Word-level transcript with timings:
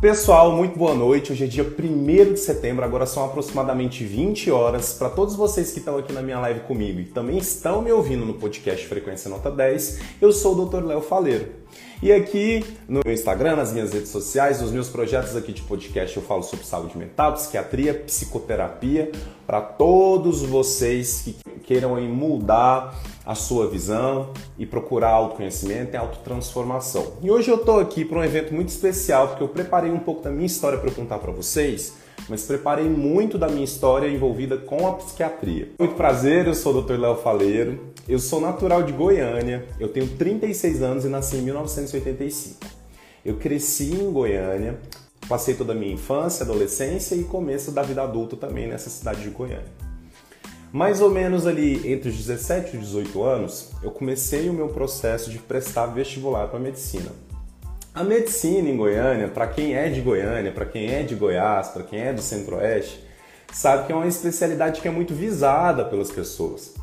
Pessoal, 0.00 0.56
muito 0.56 0.78
boa 0.78 0.94
noite. 0.94 1.30
Hoje 1.30 1.44
é 1.44 1.46
dia 1.46 1.62
1 1.62 2.32
de 2.32 2.40
setembro, 2.40 2.82
agora 2.82 3.04
são 3.04 3.22
aproximadamente 3.22 4.02
20 4.02 4.50
horas. 4.50 4.94
Para 4.94 5.10
todos 5.10 5.36
vocês 5.36 5.72
que 5.72 5.78
estão 5.78 5.98
aqui 5.98 6.10
na 6.10 6.22
minha 6.22 6.40
live 6.40 6.60
comigo 6.60 7.00
e 7.00 7.04
também 7.04 7.36
estão 7.36 7.82
me 7.82 7.92
ouvindo 7.92 8.24
no 8.24 8.32
podcast 8.32 8.86
Frequência 8.86 9.28
Nota 9.28 9.50
10, 9.50 10.00
eu 10.22 10.32
sou 10.32 10.56
o 10.56 10.64
Dr. 10.64 10.86
Léo 10.86 11.02
Faleiro. 11.02 11.59
E 12.02 12.10
aqui 12.10 12.64
no 12.88 13.02
meu 13.04 13.12
Instagram, 13.12 13.56
nas 13.56 13.74
minhas 13.74 13.92
redes 13.92 14.08
sociais, 14.08 14.58
nos 14.62 14.72
meus 14.72 14.88
projetos 14.88 15.36
aqui 15.36 15.52
de 15.52 15.60
podcast, 15.60 16.16
eu 16.16 16.22
falo 16.22 16.42
sobre 16.42 16.64
saúde 16.64 16.96
mental, 16.96 17.34
psiquiatria, 17.34 17.92
psicoterapia, 17.92 19.12
para 19.46 19.60
todos 19.60 20.40
vocês 20.40 21.20
que 21.20 21.36
queiram 21.62 22.00
mudar 22.08 22.98
a 23.26 23.34
sua 23.34 23.68
visão 23.68 24.32
e 24.58 24.64
procurar 24.64 25.10
autoconhecimento 25.10 25.92
e 25.92 25.98
autotransformação. 25.98 27.18
E 27.22 27.30
hoje 27.30 27.50
eu 27.50 27.56
estou 27.56 27.78
aqui 27.78 28.02
para 28.02 28.20
um 28.20 28.24
evento 28.24 28.54
muito 28.54 28.70
especial, 28.70 29.28
porque 29.28 29.42
eu 29.42 29.48
preparei 29.48 29.90
um 29.90 29.98
pouco 29.98 30.22
da 30.22 30.30
minha 30.30 30.46
história 30.46 30.78
para 30.78 30.90
contar 30.90 31.18
para 31.18 31.32
vocês, 31.32 31.92
mas 32.28 32.44
preparei 32.44 32.88
muito 32.88 33.38
da 33.38 33.48
minha 33.48 33.64
história 33.64 34.08
envolvida 34.08 34.56
com 34.56 34.86
a 34.86 34.94
psiquiatria. 34.94 35.70
Muito 35.78 35.94
prazer, 35.94 36.46
eu 36.46 36.54
sou 36.54 36.76
o 36.76 36.82
Dr. 36.82 36.98
Léo 36.98 37.16
Faleiro, 37.16 37.92
eu 38.08 38.18
sou 38.18 38.40
natural 38.40 38.82
de 38.82 38.92
Goiânia, 38.92 39.66
eu 39.78 39.88
tenho 39.88 40.08
36 40.08 40.82
anos 40.82 41.04
e 41.04 41.08
nasci 41.08 41.36
em 41.36 41.42
1985. 41.42 42.66
Eu 43.24 43.36
cresci 43.36 43.92
em 43.92 44.10
Goiânia, 44.10 44.78
passei 45.28 45.54
toda 45.54 45.72
a 45.72 45.76
minha 45.76 45.92
infância, 45.92 46.44
adolescência 46.44 47.14
e 47.14 47.24
começo 47.24 47.70
da 47.70 47.82
vida 47.82 48.02
adulta 48.02 48.36
também 48.36 48.66
nessa 48.66 48.90
cidade 48.90 49.22
de 49.22 49.30
Goiânia. 49.30 49.80
Mais 50.72 51.00
ou 51.00 51.10
menos 51.10 51.48
ali 51.48 51.92
entre 51.92 52.10
os 52.10 52.16
17 52.16 52.76
e 52.76 52.78
18 52.78 53.22
anos, 53.24 53.70
eu 53.82 53.90
comecei 53.90 54.48
o 54.48 54.52
meu 54.52 54.68
processo 54.68 55.28
de 55.28 55.38
prestar 55.38 55.86
vestibular 55.86 56.46
para 56.46 56.60
medicina. 56.60 57.10
A 57.92 58.04
medicina 58.04 58.68
em 58.68 58.76
Goiânia, 58.76 59.26
para 59.26 59.48
quem 59.48 59.74
é 59.74 59.88
de 59.88 60.00
Goiânia, 60.00 60.52
para 60.52 60.64
quem 60.64 60.88
é 60.88 61.02
de 61.02 61.16
Goiás, 61.16 61.68
para 61.68 61.82
quem 61.82 61.98
é 61.98 62.12
do 62.12 62.22
Centro-Oeste, 62.22 63.04
sabe 63.52 63.86
que 63.86 63.92
é 63.92 63.96
uma 63.96 64.06
especialidade 64.06 64.80
que 64.80 64.86
é 64.86 64.90
muito 64.92 65.12
visada 65.12 65.84
pelas 65.84 66.08
pessoas. 66.08 66.74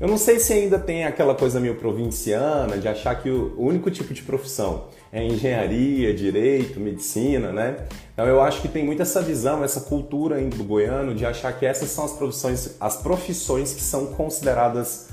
Eu 0.00 0.08
não 0.08 0.18
sei 0.18 0.40
se 0.40 0.52
ainda 0.52 0.76
tem 0.76 1.04
aquela 1.04 1.32
coisa 1.32 1.60
meio 1.60 1.76
provinciana 1.76 2.76
de 2.76 2.88
achar 2.88 3.14
que 3.22 3.30
o 3.30 3.54
único 3.56 3.88
tipo 3.88 4.12
de 4.12 4.22
profissão 4.22 4.86
é 5.12 5.24
engenharia, 5.24 6.12
direito, 6.12 6.80
medicina, 6.80 7.52
né? 7.52 7.76
Então 8.12 8.26
eu 8.26 8.40
acho 8.40 8.60
que 8.60 8.68
tem 8.68 8.84
muito 8.84 9.00
essa 9.00 9.22
visão, 9.22 9.62
essa 9.62 9.82
cultura 9.82 10.40
do 10.40 10.64
goiano 10.64 11.14
de 11.14 11.24
achar 11.24 11.52
que 11.56 11.66
essas 11.66 11.88
são 11.90 12.04
as 12.04 12.12
profissões, 12.12 12.76
as 12.80 12.96
profissões 12.96 13.72
que 13.72 13.80
são 13.80 14.06
consideradas 14.06 15.08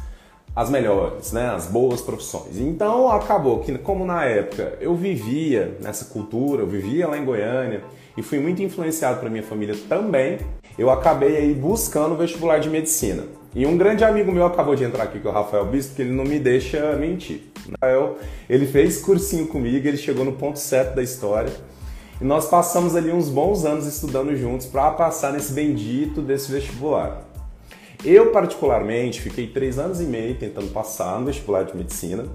as 0.56 0.70
melhores, 0.70 1.34
né? 1.34 1.50
As 1.50 1.68
boas 1.68 2.02
profissões. 2.02 2.58
Então 2.58 3.12
acabou 3.12 3.60
que, 3.60 3.78
como 3.78 4.06
na 4.06 4.24
época 4.24 4.78
eu 4.80 4.96
vivia 4.96 5.78
nessa 5.82 6.06
cultura, 6.06 6.62
eu 6.62 6.68
vivia 6.68 7.08
lá 7.08 7.18
em 7.18 7.26
Goiânia 7.26 7.84
e 8.16 8.22
fui 8.22 8.40
muito 8.40 8.64
influenciado 8.64 9.20
pela 9.20 9.30
minha 9.30 9.44
família 9.44 9.76
também, 9.90 10.40
eu 10.78 10.90
acabei 10.90 11.36
aí 11.36 11.54
buscando 11.54 12.14
o 12.14 12.18
vestibular 12.18 12.60
de 12.60 12.70
medicina. 12.70 13.24
E 13.54 13.66
um 13.66 13.78
grande 13.78 14.04
amigo 14.04 14.32
meu 14.32 14.46
acabou 14.46 14.76
de 14.76 14.84
entrar 14.84 15.04
aqui, 15.04 15.20
que 15.20 15.28
é 15.28 15.30
o 15.30 15.34
Rafael 15.34 15.66
Bispo, 15.66 15.96
que 15.96 16.02
ele 16.02 16.12
não 16.12 16.26
me 16.26 16.40
deixa 16.40 16.94
mentir. 16.96 17.44
Rafael, 17.82 18.18
ele 18.50 18.66
fez 18.66 19.02
cursinho 19.02 19.48
comigo, 19.48 19.88
ele 19.88 19.98
chegou 19.98 20.24
no 20.24 20.34
ponto 20.34 20.60
certo 20.60 20.96
da 20.96 21.04
história. 21.04 21.52
E 22.20 22.24
nós 22.24 22.48
passamos 22.48 22.96
ali 22.96 23.12
uns 23.12 23.30
bons 23.30 23.66
anos 23.66 23.86
estudando 23.86 24.36
juntos 24.36 24.66
para 24.66 24.92
passar 24.92 25.34
nesse 25.34 25.52
bendito 25.52 26.22
desse 26.22 26.52
vestibular. 26.52 27.25
Eu, 28.06 28.32
particularmente, 28.32 29.20
fiquei 29.20 29.48
três 29.48 29.80
anos 29.80 30.00
e 30.00 30.04
meio 30.04 30.36
tentando 30.36 30.68
passar 30.68 31.20
no 31.20 31.26
vestibular 31.26 31.64
de 31.64 31.76
medicina 31.76 32.26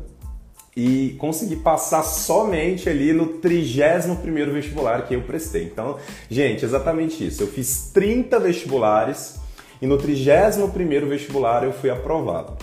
e 0.77 1.15
consegui 1.17 1.55
passar 1.55 2.03
somente 2.03 2.89
ali 2.89 3.13
no 3.13 3.39
31 3.39 4.17
primeiro 4.17 4.53
vestibular 4.53 5.07
que 5.07 5.15
eu 5.15 5.23
prestei. 5.23 5.63
Então, 5.63 5.97
gente, 6.29 6.65
exatamente 6.65 7.25
isso. 7.25 7.45
Eu 7.45 7.47
fiz 7.47 7.91
30 7.95 8.41
vestibulares 8.41 9.37
e 9.81 9.87
no 9.87 9.97
31º 9.97 11.07
vestibular 11.07 11.63
eu 11.63 11.73
fui 11.73 11.89
aprovado. 11.89 12.57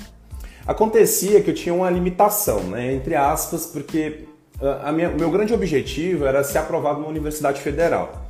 Acontecia 0.65 1.41
que 1.41 1.51
eu 1.51 1.55
tinha 1.55 1.73
uma 1.73 1.89
limitação, 1.89 2.59
né, 2.63 2.93
entre 2.93 3.15
aspas, 3.15 3.65
porque 3.65 4.25
ah, 4.61 4.89
a 4.89 4.91
minha, 4.91 5.09
meu 5.09 5.31
grande 5.31 5.53
objetivo 5.53 6.25
era 6.25 6.43
ser 6.43 6.57
aprovado 6.57 6.99
numa 6.99 7.09
universidade 7.09 7.61
federal. 7.61 8.27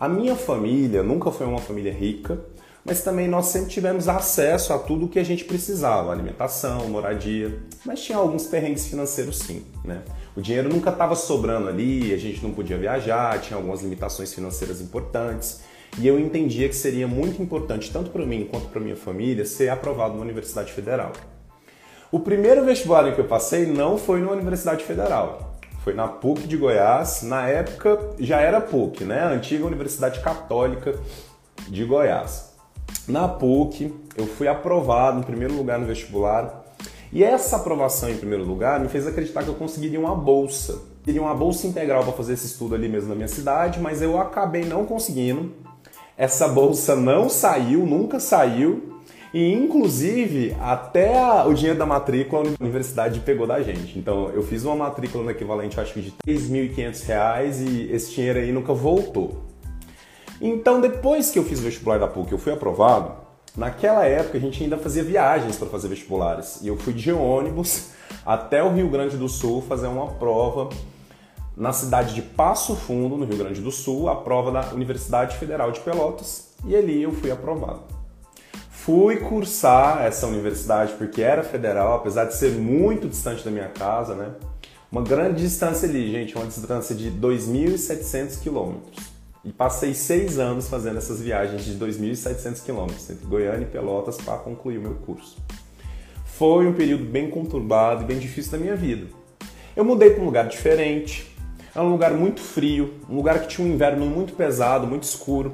A 0.00 0.08
minha 0.08 0.34
família 0.34 1.02
nunca 1.02 1.30
foi 1.30 1.46
uma 1.46 1.58
família 1.58 1.92
rica, 1.92 2.38
mas 2.84 3.02
também 3.02 3.26
nós 3.26 3.46
sempre 3.46 3.70
tivemos 3.70 4.08
acesso 4.08 4.72
a 4.72 4.78
tudo 4.78 5.06
o 5.06 5.08
que 5.08 5.18
a 5.18 5.24
gente 5.24 5.44
precisava, 5.44 6.12
alimentação, 6.12 6.88
moradia, 6.88 7.58
mas 7.84 8.02
tinha 8.02 8.18
alguns 8.18 8.46
perrengues 8.46 8.86
financeiros 8.86 9.38
sim, 9.38 9.64
né? 9.84 10.02
O 10.36 10.42
dinheiro 10.42 10.68
nunca 10.68 10.90
estava 10.90 11.14
sobrando 11.14 11.68
ali, 11.68 12.12
a 12.12 12.18
gente 12.18 12.42
não 12.42 12.50
podia 12.50 12.76
viajar, 12.76 13.40
tinha 13.40 13.56
algumas 13.56 13.82
limitações 13.82 14.34
financeiras 14.34 14.80
importantes. 14.80 15.62
E 15.96 16.08
eu 16.08 16.18
entendia 16.18 16.68
que 16.68 16.74
seria 16.74 17.06
muito 17.06 17.40
importante, 17.40 17.90
tanto 17.92 18.10
para 18.10 18.26
mim 18.26 18.48
quanto 18.50 18.66
para 18.66 18.80
minha 18.80 18.96
família, 18.96 19.46
ser 19.46 19.68
aprovado 19.68 20.14
na 20.14 20.20
Universidade 20.20 20.72
Federal. 20.72 21.12
O 22.10 22.18
primeiro 22.18 22.64
vestibular 22.64 23.14
que 23.14 23.20
eu 23.20 23.26
passei 23.26 23.64
não 23.64 23.96
foi 23.96 24.20
na 24.20 24.32
Universidade 24.32 24.84
Federal, 24.84 25.54
foi 25.84 25.94
na 25.94 26.08
PUC 26.08 26.48
de 26.48 26.56
Goiás. 26.56 27.22
Na 27.22 27.46
época 27.46 28.14
já 28.18 28.40
era 28.40 28.60
PUC, 28.60 29.04
né? 29.04 29.20
A 29.20 29.28
antiga 29.28 29.64
Universidade 29.64 30.20
Católica 30.20 30.94
de 31.68 31.84
Goiás. 31.84 32.53
Na 33.06 33.28
PUC, 33.28 33.92
eu 34.16 34.26
fui 34.26 34.48
aprovado 34.48 35.20
em 35.20 35.22
primeiro 35.22 35.54
lugar 35.54 35.78
no 35.78 35.86
vestibular. 35.86 36.64
E 37.12 37.22
essa 37.22 37.56
aprovação 37.56 38.10
em 38.10 38.16
primeiro 38.16 38.44
lugar 38.44 38.80
me 38.80 38.88
fez 38.88 39.06
acreditar 39.06 39.42
que 39.42 39.48
eu 39.48 39.54
conseguiria 39.54 40.00
uma 40.00 40.14
bolsa. 40.14 40.82
Teria 41.04 41.20
uma 41.22 41.34
bolsa 41.34 41.66
integral 41.66 42.02
para 42.02 42.12
fazer 42.12 42.32
esse 42.32 42.46
estudo 42.46 42.74
ali 42.74 42.88
mesmo 42.88 43.10
na 43.10 43.14
minha 43.14 43.28
cidade, 43.28 43.78
mas 43.78 44.00
eu 44.00 44.18
acabei 44.18 44.64
não 44.64 44.84
conseguindo 44.86 45.52
essa 46.16 46.46
bolsa 46.46 46.94
não 46.94 47.28
saiu, 47.28 47.84
nunca 47.84 48.20
saiu. 48.20 48.94
E 49.32 49.52
inclusive 49.52 50.54
até 50.60 51.12
o 51.44 51.52
dinheiro 51.52 51.76
da 51.76 51.84
matrícula 51.84 52.44
a 52.44 52.62
universidade 52.62 53.18
pegou 53.20 53.48
da 53.48 53.60
gente. 53.60 53.98
Então 53.98 54.30
eu 54.30 54.42
fiz 54.44 54.64
uma 54.64 54.76
matrícula 54.76 55.24
no 55.24 55.30
equivalente 55.30 55.78
acho 55.80 55.92
que 55.92 56.02
de 56.02 56.14
R$ 56.24 56.38
3.500 56.38 57.66
e 57.66 57.92
esse 57.92 58.14
dinheiro 58.14 58.38
aí 58.38 58.52
nunca 58.52 58.72
voltou. 58.72 59.42
Então 60.40 60.80
depois 60.80 61.30
que 61.30 61.38
eu 61.38 61.44
fiz 61.44 61.58
o 61.58 61.62
vestibular 61.62 61.98
da 61.98 62.06
PUC, 62.06 62.32
eu 62.32 62.38
fui 62.38 62.52
aprovado. 62.52 63.12
Naquela 63.56 64.04
época 64.04 64.36
a 64.36 64.40
gente 64.40 64.62
ainda 64.62 64.76
fazia 64.76 65.04
viagens 65.04 65.56
para 65.56 65.68
fazer 65.68 65.88
vestibulares 65.88 66.60
e 66.60 66.68
eu 66.68 66.76
fui 66.76 66.92
de 66.92 67.12
ônibus 67.12 67.90
até 68.26 68.62
o 68.62 68.72
Rio 68.72 68.88
Grande 68.88 69.16
do 69.16 69.28
Sul 69.28 69.62
fazer 69.62 69.86
uma 69.86 70.08
prova 70.12 70.68
na 71.56 71.72
cidade 71.72 72.14
de 72.14 72.22
Passo 72.22 72.74
Fundo, 72.74 73.16
no 73.16 73.24
Rio 73.24 73.36
Grande 73.36 73.60
do 73.60 73.70
Sul, 73.70 74.08
a 74.08 74.16
prova 74.16 74.50
da 74.50 74.72
Universidade 74.72 75.36
Federal 75.36 75.70
de 75.70 75.80
Pelotas, 75.80 76.48
e 76.66 76.74
ali 76.74 77.02
eu 77.02 77.12
fui 77.12 77.30
aprovado. 77.30 77.82
Fui 78.70 79.16
cursar 79.18 80.04
essa 80.04 80.26
universidade 80.26 80.92
porque 80.94 81.22
era 81.22 81.42
federal, 81.42 81.94
apesar 81.94 82.24
de 82.24 82.34
ser 82.34 82.50
muito 82.50 83.08
distante 83.08 83.44
da 83.44 83.50
minha 83.50 83.68
casa, 83.68 84.14
né? 84.14 84.32
Uma 84.90 85.02
grande 85.02 85.42
distância 85.42 85.88
ali, 85.88 86.10
gente, 86.10 86.36
uma 86.36 86.46
distância 86.46 86.94
de 86.94 87.10
2.700 87.10 88.40
quilômetros. 88.40 89.13
E 89.44 89.52
passei 89.52 89.92
seis 89.92 90.38
anos 90.38 90.68
fazendo 90.68 90.96
essas 90.96 91.20
viagens 91.20 91.64
de 91.64 91.74
2.700 91.74 92.64
quilômetros 92.64 93.10
entre 93.10 93.26
Goiânia 93.26 93.66
e 93.66 93.70
Pelotas 93.70 94.16
para 94.16 94.38
concluir 94.38 94.78
o 94.78 94.80
meu 94.80 94.94
curso. 94.94 95.36
Foi 96.24 96.66
um 96.66 96.72
período 96.72 97.04
bem 97.04 97.28
conturbado 97.28 98.02
e 98.02 98.06
bem 98.06 98.18
difícil 98.18 98.52
da 98.52 98.58
minha 98.58 98.74
vida. 98.74 99.06
Eu 99.76 99.84
mudei 99.84 100.10
para 100.10 100.22
um 100.22 100.26
lugar 100.26 100.48
diferente, 100.48 101.36
era 101.74 101.84
um 101.84 101.90
lugar 101.90 102.12
muito 102.12 102.40
frio, 102.40 102.94
um 103.08 103.16
lugar 103.16 103.42
que 103.42 103.48
tinha 103.48 103.66
um 103.66 103.70
inverno 103.70 104.06
muito 104.06 104.32
pesado, 104.34 104.86
muito 104.86 105.02
escuro. 105.02 105.52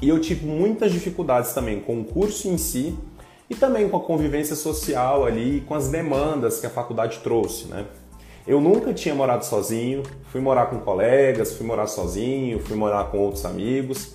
E 0.00 0.08
eu 0.08 0.20
tive 0.20 0.46
muitas 0.46 0.90
dificuldades 0.90 1.52
também 1.52 1.80
com 1.80 2.00
o 2.00 2.04
curso 2.04 2.48
em 2.48 2.56
si 2.56 2.96
e 3.50 3.54
também 3.54 3.88
com 3.88 3.96
a 3.96 4.00
convivência 4.00 4.56
social 4.56 5.26
ali, 5.26 5.62
com 5.68 5.74
as 5.74 5.88
demandas 5.88 6.58
que 6.58 6.66
a 6.66 6.70
faculdade 6.70 7.18
trouxe, 7.18 7.66
né? 7.66 7.84
Eu 8.46 8.60
nunca 8.60 8.92
tinha 8.92 9.14
morado 9.14 9.44
sozinho, 9.44 10.02
fui 10.32 10.40
morar 10.40 10.66
com 10.66 10.80
colegas, 10.80 11.54
fui 11.54 11.64
morar 11.64 11.86
sozinho, 11.86 12.58
fui 12.58 12.76
morar 12.76 13.04
com 13.04 13.18
outros 13.18 13.44
amigos 13.44 14.14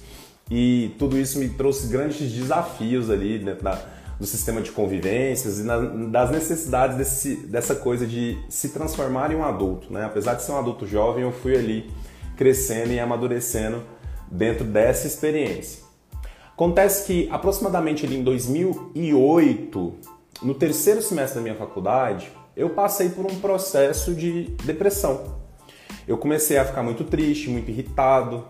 e 0.52 0.94
tudo 1.00 1.18
isso 1.18 1.40
me 1.40 1.50
trouxe 1.50 1.88
grandes 1.88 2.32
desafios 2.32 3.10
ali 3.10 3.40
dentro 3.40 3.64
da, 3.64 3.82
do 4.20 4.26
sistema 4.26 4.62
de 4.62 4.72
convivências 4.72 5.60
e 5.60 5.64
na, 5.64 5.78
das 5.78 6.32
necessidades 6.32 6.98
desse, 6.98 7.36
dessa 7.48 7.76
coisa 7.76 8.06
de 8.06 8.38
se 8.50 8.70
transformar 8.70 9.32
em 9.32 9.36
um 9.36 9.46
adulto. 9.46 9.92
Né? 9.92 10.04
Apesar 10.04 10.34
de 10.34 10.44
ser 10.44 10.52
um 10.52 10.58
adulto 10.58 10.86
jovem, 10.86 11.24
eu 11.24 11.32
fui 11.32 11.56
ali 11.56 11.90
crescendo 12.36 12.92
e 12.92 13.00
amadurecendo 13.00 13.82
dentro 14.30 14.66
dessa 14.66 15.08
experiência. 15.08 15.88
Acontece 16.54 17.06
que 17.06 17.30
aproximadamente 17.32 18.06
ali 18.06 18.18
em 18.18 18.24
2008, 18.24 19.94
no 20.42 20.54
terceiro 20.54 21.02
semestre 21.02 21.36
da 21.36 21.44
minha 21.44 21.56
faculdade, 21.56 22.32
eu 22.58 22.72
passei 22.72 23.10
por 23.10 23.24
um 23.24 23.40
processo 23.40 24.16
de 24.16 24.46
depressão. 24.64 25.38
Eu 26.08 26.18
comecei 26.18 26.58
a 26.58 26.66
ficar 26.66 26.82
muito 26.82 27.04
triste, 27.04 27.52
muito 27.52 27.70
irritado, 27.70 28.46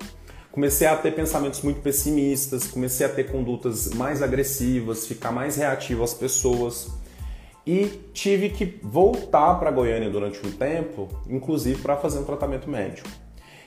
comecei 0.50 0.88
a 0.88 0.96
ter 0.96 1.14
pensamentos 1.14 1.62
muito 1.62 1.82
pessimistas, 1.82 2.68
comecei 2.68 3.06
a 3.06 3.10
ter 3.10 3.26
condutas 3.26 3.90
mais 3.94 4.24
agressivas, 4.24 5.06
ficar 5.06 5.34
mais 5.34 5.58
reativo 5.58 6.04
às 6.04 6.14
pessoas 6.14 6.90
e 7.66 7.86
tive 8.14 8.50
que 8.50 8.80
voltar 8.82 9.56
para 9.56 9.70
Goiânia 9.72 10.10
durante 10.10 10.40
um 10.48 10.52
tempo, 10.52 11.10
inclusive 11.30 11.82
para 11.82 11.98
fazer 11.98 12.20
um 12.20 12.24
tratamento 12.24 12.70
médico. 12.70 13.10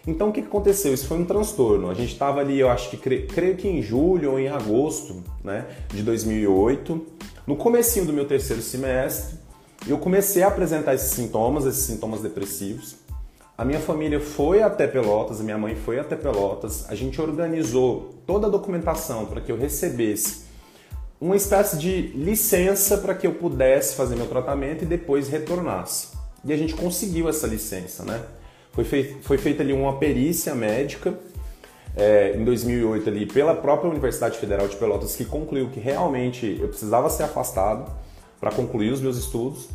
Então 0.06 0.30
o 0.30 0.32
que 0.32 0.40
aconteceu? 0.40 0.94
Isso 0.94 1.06
foi 1.06 1.18
um 1.18 1.26
transtorno. 1.26 1.90
A 1.90 1.94
gente 1.94 2.14
estava 2.14 2.40
ali, 2.40 2.58
eu 2.58 2.70
acho 2.70 2.88
que 2.88 2.96
creio 2.96 3.58
que 3.58 3.68
em 3.68 3.82
julho 3.82 4.32
ou 4.32 4.38
em 4.38 4.48
agosto 4.48 5.22
né, 5.44 5.66
de 5.88 6.02
2008, 6.02 7.06
no 7.46 7.56
comecinho 7.56 8.06
do 8.06 8.12
meu 8.12 8.24
terceiro 8.24 8.62
semestre, 8.62 9.39
eu 9.86 9.98
comecei 9.98 10.42
a 10.42 10.48
apresentar 10.48 10.94
esses 10.94 11.12
sintomas, 11.12 11.64
esses 11.64 11.82
sintomas 11.82 12.20
depressivos. 12.20 12.96
A 13.56 13.64
minha 13.64 13.80
família 13.80 14.20
foi 14.20 14.62
até 14.62 14.86
Pelotas, 14.86 15.40
a 15.40 15.42
minha 15.42 15.58
mãe 15.58 15.74
foi 15.74 15.98
até 15.98 16.16
Pelotas. 16.16 16.86
A 16.88 16.94
gente 16.94 17.20
organizou 17.20 18.14
toda 18.26 18.46
a 18.46 18.50
documentação 18.50 19.26
para 19.26 19.40
que 19.40 19.52
eu 19.52 19.56
recebesse 19.56 20.44
uma 21.20 21.36
espécie 21.36 21.76
de 21.76 22.00
licença 22.14 22.96
para 22.98 23.14
que 23.14 23.26
eu 23.26 23.34
pudesse 23.34 23.94
fazer 23.94 24.16
meu 24.16 24.26
tratamento 24.26 24.84
e 24.84 24.86
depois 24.86 25.28
retornasse. 25.28 26.08
E 26.44 26.52
a 26.52 26.56
gente 26.56 26.74
conseguiu 26.74 27.28
essa 27.28 27.46
licença, 27.46 28.02
né? 28.04 28.22
Foi, 28.72 28.84
fei 28.84 29.16
foi 29.22 29.36
feita 29.36 29.62
ali 29.62 29.72
uma 29.72 29.98
perícia 29.98 30.54
médica 30.54 31.12
é, 31.96 32.34
em 32.36 32.44
2008 32.44 33.08
ali 33.10 33.26
pela 33.26 33.54
própria 33.54 33.90
Universidade 33.90 34.38
Federal 34.38 34.68
de 34.68 34.76
Pelotas 34.76 35.16
que 35.16 35.24
concluiu 35.24 35.68
que 35.68 35.80
realmente 35.80 36.56
eu 36.60 36.68
precisava 36.68 37.10
ser 37.10 37.24
afastado 37.24 37.90
para 38.40 38.50
concluir 38.50 38.92
os 38.92 39.00
meus 39.00 39.16
estudos 39.16 39.68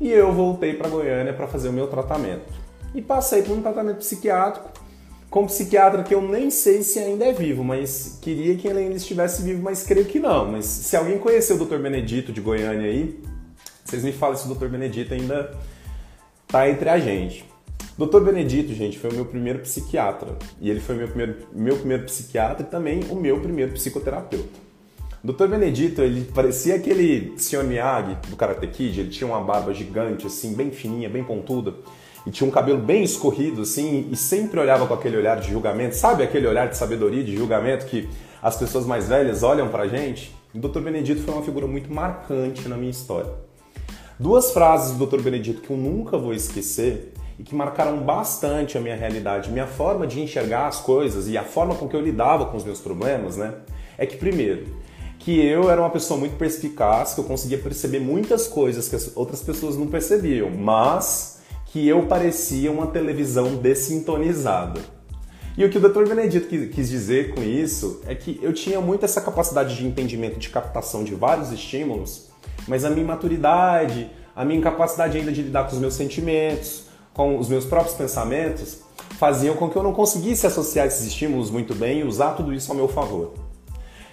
e 0.00 0.10
eu 0.10 0.32
voltei 0.32 0.74
para 0.74 0.88
Goiânia 0.88 1.32
para 1.32 1.46
fazer 1.46 1.68
o 1.68 1.72
meu 1.72 1.86
tratamento. 1.86 2.52
E 2.94 3.00
passei 3.00 3.42
por 3.42 3.56
um 3.56 3.62
tratamento 3.62 3.98
psiquiátrico 3.98 4.70
com 5.30 5.44
um 5.44 5.46
psiquiatra 5.46 6.02
que 6.02 6.14
eu 6.14 6.20
nem 6.20 6.50
sei 6.50 6.82
se 6.82 6.98
ainda 6.98 7.24
é 7.24 7.32
vivo, 7.32 7.64
mas 7.64 8.18
queria 8.20 8.54
que 8.54 8.68
ele 8.68 8.80
ainda 8.80 8.96
estivesse 8.96 9.42
vivo, 9.42 9.62
mas 9.62 9.82
creio 9.82 10.04
que 10.04 10.20
não. 10.20 10.52
Mas 10.52 10.66
se 10.66 10.94
alguém 10.94 11.18
conheceu 11.18 11.56
o 11.56 11.64
Dr. 11.64 11.78
Benedito 11.78 12.32
de 12.32 12.40
Goiânia 12.40 12.86
aí, 12.86 13.18
vocês 13.82 14.04
me 14.04 14.12
falam 14.12 14.36
se 14.36 14.50
o 14.50 14.54
Dr. 14.54 14.66
Benedito 14.66 15.14
ainda 15.14 15.56
está 16.46 16.68
entre 16.68 16.88
a 16.90 16.98
gente. 16.98 17.48
Dr. 17.96 18.20
Benedito, 18.20 18.74
gente, 18.74 18.98
foi 18.98 19.10
o 19.10 19.14
meu 19.14 19.24
primeiro 19.24 19.60
psiquiatra. 19.60 20.36
E 20.60 20.68
ele 20.68 20.80
foi 20.80 20.96
meu 20.96 21.08
primeiro, 21.08 21.36
meu 21.52 21.76
primeiro 21.76 22.04
psiquiatra 22.04 22.66
e 22.66 22.70
também 22.70 23.04
o 23.08 23.14
meu 23.14 23.40
primeiro 23.40 23.72
psicoterapeuta. 23.72 24.71
Dr. 25.24 25.46
Benedito, 25.46 26.02
ele 26.02 26.24
parecia 26.34 26.74
aquele 26.74 27.34
Sr. 27.36 27.62
Miyagi 27.62 28.16
do 28.28 28.34
Karate 28.34 28.66
Kid, 28.66 29.00
ele 29.00 29.08
tinha 29.08 29.28
uma 29.28 29.40
barba 29.40 29.72
gigante, 29.72 30.26
assim, 30.26 30.52
bem 30.52 30.72
fininha, 30.72 31.08
bem 31.08 31.22
pontuda, 31.22 31.74
e 32.26 32.30
tinha 32.32 32.48
um 32.48 32.50
cabelo 32.50 32.80
bem 32.80 33.04
escorrido, 33.04 33.62
assim, 33.62 34.08
e 34.10 34.16
sempre 34.16 34.58
olhava 34.58 34.84
com 34.84 34.94
aquele 34.94 35.16
olhar 35.16 35.38
de 35.38 35.48
julgamento, 35.48 35.94
sabe 35.94 36.24
aquele 36.24 36.48
olhar 36.48 36.68
de 36.68 36.76
sabedoria, 36.76 37.22
de 37.22 37.36
julgamento 37.36 37.86
que 37.86 38.08
as 38.42 38.56
pessoas 38.56 38.84
mais 38.84 39.08
velhas 39.08 39.44
olham 39.44 39.68
pra 39.68 39.86
gente? 39.86 40.34
O 40.52 40.58
Dr. 40.58 40.80
Benedito 40.80 41.22
foi 41.22 41.32
uma 41.32 41.42
figura 41.44 41.68
muito 41.68 41.92
marcante 41.92 42.68
na 42.68 42.76
minha 42.76 42.90
história. 42.90 43.30
Duas 44.18 44.50
frases 44.50 44.96
do 44.96 45.06
Dr. 45.06 45.20
Benedito 45.20 45.62
que 45.62 45.70
eu 45.70 45.76
nunca 45.76 46.18
vou 46.18 46.34
esquecer 46.34 47.12
e 47.38 47.44
que 47.44 47.54
marcaram 47.54 47.98
bastante 47.98 48.76
a 48.76 48.80
minha 48.80 48.96
realidade, 48.96 49.52
minha 49.52 49.68
forma 49.68 50.04
de 50.04 50.20
enxergar 50.20 50.66
as 50.66 50.80
coisas 50.80 51.28
e 51.28 51.38
a 51.38 51.44
forma 51.44 51.76
com 51.76 51.88
que 51.88 51.94
eu 51.94 52.00
lidava 52.00 52.46
com 52.46 52.56
os 52.56 52.64
meus 52.64 52.80
problemas, 52.80 53.36
né? 53.36 53.54
É 53.96 54.04
que 54.04 54.16
primeiro, 54.16 54.66
que 55.24 55.40
eu 55.40 55.70
era 55.70 55.80
uma 55.80 55.90
pessoa 55.90 56.18
muito 56.18 56.36
perspicaz, 56.36 57.14
que 57.14 57.20
eu 57.20 57.24
conseguia 57.24 57.58
perceber 57.58 58.00
muitas 58.00 58.48
coisas 58.48 58.88
que 58.88 58.96
as 58.96 59.16
outras 59.16 59.40
pessoas 59.40 59.76
não 59.76 59.86
percebiam, 59.86 60.50
mas 60.50 61.38
que 61.66 61.86
eu 61.86 62.06
parecia 62.06 62.72
uma 62.72 62.88
televisão 62.88 63.54
dessintonizada. 63.54 64.80
E 65.56 65.64
o 65.64 65.70
que 65.70 65.78
o 65.78 65.80
Dr. 65.80 66.08
Benedito 66.08 66.48
quis 66.48 66.90
dizer 66.90 67.34
com 67.34 67.42
isso 67.42 68.00
é 68.04 68.16
que 68.16 68.40
eu 68.42 68.52
tinha 68.52 68.80
muito 68.80 69.04
essa 69.04 69.20
capacidade 69.20 69.76
de 69.76 69.86
entendimento, 69.86 70.40
de 70.40 70.48
captação 70.48 71.04
de 71.04 71.14
vários 71.14 71.52
estímulos, 71.52 72.26
mas 72.66 72.84
a 72.84 72.90
minha 72.90 73.06
maturidade, 73.06 74.10
a 74.34 74.44
minha 74.44 74.58
incapacidade 74.58 75.16
ainda 75.16 75.30
de 75.30 75.42
lidar 75.42 75.68
com 75.68 75.74
os 75.74 75.80
meus 75.80 75.94
sentimentos, 75.94 76.86
com 77.14 77.38
os 77.38 77.48
meus 77.48 77.64
próprios 77.64 77.94
pensamentos, 77.94 78.78
faziam 79.18 79.54
com 79.54 79.70
que 79.70 79.76
eu 79.76 79.84
não 79.84 79.92
conseguisse 79.92 80.48
associar 80.48 80.88
esses 80.88 81.06
estímulos 81.06 81.48
muito 81.48 81.76
bem 81.76 82.00
e 82.00 82.04
usar 82.04 82.32
tudo 82.32 82.52
isso 82.52 82.72
ao 82.72 82.76
meu 82.76 82.88
favor. 82.88 83.41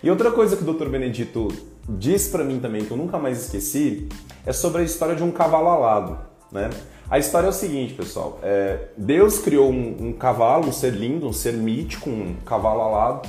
E 0.01 0.10
outra 0.10 0.31
coisa 0.31 0.56
que 0.56 0.63
o 0.63 0.74
Dr. 0.74 0.88
Benedito 0.88 1.50
diz 1.88 2.30
para 2.30 2.44
mim 2.44 2.60
também, 2.60 2.86
que 2.86 2.92
eu 2.92 2.98
nunca 2.98 3.18
mais 3.18 3.46
esqueci, 3.46 4.07
é 4.46 4.54
sobre 4.54 4.81
a 4.81 4.86
história 4.86 5.16
de 5.16 5.24
um 5.24 5.31
cavalo 5.31 5.68
alado. 5.68 6.18
Né? 6.51 6.69
A 7.10 7.19
história 7.19 7.48
é 7.48 7.50
o 7.50 7.54
seguinte, 7.54 7.94
pessoal: 7.94 8.40
é, 8.42 8.88
Deus 8.96 9.40
criou 9.40 9.69
um, 9.69 10.07
um, 10.07 10.13
cavalo, 10.13 10.68
um 10.68 10.72
ser 10.72 10.94
lindo, 10.94 11.28
um 11.28 11.34
ser 11.34 11.54
mítico, 11.54 12.10
um 12.10 12.36
cavalo 12.46 12.81
alado, 12.81 13.28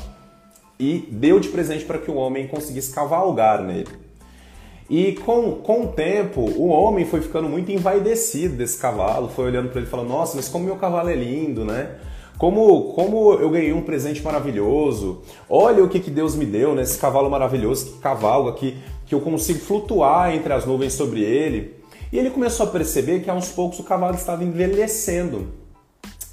e 0.78 1.08
deu 1.10 1.40
de 1.40 1.48
presente 1.48 1.84
para 1.84 1.98
que 1.98 2.10
o 2.10 2.14
homem 2.14 2.46
conseguisse 2.46 2.94
cavalgar 2.94 3.62
nele. 3.62 3.88
E 4.88 5.12
com, 5.12 5.52
com 5.56 5.84
o 5.84 5.88
tempo, 5.88 6.40
o 6.40 6.68
homem 6.68 7.04
foi 7.04 7.20
ficando 7.20 7.48
muito 7.48 7.70
envaidecido 7.70 8.56
desse 8.56 8.76
cavalo, 8.78 9.28
foi 9.28 9.46
olhando 9.46 9.70
para 9.70 9.78
ele 9.78 9.86
e 9.86 9.90
falando: 9.90 10.08
Nossa, 10.08 10.36
mas 10.36 10.48
como 10.48 10.64
meu 10.64 10.76
cavalo 10.76 11.08
é 11.08 11.16
lindo, 11.16 11.64
né? 11.64 11.96
Como, 12.40 12.94
como 12.94 13.34
eu 13.34 13.50
ganhei 13.50 13.70
um 13.70 13.82
presente 13.82 14.22
maravilhoso. 14.22 15.20
Olha 15.46 15.84
o 15.84 15.90
que, 15.90 16.00
que 16.00 16.10
Deus 16.10 16.34
me 16.34 16.46
deu 16.46 16.74
nesse 16.74 16.94
né? 16.94 16.98
cavalo 16.98 17.28
maravilhoso 17.28 17.84
que 17.84 17.98
cavalga, 17.98 18.54
que, 18.54 18.78
que 19.04 19.14
eu 19.14 19.20
consigo 19.20 19.58
flutuar 19.58 20.34
entre 20.34 20.50
as 20.50 20.64
nuvens 20.64 20.94
sobre 20.94 21.20
ele. 21.20 21.76
E 22.10 22.18
ele 22.18 22.30
começou 22.30 22.64
a 22.64 22.70
perceber 22.70 23.20
que 23.20 23.28
aos 23.28 23.50
poucos 23.50 23.78
o 23.78 23.82
cavalo 23.82 24.14
estava 24.14 24.42
envelhecendo. 24.42 25.48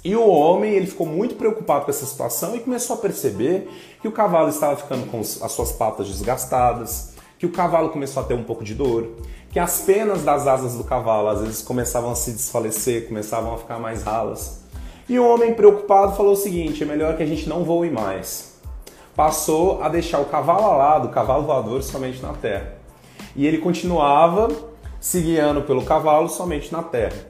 E 0.02 0.16
o 0.16 0.26
homem 0.26 0.72
ele 0.72 0.86
ficou 0.86 1.06
muito 1.06 1.34
preocupado 1.34 1.84
com 1.84 1.90
essa 1.90 2.06
situação 2.06 2.56
e 2.56 2.60
começou 2.60 2.96
a 2.96 2.98
perceber 3.00 3.68
que 4.00 4.08
o 4.08 4.12
cavalo 4.12 4.48
estava 4.48 4.76
ficando 4.76 5.10
com 5.10 5.20
as 5.20 5.52
suas 5.52 5.72
patas 5.72 6.08
desgastadas, 6.08 7.12
que 7.38 7.44
o 7.44 7.52
cavalo 7.52 7.90
começou 7.90 8.22
a 8.22 8.24
ter 8.24 8.32
um 8.32 8.44
pouco 8.44 8.64
de 8.64 8.74
dor, 8.74 9.10
que 9.52 9.58
as 9.58 9.82
penas 9.82 10.22
das 10.22 10.46
asas 10.46 10.74
do 10.74 10.84
cavalo 10.84 11.28
às 11.28 11.42
vezes 11.42 11.60
começavam 11.60 12.12
a 12.12 12.14
se 12.14 12.30
desfalecer, 12.30 13.08
começavam 13.08 13.52
a 13.52 13.58
ficar 13.58 13.78
mais 13.78 14.02
ralas. 14.04 14.66
E 15.08 15.18
o 15.18 15.26
homem 15.26 15.54
preocupado 15.54 16.16
falou 16.16 16.32
o 16.32 16.36
seguinte: 16.36 16.82
é 16.82 16.86
melhor 16.86 17.16
que 17.16 17.22
a 17.22 17.26
gente 17.26 17.48
não 17.48 17.64
voe 17.64 17.90
mais. 17.90 18.58
Passou 19.16 19.82
a 19.82 19.88
deixar 19.88 20.20
o 20.20 20.26
cavalo 20.26 20.66
alado, 20.66 21.08
o 21.08 21.10
cavalo 21.10 21.44
voador, 21.44 21.82
somente 21.82 22.22
na 22.22 22.34
terra. 22.34 22.74
E 23.34 23.46
ele 23.46 23.58
continuava 23.58 24.48
se 25.00 25.20
guiando 25.20 25.62
pelo 25.62 25.84
cavalo 25.84 26.28
somente 26.28 26.72
na 26.72 26.82
terra. 26.82 27.26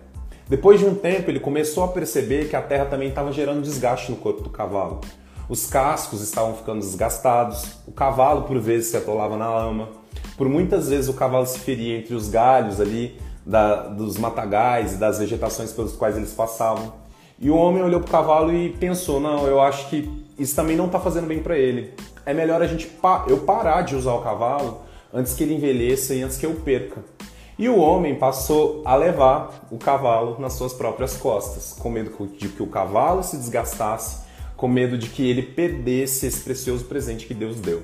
Depois 0.49 0.81
de 0.81 0.87
um 0.87 0.95
tempo, 0.95 1.31
ele 1.31 1.41
começou 1.41 1.85
a 1.85 1.89
perceber 1.89 2.49
que 2.49 2.57
a 2.57 2.63
terra 2.63 2.87
também 2.87 3.09
estava 3.09 3.31
gerando 3.31 3.63
desgaste 3.63 4.11
no 4.11 4.17
corpo 4.17 4.43
do 4.43 4.51
cavalo. 4.51 5.01
Os 5.49 5.67
cascos 5.67 6.21
estavam 6.21 6.55
ficando 6.55 6.81
desgastados, 6.81 7.65
o 7.87 7.93
cavalo 7.93 8.43
por 8.43 8.59
vezes 8.59 8.91
se 8.91 8.97
atolava 8.97 9.37
na 9.37 9.49
lama, 9.49 9.89
por 10.37 10.49
muitas 10.49 10.89
vezes 10.89 11.09
o 11.09 11.15
cavalo 11.15 11.47
se 11.47 11.59
feria 11.59 11.99
entre 11.99 12.15
os 12.15 12.29
galhos 12.29 12.81
ali 12.81 13.19
da, 13.47 13.89
dos 13.89 14.19
matagais 14.19 14.95
e 14.95 14.97
das 14.97 15.19
vegetações 15.19 15.73
pelos 15.73 15.95
quais 15.95 16.17
eles 16.17 16.33
passavam. 16.33 16.93
E 17.41 17.51
o 17.51 17.57
homem 17.57 17.83
olhou 17.83 18.01
para 18.01 18.09
o 18.09 18.13
cavalo 18.13 18.53
e 18.53 18.71
pensou: 18.71 19.21
não, 19.21 19.47
eu 19.47 19.61
acho 19.61 19.89
que 19.89 20.11
isso 20.39 20.57
também 20.57 20.77
não 20.77 20.87
está 20.87 20.99
fazendo 20.99 21.27
bem 21.27 21.41
para 21.41 21.57
ele. 21.57 21.93
É 22.27 22.35
melhor 22.35 22.61
a 22.61 22.67
gente 22.67 22.87
pa 22.87 23.25
eu 23.29 23.39
parar 23.39 23.83
de 23.83 23.95
usar 23.95 24.15
o 24.15 24.23
cavalo 24.23 24.83
antes 25.13 25.35
que 25.35 25.43
ele 25.43 25.55
envelheça 25.55 26.15
e 26.15 26.23
antes 26.23 26.37
que 26.37 26.47
eu 26.47 26.55
perca. 26.55 27.03
E 27.59 27.69
o 27.69 27.79
homem 27.79 28.15
passou 28.15 28.83
a 28.85 28.95
levar 28.95 29.67
o 29.71 29.79
cavalo 29.79 30.37
nas 30.39 30.53
suas 30.53 30.73
próprias 30.73 31.17
costas, 31.17 31.75
com 31.79 31.91
medo 31.91 32.11
de 32.37 32.49
que 32.49 32.63
o 32.63 32.69
cavalo 32.69 33.23
se 33.23 33.37
desgastasse 33.37 34.29
com 34.59 34.67
medo 34.67 34.99
de 34.99 35.09
que 35.09 35.25
ele 35.25 35.41
perdesse 35.41 36.27
esse 36.27 36.41
precioso 36.41 36.85
presente 36.85 37.27
que 37.27 37.33
Deus 37.33 37.61
deu. 37.61 37.81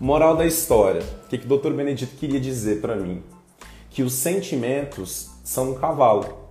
Moral 0.00 0.36
da 0.36 0.46
história: 0.46 1.02
o 1.24 1.28
que, 1.28 1.36
que 1.36 1.52
o 1.52 1.58
Dr. 1.58 1.72
Benedito 1.72 2.16
queria 2.16 2.40
dizer 2.40 2.80
para 2.80 2.94
mim? 2.94 3.22
Que 3.90 4.02
os 4.02 4.14
sentimentos 4.14 5.30
são 5.42 5.72
um 5.72 5.74
cavalo 5.74 6.43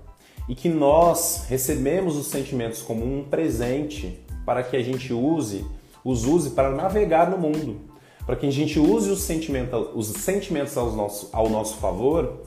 e 0.47 0.55
que 0.55 0.69
nós 0.69 1.45
recebemos 1.47 2.15
os 2.15 2.27
sentimentos 2.27 2.81
como 2.81 3.05
um 3.05 3.23
presente 3.23 4.19
para 4.45 4.63
que 4.63 4.75
a 4.75 4.83
gente 4.83 5.13
use, 5.13 5.65
os 6.03 6.25
use 6.25 6.51
para 6.51 6.69
navegar 6.69 7.29
no 7.29 7.37
mundo, 7.37 7.77
para 8.25 8.35
que 8.35 8.45
a 8.45 8.51
gente 8.51 8.79
use 8.79 9.09
os 9.09 9.21
sentimentos, 9.21 9.87
os 9.93 10.07
sentimentos 10.07 10.77
ao 10.77 10.91
nosso, 10.91 11.29
ao 11.31 11.49
nosso 11.49 11.77
favor, 11.77 12.41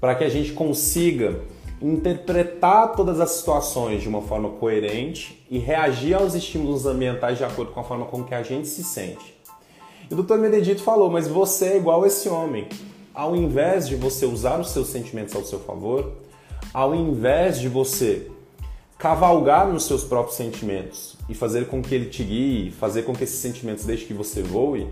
para 0.00 0.14
que 0.14 0.24
a 0.24 0.28
gente 0.28 0.52
consiga 0.52 1.40
interpretar 1.82 2.92
todas 2.92 3.20
as 3.20 3.30
situações 3.30 4.02
de 4.02 4.08
uma 4.08 4.22
forma 4.22 4.50
coerente 4.50 5.44
e 5.50 5.58
reagir 5.58 6.14
aos 6.14 6.34
estímulos 6.34 6.86
ambientais 6.86 7.38
de 7.38 7.44
acordo 7.44 7.72
com 7.72 7.80
a 7.80 7.84
forma 7.84 8.06
com 8.06 8.22
que 8.22 8.34
a 8.34 8.42
gente 8.42 8.68
se 8.68 8.84
sente. 8.84 9.34
E 10.10 10.14
o 10.14 10.22
Dr. 10.22 10.36
Mededito 10.36 10.82
falou: 10.82 11.10
Mas 11.10 11.26
você 11.26 11.66
é 11.66 11.76
igual 11.76 12.06
esse 12.06 12.28
homem. 12.28 12.68
Ao 13.12 13.36
invés 13.36 13.88
de 13.88 13.94
você 13.94 14.26
usar 14.26 14.60
os 14.60 14.70
seus 14.70 14.88
sentimentos 14.88 15.34
ao 15.36 15.44
seu 15.44 15.60
favor, 15.60 16.12
ao 16.74 16.92
invés 16.92 17.60
de 17.60 17.68
você 17.68 18.28
cavalgar 18.98 19.68
nos 19.68 19.84
seus 19.84 20.02
próprios 20.02 20.36
sentimentos 20.36 21.16
e 21.28 21.34
fazer 21.34 21.68
com 21.68 21.80
que 21.80 21.94
ele 21.94 22.06
te 22.06 22.24
guie, 22.24 22.72
fazer 22.72 23.02
com 23.02 23.14
que 23.14 23.22
esses 23.22 23.38
sentimentos 23.38 23.84
deixem 23.84 24.08
que 24.08 24.14
você 24.14 24.42
voe, 24.42 24.88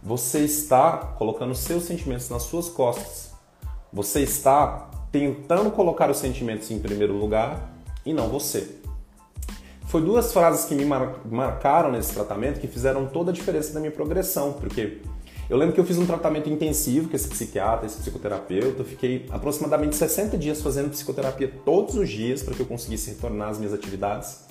você 0.00 0.40
está 0.40 0.96
colocando 1.18 1.54
seus 1.54 1.82
sentimentos 1.82 2.28
nas 2.30 2.44
suas 2.44 2.68
costas. 2.68 3.32
Você 3.92 4.20
está 4.20 4.90
tentando 5.10 5.70
colocar 5.72 6.08
os 6.08 6.18
sentimentos 6.18 6.70
em 6.70 6.78
primeiro 6.78 7.14
lugar 7.14 7.72
e 8.06 8.12
não 8.12 8.28
você. 8.28 8.76
Foi 9.86 10.02
duas 10.02 10.32
frases 10.32 10.66
que 10.66 10.74
me 10.74 10.84
mar 10.84 11.20
marcaram 11.24 11.90
nesse 11.90 12.12
tratamento 12.12 12.60
que 12.60 12.68
fizeram 12.68 13.06
toda 13.06 13.30
a 13.30 13.34
diferença 13.34 13.72
na 13.74 13.80
minha 13.80 13.92
progressão, 13.92 14.52
porque 14.52 15.00
Eu 15.48 15.58
lembro 15.58 15.74
que 15.74 15.80
eu 15.80 15.84
fiz 15.84 15.98
um 15.98 16.06
tratamento 16.06 16.48
intensivo 16.48 17.08
com 17.08 17.16
esse 17.16 17.28
psiquiatra, 17.28 17.86
esse 17.86 17.98
psicoterapeuta. 17.98 18.80
Eu 18.80 18.84
fiquei 18.84 19.26
aproximadamente 19.30 19.94
60 19.94 20.38
dias 20.38 20.62
fazendo 20.62 20.90
psicoterapia 20.90 21.52
todos 21.64 21.94
os 21.96 22.08
dias 22.08 22.42
para 22.42 22.54
que 22.54 22.60
eu 22.60 22.66
conseguisse 22.66 23.10
retornar 23.10 23.50
às 23.50 23.58
minhas 23.58 23.74
atividades. 23.74 24.44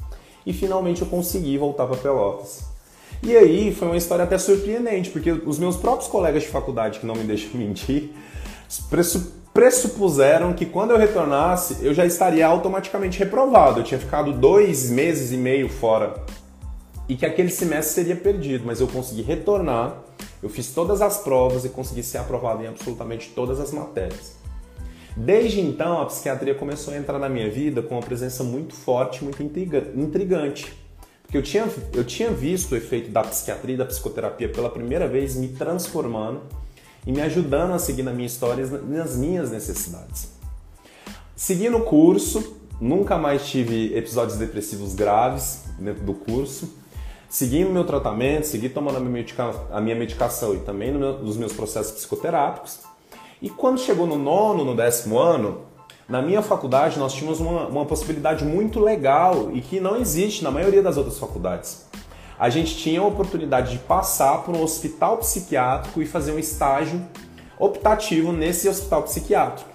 E 0.46 0.54
finalmente 0.54 1.02
eu 1.02 1.08
consegui 1.08 1.58
voltar 1.58 1.88
para 1.88 1.98
Pelotas. 1.98 2.64
E 3.24 3.36
aí 3.36 3.74
foi 3.74 3.88
uma 3.88 3.98
história 3.98 4.24
até 4.24 4.38
surpreendente, 4.38 5.10
porque 5.10 5.32
os 5.32 5.58
meus 5.58 5.78
próprios 5.78 6.10
colegas 6.10 6.44
de 6.44 6.50
faculdade, 6.50 7.00
que 7.00 7.06
não 7.06 7.16
me 7.16 7.24
deixam 7.24 7.52
mentir, 7.58 8.12
pressupuseram 9.54 10.54
que 10.54 10.66
quando 10.66 10.92
eu 10.92 10.98
retornasse 10.98 11.78
eu 11.86 11.94
já 11.94 12.06
estaria 12.06 12.46
automaticamente 12.46 13.18
reprovado. 13.18 13.80
Eu 13.80 13.84
tinha 13.84 14.00
ficado 14.00 14.34
dois 14.34 14.90
meses 14.90 15.32
e 15.32 15.38
meio 15.38 15.70
fora 15.70 16.16
e 17.08 17.16
que 17.16 17.26
aquele 17.26 17.50
semestre 17.50 17.96
seria 17.96 18.16
perdido, 18.16 18.64
mas 18.66 18.80
eu 18.80 18.88
consegui 18.88 19.22
retornar, 19.22 19.98
eu 20.44 20.50
fiz 20.50 20.74
todas 20.74 21.02
as 21.02 21.20
provas 21.20 21.64
e 21.64 21.70
consegui 21.70 22.04
ser 22.04 22.18
aprovado 22.18 22.62
em 22.62 22.68
absolutamente 22.68 23.32
todas 23.34 23.62
as 23.62 23.72
matérias. 23.72 24.34
Desde 25.16 25.62
então, 25.62 26.02
a 26.02 26.06
psiquiatria 26.06 26.54
começou 26.54 26.94
a 26.94 26.98
entrar 26.98 27.18
na 27.18 27.30
minha 27.30 27.50
vida 27.50 27.82
com 27.82 27.96
uma 27.96 28.02
presença 28.02 28.44
muito 28.44 28.76
forte, 28.76 29.24
muito 29.24 29.42
intrigante. 29.42 30.74
Porque 31.22 31.38
eu 31.38 31.42
tinha, 31.42 31.66
eu 31.94 32.04
tinha 32.04 32.30
visto 32.30 32.74
o 32.74 32.76
efeito 32.76 33.10
da 33.10 33.22
psiquiatria 33.22 33.76
e 33.76 33.78
da 33.78 33.86
psicoterapia 33.86 34.50
pela 34.50 34.70
primeira 34.70 35.08
vez 35.08 35.36
me 35.38 35.48
transformando 35.48 36.42
e 37.08 37.12
me 37.14 37.22
ajudando 37.22 37.72
a 37.72 37.80
seguir 37.80 38.04
na 38.04 38.12
minha 38.12 38.28
história 38.28 38.66
nas 38.66 39.16
minhas 39.16 39.50
necessidades. 39.50 40.30
Segui 41.38 41.70
no 41.70 41.82
curso, 41.82 42.58
nunca 42.82 43.18
mais 43.18 43.48
tive 43.48 43.96
episódios 43.96 44.38
depressivos 44.38 44.94
graves 44.94 45.64
dentro 45.80 46.04
do 46.04 46.14
curso 46.14 46.83
segui 47.34 47.66
o 47.66 47.72
meu 47.72 47.84
tratamento, 47.84 48.46
segui 48.46 48.70
tomando 48.70 48.98
a 48.98 49.00
minha, 49.00 49.12
medica, 49.12 49.52
a 49.72 49.82
minha 49.82 49.96
medicação 49.96 50.54
e 50.54 50.60
também 50.60 50.92
no 50.92 51.00
meu, 51.00 51.18
nos 51.18 51.36
meus 51.36 51.52
processos 51.52 51.94
psicoterápicos. 51.94 52.82
E 53.42 53.50
quando 53.50 53.80
chegou 53.80 54.06
no 54.06 54.20
nono, 54.20 54.64
no 54.64 54.76
décimo 54.76 55.18
ano, 55.18 55.62
na 56.08 56.22
minha 56.22 56.44
faculdade 56.44 57.00
nós 57.00 57.12
tínhamos 57.12 57.40
uma, 57.40 57.66
uma 57.66 57.86
possibilidade 57.88 58.46
muito 58.46 58.80
legal 58.80 59.50
e 59.52 59.62
que 59.62 59.80
não 59.80 59.98
existe 59.98 60.44
na 60.44 60.52
maioria 60.52 60.84
das 60.84 60.96
outras 60.96 61.18
faculdades. 61.18 61.88
A 62.38 62.52
gente 62.52 62.78
tinha 62.78 63.02
a 63.02 63.06
oportunidade 63.06 63.72
de 63.72 63.80
passar 63.80 64.44
por 64.44 64.56
um 64.56 64.62
hospital 64.62 65.18
psiquiátrico 65.18 66.04
e 66.04 66.06
fazer 66.06 66.34
um 66.34 66.40
estágio 66.40 67.02
optativo 67.58 68.32
nesse 68.32 68.70
hospital 68.70 69.02
psiquiátrico. 69.02 69.73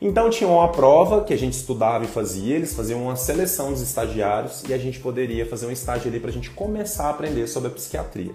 Então 0.00 0.30
tinha 0.30 0.48
uma 0.48 0.68
prova 0.68 1.24
que 1.24 1.34
a 1.34 1.36
gente 1.36 1.52
estudava 1.52 2.04
e 2.04 2.08
fazia, 2.08 2.56
eles 2.56 2.72
faziam 2.72 3.02
uma 3.02 3.16
seleção 3.16 3.70
dos 3.70 3.82
estagiários 3.82 4.62
e 4.66 4.72
a 4.72 4.78
gente 4.78 4.98
poderia 4.98 5.44
fazer 5.44 5.66
um 5.66 5.70
estágio 5.70 6.08
ali 6.08 6.18
para 6.18 6.30
a 6.30 6.32
gente 6.32 6.48
começar 6.50 7.04
a 7.04 7.10
aprender 7.10 7.46
sobre 7.46 7.68
a 7.68 7.72
psiquiatria. 7.72 8.32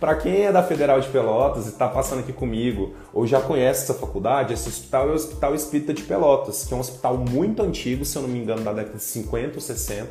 Para 0.00 0.14
quem 0.14 0.46
é 0.46 0.52
da 0.52 0.62
Federal 0.62 0.98
de 0.98 1.08
Pelotas 1.08 1.66
e 1.66 1.70
está 1.70 1.86
passando 1.88 2.20
aqui 2.20 2.32
comigo 2.32 2.94
ou 3.12 3.26
já 3.26 3.38
conhece 3.38 3.82
essa 3.82 3.92
faculdade, 3.92 4.54
esse 4.54 4.66
hospital 4.66 5.08
é 5.08 5.10
o 5.10 5.14
Hospital 5.14 5.54
Espírita 5.54 5.92
de 5.92 6.04
Pelotas, 6.04 6.64
que 6.64 6.72
é 6.72 6.76
um 6.76 6.80
hospital 6.80 7.18
muito 7.18 7.62
antigo, 7.62 8.02
se 8.04 8.16
eu 8.16 8.22
não 8.22 8.28
me 8.28 8.38
engano, 8.38 8.62
da 8.62 8.72
década 8.72 8.96
de 8.96 9.02
50 9.02 9.56
ou 9.56 9.60
60, 9.60 10.08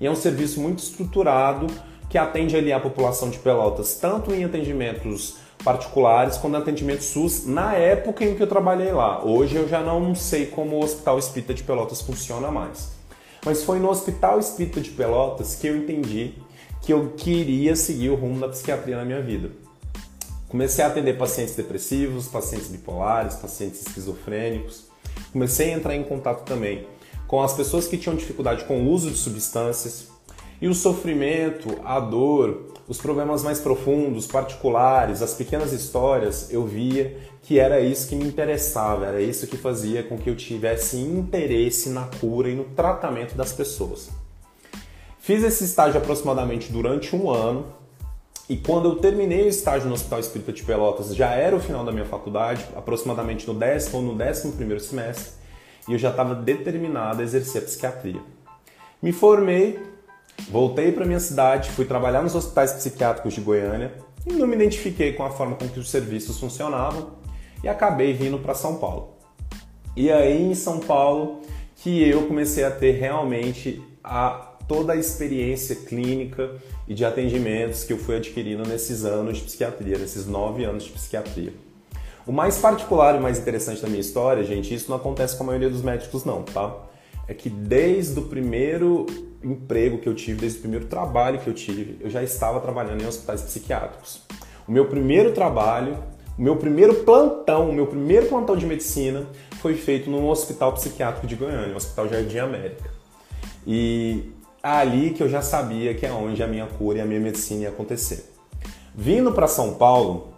e 0.00 0.06
é 0.06 0.10
um 0.10 0.16
serviço 0.16 0.58
muito 0.58 0.78
estruturado 0.78 1.66
que 2.08 2.16
atende 2.16 2.56
ali 2.56 2.72
a 2.72 2.80
população 2.80 3.28
de 3.28 3.38
Pelotas, 3.38 3.96
tanto 3.96 4.32
em 4.32 4.44
atendimentos 4.44 5.36
particulares 5.64 6.36
quando 6.36 6.56
atendimento 6.56 7.02
SUS 7.02 7.46
na 7.46 7.74
época 7.74 8.24
em 8.24 8.34
que 8.34 8.42
eu 8.42 8.46
trabalhei 8.46 8.92
lá. 8.92 9.24
Hoje 9.24 9.56
eu 9.56 9.68
já 9.68 9.80
não 9.80 10.14
sei 10.14 10.46
como 10.46 10.76
o 10.76 10.84
Hospital 10.84 11.18
Espírita 11.18 11.54
de 11.54 11.62
Pelotas 11.62 12.00
funciona 12.00 12.50
mais. 12.50 12.90
Mas 13.44 13.62
foi 13.62 13.78
no 13.78 13.88
Hospital 13.88 14.38
Espírita 14.38 14.80
de 14.80 14.90
Pelotas 14.90 15.54
que 15.54 15.66
eu 15.66 15.76
entendi 15.76 16.34
que 16.82 16.92
eu 16.92 17.12
queria 17.16 17.76
seguir 17.76 18.10
o 18.10 18.14
rumo 18.14 18.40
da 18.40 18.48
psiquiatria 18.48 18.96
na 18.96 19.04
minha 19.04 19.20
vida. 19.20 19.50
Comecei 20.48 20.82
a 20.82 20.88
atender 20.88 21.18
pacientes 21.18 21.54
depressivos, 21.54 22.28
pacientes 22.28 22.68
bipolares, 22.68 23.34
pacientes 23.34 23.86
esquizofrênicos. 23.86 24.84
Comecei 25.32 25.72
a 25.72 25.76
entrar 25.76 25.94
em 25.94 26.02
contato 26.02 26.44
também 26.44 26.86
com 27.26 27.42
as 27.42 27.52
pessoas 27.52 27.86
que 27.86 27.98
tinham 27.98 28.16
dificuldade 28.16 28.64
com 28.64 28.80
o 28.80 28.90
uso 28.90 29.10
de 29.10 29.18
substâncias. 29.18 30.08
E 30.60 30.66
o 30.66 30.74
sofrimento, 30.74 31.78
a 31.84 32.00
dor, 32.00 32.72
os 32.88 32.98
problemas 32.98 33.44
mais 33.44 33.60
profundos, 33.60 34.26
particulares, 34.26 35.22
as 35.22 35.34
pequenas 35.34 35.72
histórias, 35.72 36.52
eu 36.52 36.66
via 36.66 37.16
que 37.42 37.60
era 37.60 37.80
isso 37.80 38.08
que 38.08 38.16
me 38.16 38.24
interessava, 38.24 39.06
era 39.06 39.20
isso 39.20 39.46
que 39.46 39.56
fazia 39.56 40.02
com 40.02 40.18
que 40.18 40.28
eu 40.28 40.34
tivesse 40.34 40.96
interesse 40.96 41.90
na 41.90 42.08
cura 42.20 42.48
e 42.48 42.56
no 42.56 42.64
tratamento 42.64 43.36
das 43.36 43.52
pessoas. 43.52 44.10
Fiz 45.20 45.44
esse 45.44 45.62
estágio 45.62 46.00
aproximadamente 46.00 46.72
durante 46.72 47.14
um 47.14 47.30
ano, 47.30 47.66
e 48.48 48.56
quando 48.56 48.88
eu 48.88 48.96
terminei 48.96 49.44
o 49.44 49.48
estágio 49.48 49.86
no 49.86 49.94
Hospital 49.94 50.18
Espírita 50.18 50.52
de 50.52 50.62
Pelotas, 50.64 51.14
já 51.14 51.30
era 51.32 51.54
o 51.54 51.60
final 51.60 51.84
da 51.84 51.92
minha 51.92 52.06
faculdade, 52.06 52.66
aproximadamente 52.74 53.46
no 53.46 53.54
décimo 53.54 53.98
ou 53.98 54.02
no 54.02 54.14
décimo 54.16 54.54
primeiro 54.54 54.82
semestre, 54.82 55.32
e 55.86 55.92
eu 55.92 55.98
já 55.98 56.10
estava 56.10 56.34
determinado 56.34 57.20
a 57.20 57.24
exercer 57.24 57.62
a 57.62 57.64
psiquiatria. 57.64 58.20
Me 59.00 59.12
formei, 59.12 59.78
Voltei 60.50 60.92
para 60.92 61.04
minha 61.04 61.20
cidade, 61.20 61.70
fui 61.70 61.84
trabalhar 61.84 62.22
nos 62.22 62.34
hospitais 62.34 62.72
psiquiátricos 62.72 63.34
de 63.34 63.40
Goiânia 63.40 63.92
e 64.26 64.32
não 64.32 64.46
me 64.46 64.54
identifiquei 64.54 65.12
com 65.12 65.24
a 65.24 65.30
forma 65.30 65.56
com 65.56 65.68
que 65.68 65.78
os 65.78 65.90
serviços 65.90 66.38
funcionavam 66.38 67.10
e 67.62 67.68
acabei 67.68 68.12
vindo 68.12 68.38
para 68.38 68.54
São 68.54 68.76
Paulo. 68.76 69.14
E 69.96 70.10
aí 70.10 70.42
em 70.42 70.54
São 70.54 70.80
Paulo 70.80 71.42
que 71.76 72.08
eu 72.08 72.26
comecei 72.26 72.64
a 72.64 72.70
ter 72.70 72.92
realmente 72.92 73.82
a 74.02 74.54
toda 74.66 74.92
a 74.92 74.96
experiência 74.96 75.74
clínica 75.74 76.50
e 76.86 76.94
de 76.94 77.04
atendimentos 77.04 77.84
que 77.84 77.92
eu 77.92 77.98
fui 77.98 78.16
adquirindo 78.16 78.66
nesses 78.68 79.04
anos 79.04 79.38
de 79.38 79.44
psiquiatria, 79.44 79.96
nesses 79.96 80.26
nove 80.26 80.64
anos 80.64 80.84
de 80.84 80.90
psiquiatria. 80.90 81.52
O 82.26 82.32
mais 82.32 82.58
particular 82.58 83.14
e 83.16 83.20
mais 83.20 83.38
interessante 83.38 83.80
da 83.80 83.88
minha 83.88 84.00
história, 84.00 84.44
gente, 84.44 84.74
isso 84.74 84.90
não 84.90 84.96
acontece 84.96 85.36
com 85.36 85.44
a 85.44 85.46
maioria 85.46 85.70
dos 85.70 85.80
médicos 85.80 86.24
não, 86.24 86.42
tá? 86.42 86.76
É 87.26 87.32
que 87.32 87.48
desde 87.48 88.18
o 88.18 88.22
primeiro 88.22 89.06
emprego 89.42 89.98
que 89.98 90.08
eu 90.08 90.14
tive, 90.14 90.40
desde 90.40 90.58
o 90.58 90.60
primeiro 90.62 90.86
trabalho 90.86 91.38
que 91.38 91.48
eu 91.48 91.54
tive, 91.54 91.98
eu 92.00 92.10
já 92.10 92.22
estava 92.22 92.60
trabalhando 92.60 93.02
em 93.02 93.06
hospitais 93.06 93.42
psiquiátricos. 93.42 94.22
O 94.66 94.72
meu 94.72 94.86
primeiro 94.86 95.32
trabalho, 95.32 95.96
o 96.36 96.42
meu 96.42 96.56
primeiro 96.56 96.94
plantão, 97.04 97.70
o 97.70 97.72
meu 97.72 97.86
primeiro 97.86 98.26
plantão 98.26 98.56
de 98.56 98.66
medicina 98.66 99.26
foi 99.60 99.74
feito 99.74 100.10
num 100.10 100.28
hospital 100.28 100.72
psiquiátrico 100.72 101.26
de 101.26 101.34
Goiânia, 101.34 101.74
o 101.74 101.76
Hospital 101.76 102.08
Jardim 102.08 102.38
América. 102.38 102.90
E 103.66 104.32
é 104.62 104.68
ali 104.68 105.10
que 105.10 105.22
eu 105.22 105.28
já 105.28 105.42
sabia 105.42 105.94
que 105.94 106.04
é 106.04 106.12
onde 106.12 106.42
a 106.42 106.46
minha 106.46 106.66
cura 106.66 106.98
e 106.98 107.00
a 107.00 107.04
minha 107.04 107.20
medicina 107.20 107.62
ia 107.62 107.68
acontecer. 107.68 108.32
Vindo 108.94 109.32
para 109.32 109.46
São 109.46 109.74
Paulo, 109.74 110.32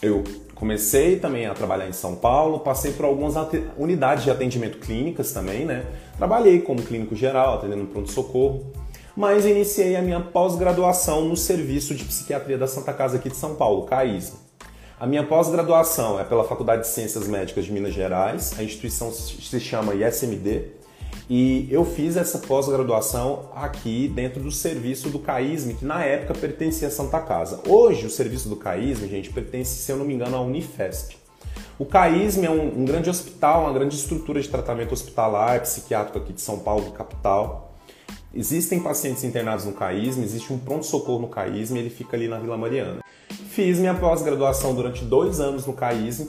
eu 0.00 0.22
comecei 0.58 1.18
também 1.18 1.46
a 1.46 1.54
trabalhar 1.54 1.88
em 1.88 1.92
São 1.92 2.16
Paulo, 2.16 2.60
passei 2.60 2.92
por 2.92 3.04
algumas 3.04 3.34
unidades 3.76 4.24
de 4.24 4.30
atendimento 4.30 4.78
clínicas 4.78 5.32
também, 5.32 5.64
né? 5.64 5.86
Trabalhei 6.16 6.60
como 6.60 6.82
clínico 6.82 7.14
geral, 7.14 7.54
atendendo 7.54 7.86
pronto-socorro, 7.86 8.72
mas 9.16 9.46
iniciei 9.46 9.94
a 9.94 10.02
minha 10.02 10.20
pós-graduação 10.20 11.24
no 11.24 11.36
Serviço 11.36 11.94
de 11.94 12.04
Psiquiatria 12.04 12.58
da 12.58 12.66
Santa 12.66 12.92
Casa 12.92 13.16
aqui 13.16 13.28
de 13.28 13.36
São 13.36 13.54
Paulo, 13.54 13.86
CAISM. 13.86 14.36
A 14.98 15.06
minha 15.06 15.22
pós-graduação 15.22 16.18
é 16.18 16.24
pela 16.24 16.42
Faculdade 16.42 16.82
de 16.82 16.88
Ciências 16.88 17.28
Médicas 17.28 17.64
de 17.64 17.72
Minas 17.72 17.94
Gerais, 17.94 18.54
a 18.58 18.62
instituição 18.64 19.12
se 19.12 19.60
chama 19.60 19.94
ISMD, 19.94 20.77
e 21.30 21.68
eu 21.70 21.84
fiz 21.84 22.16
essa 22.16 22.38
pós-graduação 22.38 23.50
aqui 23.54 24.08
dentro 24.08 24.40
do 24.40 24.50
serviço 24.50 25.10
do 25.10 25.18
CAISM, 25.18 25.74
que 25.74 25.84
na 25.84 26.02
época 26.02 26.32
pertencia 26.32 26.88
à 26.88 26.90
Santa 26.90 27.20
Casa. 27.20 27.60
Hoje, 27.68 28.06
o 28.06 28.10
serviço 28.10 28.48
do 28.48 28.56
CAISM, 28.56 29.06
gente, 29.08 29.30
pertence, 29.30 29.82
se 29.82 29.92
eu 29.92 29.98
não 29.98 30.06
me 30.06 30.14
engano, 30.14 30.36
à 30.36 30.40
Unifesp. 30.40 31.16
O 31.78 31.84
CAISM 31.84 32.46
é 32.46 32.50
um, 32.50 32.80
um 32.80 32.84
grande 32.86 33.10
hospital, 33.10 33.64
uma 33.64 33.72
grande 33.74 33.94
estrutura 33.94 34.40
de 34.40 34.48
tratamento 34.48 34.92
hospitalar, 34.92 35.60
psiquiátrico 35.60 36.18
aqui 36.18 36.32
de 36.32 36.40
São 36.40 36.60
Paulo, 36.60 36.92
capital. 36.92 37.74
Existem 38.34 38.80
pacientes 38.80 39.22
internados 39.22 39.66
no 39.66 39.72
CAISM, 39.72 40.22
existe 40.22 40.50
um 40.50 40.58
pronto-socorro 40.58 41.20
no 41.20 41.28
CAISM, 41.28 41.76
ele 41.76 41.90
fica 41.90 42.16
ali 42.16 42.26
na 42.26 42.38
Vila 42.38 42.56
Mariana. 42.56 43.00
Fiz 43.50 43.78
minha 43.78 43.94
pós-graduação 43.94 44.74
durante 44.74 45.04
dois 45.04 45.40
anos 45.40 45.66
no 45.66 45.74
CAISM 45.74 46.26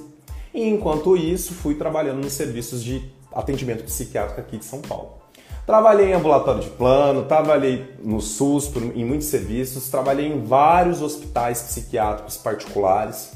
e, 0.54 0.68
enquanto 0.68 1.16
isso, 1.16 1.54
fui 1.54 1.76
trabalhando 1.76 2.22
nos 2.22 2.34
serviços 2.34 2.84
de 2.84 3.18
atendimento 3.34 3.84
psiquiátrico 3.84 4.42
aqui 4.42 4.58
de 4.58 4.66
São 4.66 4.82
Paulo. 4.82 5.20
Trabalhei 5.66 6.12
em 6.12 6.14
ambulatório 6.14 6.62
de 6.62 6.70
plano, 6.70 7.26
trabalhei 7.26 7.94
no 8.04 8.20
SUS 8.20 8.72
em 8.96 9.06
muitos 9.06 9.28
serviços, 9.28 9.88
trabalhei 9.90 10.28
em 10.28 10.44
vários 10.44 11.02
hospitais 11.02 11.62
psiquiátricos 11.62 12.38
particulares 12.38 13.34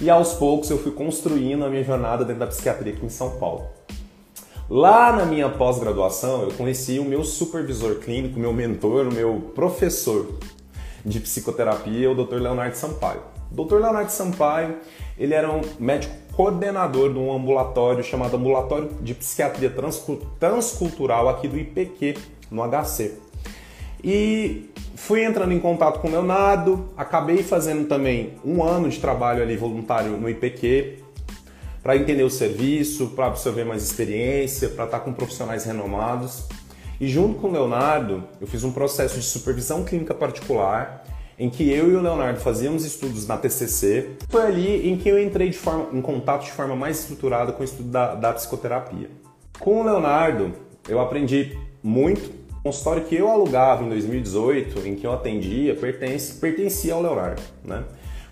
e 0.00 0.08
aos 0.10 0.32
poucos 0.32 0.70
eu 0.70 0.78
fui 0.78 0.92
construindo 0.92 1.64
a 1.64 1.68
minha 1.68 1.84
jornada 1.84 2.24
dentro 2.24 2.40
da 2.40 2.46
psiquiatria 2.46 2.92
aqui 2.92 3.04
em 3.04 3.10
São 3.10 3.38
Paulo. 3.38 3.68
Lá 4.68 5.12
na 5.12 5.26
minha 5.26 5.48
pós-graduação, 5.48 6.42
eu 6.42 6.52
conheci 6.52 6.98
o 6.98 7.04
meu 7.04 7.22
supervisor 7.22 7.96
clínico, 7.96 8.38
meu 8.38 8.52
mentor, 8.52 9.06
o 9.06 9.12
meu 9.12 9.52
professor 9.54 10.26
de 11.04 11.20
psicoterapia, 11.20 12.10
o 12.10 12.14
Dr. 12.14 12.36
Leonardo 12.36 12.76
Sampaio. 12.76 13.20
O 13.50 13.64
Dr. 13.64 13.76
Leonardo 13.76 14.10
Sampaio, 14.10 14.76
ele 15.18 15.34
era 15.34 15.50
um 15.50 15.60
médico 15.78 16.14
coordenador 16.40 17.12
de 17.12 17.18
um 17.18 17.30
ambulatório 17.34 18.02
chamado 18.02 18.34
Ambulatório 18.34 18.88
de 19.02 19.12
Psiquiatria 19.12 19.70
Transcultural 20.38 21.28
aqui 21.28 21.46
do 21.46 21.58
IPQ, 21.58 22.16
no 22.50 22.62
HC. 22.66 23.12
E 24.02 24.70
fui 24.94 25.22
entrando 25.22 25.52
em 25.52 25.60
contato 25.60 26.00
com 26.00 26.08
o 26.08 26.10
Leonardo, 26.10 26.88
acabei 26.96 27.42
fazendo 27.42 27.86
também 27.86 28.38
um 28.42 28.64
ano 28.64 28.88
de 28.88 28.98
trabalho 28.98 29.42
ali 29.42 29.54
voluntário 29.54 30.12
no 30.12 30.30
IPQ, 30.30 31.00
para 31.82 31.94
entender 31.94 32.22
o 32.22 32.30
serviço, 32.30 33.08
para 33.08 33.26
absorver 33.26 33.64
mais 33.64 33.82
experiência, 33.82 34.70
para 34.70 34.86
estar 34.86 35.00
com 35.00 35.12
profissionais 35.12 35.66
renomados. 35.66 36.44
E 36.98 37.06
junto 37.06 37.38
com 37.38 37.48
o 37.48 37.52
Leonardo, 37.52 38.24
eu 38.40 38.46
fiz 38.46 38.64
um 38.64 38.72
processo 38.72 39.16
de 39.16 39.26
supervisão 39.26 39.84
clínica 39.84 40.14
particular, 40.14 40.99
em 41.40 41.48
que 41.48 41.72
eu 41.72 41.90
e 41.90 41.94
o 41.94 42.02
Leonardo 42.02 42.38
fazíamos 42.38 42.84
estudos 42.84 43.26
na 43.26 43.38
TCC. 43.38 44.10
Foi 44.28 44.42
ali 44.42 44.90
em 44.90 44.98
que 44.98 45.08
eu 45.08 45.18
entrei 45.18 45.50
forma, 45.54 45.88
em 45.90 46.02
contato 46.02 46.44
de 46.44 46.52
forma 46.52 46.76
mais 46.76 47.00
estruturada 47.00 47.50
com 47.50 47.62
o 47.62 47.64
estudo 47.64 47.88
da, 47.88 48.14
da 48.14 48.34
psicoterapia. 48.34 49.08
Com 49.58 49.80
o 49.80 49.82
Leonardo, 49.82 50.52
eu 50.86 51.00
aprendi 51.00 51.58
muito. 51.82 52.38
O 52.58 52.64
consultório 52.64 53.04
que 53.04 53.16
eu 53.16 53.26
alugava 53.26 53.82
em 53.82 53.88
2018, 53.88 54.86
em 54.86 54.94
que 54.94 55.06
eu 55.06 55.14
atendia, 55.14 55.74
pertence, 55.74 56.34
pertencia 56.34 56.92
ao 56.92 57.00
Leonardo. 57.00 57.40
Né? 57.64 57.84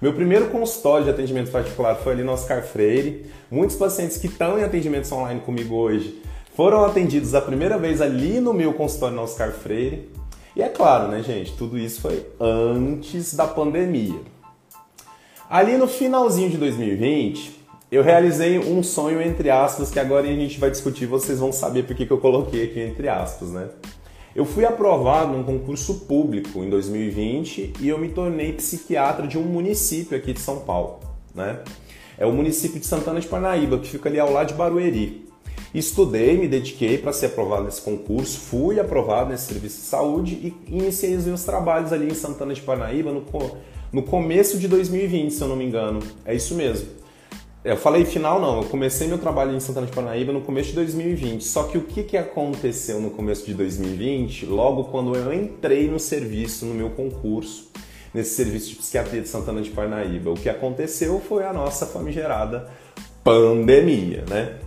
Meu 0.03 0.13
primeiro 0.13 0.51
consultório 0.51 1.05
de 1.05 1.11
atendimento 1.11 1.51
particular 1.51 1.95
foi 1.95 2.13
ali 2.13 2.23
no 2.23 2.33
Oscar 2.33 2.63
Freire. 2.63 3.25
Muitos 3.51 3.77
pacientes 3.77 4.19
que 4.19 4.27
estão 4.27 4.59
em 4.59 4.65
atendimentos 4.65 5.11
online 5.11 5.41
comigo 5.41 5.77
hoje 5.77 6.21
foram 6.55 6.85
atendidos 6.85 7.35
a 7.35 7.41
primeira 7.41 7.79
vez 7.79 8.03
ali 8.03 8.39
no 8.39 8.53
meu 8.53 8.75
consultório 8.75 9.17
no 9.17 9.23
Oscar 9.23 9.51
Freire. 9.51 10.11
E 10.57 10.63
é 10.63 10.69
claro, 10.69 11.09
né, 11.09 11.23
gente, 11.23 11.53
tudo 11.53 11.79
isso 11.79 12.01
foi 12.01 12.27
antes 12.41 13.35
da 13.35 13.47
pandemia. 13.47 14.21
Ali 15.49 15.77
no 15.77 15.87
finalzinho 15.87 16.51
de 16.51 16.59
2020, 16.59 17.59
eu 17.91 18.03
realizei 18.03 18.59
um 18.59 18.83
sonho 18.83 19.23
entre 19.23 19.51
aspas 19.51 19.91
que 19.91 19.99
agora 19.99 20.27
a 20.27 20.33
gente 20.33 20.59
vai 20.61 20.71
discutir, 20.71 21.07
vocês 21.07 21.39
vão 21.39 21.53
saber 21.53 21.85
por 21.85 21.97
que 21.97 22.11
eu 22.11 22.19
coloquei 22.19 22.65
aqui 22.65 22.81
entre 22.81 23.09
aspas, 23.09 23.51
né? 23.51 23.69
Eu 24.37 24.45
fui 24.45 24.65
aprovado 24.65 25.33
num 25.33 25.43
concurso 25.43 26.01
público 26.01 26.63
em 26.63 26.69
2020 26.69 27.73
e 27.81 27.89
eu 27.89 27.99
me 27.99 28.09
tornei 28.09 28.53
psiquiatra 28.53 29.27
de 29.27 29.39
um 29.39 29.43
município 29.43 30.17
aqui 30.17 30.35
de 30.35 30.41
São 30.41 30.61
Paulo, 30.61 31.01
né? 31.35 31.61
É 32.19 32.27
o 32.27 32.33
município 32.33 32.79
de 32.79 32.87
Santana 32.87 33.21
de 33.21 33.27
Parnaíba, 33.27 33.79
que 33.79 33.89
fica 33.89 34.09
ali 34.09 34.21
ao 34.21 34.31
lado 34.31 34.49
de 34.49 34.55
Barueri. 34.55 35.28
Estudei, 35.75 36.39
me 36.39 36.49
dediquei 36.49 36.97
para 36.97 37.13
ser 37.13 37.27
aprovado 37.27 37.65
nesse 37.65 37.83
concurso, 37.83 38.41
fui 38.41 38.81
aprovado 38.81 39.31
nesse 39.31 39.47
serviço 39.47 39.81
de 39.81 39.87
saúde 39.87 40.35
e 40.35 40.55
iniciei 40.75 41.15
os 41.15 41.27
meus 41.27 41.45
trabalhos 41.45 41.93
ali 41.93 42.11
em 42.11 42.15
Santana 42.15 42.55
de 42.55 42.63
Parnaíba 42.63 43.13
no, 43.13 43.25
no 43.93 44.03
começo 44.03 44.59
de 44.59 44.67
2020, 44.67 45.31
se 45.31 45.43
eu 45.43 45.49
não 45.49 45.57
me 45.57 45.67
engano. 45.67 46.01
É 46.25 46.35
isso 46.35 46.55
mesmo. 46.55 46.89
Eu 47.63 47.77
falei 47.77 48.07
final 48.07 48.41
não, 48.41 48.63
eu 48.63 48.69
comecei 48.69 49.07
meu 49.09 49.19
trabalho 49.19 49.55
em 49.55 49.61
Santana 49.61 49.87
de 49.87 49.93
Parnaíba 49.93 50.33
no 50.33 50.41
começo 50.41 50.71
de 50.71 50.77
2020. 50.77 51.45
Só 51.45 51.65
que 51.65 51.77
o 51.77 51.83
que, 51.83 52.03
que 52.03 52.17
aconteceu 52.17 52.99
no 52.99 53.11
começo 53.11 53.45
de 53.45 53.53
2020? 53.53 54.47
Logo 54.47 54.85
quando 54.85 55.15
eu 55.15 55.35
entrei 55.35 55.87
no 55.91 55.99
serviço, 55.99 56.65
no 56.65 56.75
meu 56.75 56.89
concurso, 56.91 57.71
nesse 58.15 58.37
serviço 58.37 58.71
de 58.71 58.77
psiquiatria 58.77 59.21
de 59.21 59.29
Santana 59.29 59.61
de 59.61 59.69
Parnaíba, 59.69 60.31
o 60.31 60.35
que 60.35 60.49
aconteceu 60.49 61.21
foi 61.21 61.45
a 61.45 61.53
nossa 61.53 61.85
famigerada 61.85 62.71
pandemia, 63.23 64.25
né? 64.31 64.61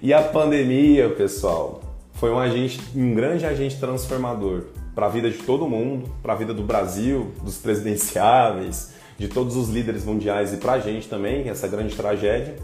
E 0.00 0.14
a 0.14 0.22
pandemia, 0.22 1.08
pessoal, 1.10 1.80
foi 2.12 2.30
um 2.30 2.38
agente, 2.38 2.80
um 2.94 3.16
grande 3.16 3.44
agente 3.44 3.80
transformador 3.80 4.66
para 4.94 5.06
a 5.06 5.08
vida 5.08 5.28
de 5.28 5.38
todo 5.38 5.68
mundo, 5.68 6.08
para 6.22 6.34
a 6.34 6.36
vida 6.36 6.54
do 6.54 6.62
Brasil, 6.62 7.32
dos 7.42 7.58
presidenciáveis, 7.58 8.92
de 9.18 9.26
todos 9.26 9.56
os 9.56 9.68
líderes 9.68 10.04
mundiais 10.04 10.52
e 10.52 10.58
para 10.58 10.74
a 10.74 10.78
gente 10.78 11.08
também, 11.08 11.48
essa 11.48 11.66
grande 11.66 11.96
tragédia, 11.96 12.54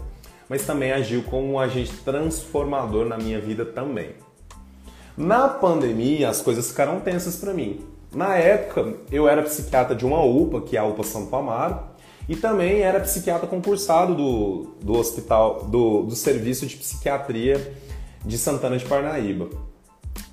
mas 0.47 0.65
também 0.65 0.93
agiu 0.93 1.23
como 1.23 1.51
um 1.51 1.59
agente 1.59 1.91
transformador 2.05 3.05
na 3.05 3.17
minha 3.17 3.41
vida 3.41 3.65
também. 3.65 4.11
Na 5.17 5.49
pandemia, 5.49 6.29
as 6.29 6.41
coisas 6.41 6.69
ficaram 6.69 7.01
tensas 7.01 7.35
para 7.35 7.53
mim. 7.53 7.81
Na 8.13 8.37
época, 8.37 8.93
eu 9.11 9.27
era 9.27 9.43
psiquiatra 9.43 9.93
de 9.93 10.05
uma 10.05 10.23
UPA, 10.23 10.61
que 10.61 10.77
é 10.77 10.79
a 10.79 10.85
UPA 10.85 11.03
Santo 11.03 11.35
Amaro, 11.35 11.79
e 12.27 12.35
também 12.35 12.81
era 12.81 12.99
psiquiatra 12.99 13.47
concursado 13.47 14.15
do, 14.15 14.75
do 14.81 14.93
hospital, 14.93 15.65
do, 15.65 16.03
do 16.03 16.15
serviço 16.15 16.65
de 16.65 16.75
psiquiatria 16.75 17.73
de 18.25 18.37
Santana 18.37 18.77
de 18.77 18.85
Parnaíba. 18.85 19.49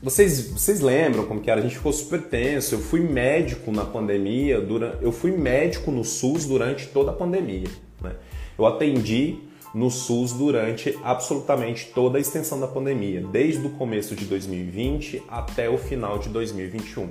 Vocês, 0.02 0.50
vocês 0.50 0.80
lembram 0.80 1.26
como 1.26 1.40
que 1.40 1.50
era? 1.50 1.60
A 1.60 1.62
gente 1.62 1.76
ficou 1.76 1.92
super 1.92 2.22
tenso. 2.22 2.74
Eu 2.74 2.80
fui 2.80 3.00
médico 3.00 3.70
na 3.70 3.84
pandemia, 3.84 4.60
durante, 4.60 5.02
eu 5.02 5.12
fui 5.12 5.30
médico 5.30 5.90
no 5.90 6.04
SUS 6.04 6.44
durante 6.44 6.88
toda 6.88 7.10
a 7.10 7.14
pandemia. 7.14 7.68
Né? 8.00 8.16
Eu 8.58 8.66
atendi 8.66 9.38
no 9.74 9.90
SUS 9.90 10.32
durante 10.32 10.98
absolutamente 11.02 11.90
toda 11.94 12.18
a 12.18 12.20
extensão 12.20 12.60
da 12.60 12.66
pandemia, 12.66 13.22
desde 13.32 13.66
o 13.66 13.70
começo 13.70 14.14
de 14.14 14.24
2020 14.26 15.22
até 15.28 15.68
o 15.70 15.78
final 15.78 16.18
de 16.18 16.28
2021. 16.28 17.08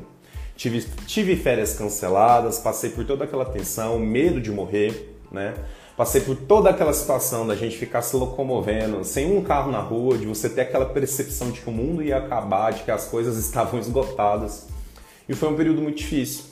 Tive, 0.62 0.86
tive 1.08 1.36
férias 1.36 1.74
canceladas, 1.74 2.60
passei 2.60 2.92
por 2.92 3.04
toda 3.04 3.24
aquela 3.24 3.46
tensão, 3.46 3.98
medo 3.98 4.40
de 4.40 4.52
morrer, 4.52 5.12
né? 5.32 5.56
Passei 5.98 6.22
por 6.22 6.36
toda 6.36 6.70
aquela 6.70 6.94
situação 6.94 7.48
da 7.48 7.56
gente 7.56 7.76
ficar 7.76 8.04
se 8.04 8.16
locomovendo 8.16 9.04
sem 9.04 9.36
um 9.36 9.42
carro 9.42 9.72
na 9.72 9.80
rua, 9.80 10.20
de 10.20 10.28
você 10.28 10.48
ter 10.48 10.62
aquela 10.62 10.86
percepção 10.86 11.50
de 11.50 11.62
que 11.62 11.68
o 11.68 11.74
mundo 11.74 12.04
ia 12.04 12.18
acabar, 12.18 12.74
de 12.74 12.84
que 12.84 12.92
as 12.92 13.06
coisas 13.06 13.38
estavam 13.38 13.80
esgotadas. 13.80 14.68
E 15.28 15.34
foi 15.34 15.50
um 15.50 15.56
período 15.56 15.82
muito 15.82 15.98
difícil. 15.98 16.44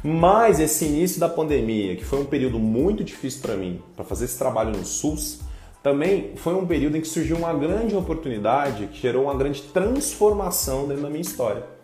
Mas 0.00 0.60
esse 0.60 0.84
início 0.84 1.18
da 1.18 1.28
pandemia, 1.28 1.96
que 1.96 2.04
foi 2.04 2.20
um 2.20 2.26
período 2.26 2.60
muito 2.60 3.02
difícil 3.02 3.42
para 3.42 3.56
mim, 3.56 3.82
para 3.96 4.04
fazer 4.04 4.26
esse 4.26 4.38
trabalho 4.38 4.70
no 4.70 4.84
SUS, 4.84 5.40
também 5.82 6.34
foi 6.36 6.54
um 6.54 6.64
período 6.64 6.96
em 6.96 7.00
que 7.00 7.08
surgiu 7.08 7.36
uma 7.36 7.52
grande 7.52 7.96
oportunidade 7.96 8.86
que 8.86 9.00
gerou 9.00 9.24
uma 9.24 9.34
grande 9.34 9.60
transformação 9.60 10.86
dentro 10.86 11.02
da 11.02 11.10
minha 11.10 11.20
história. 11.20 11.79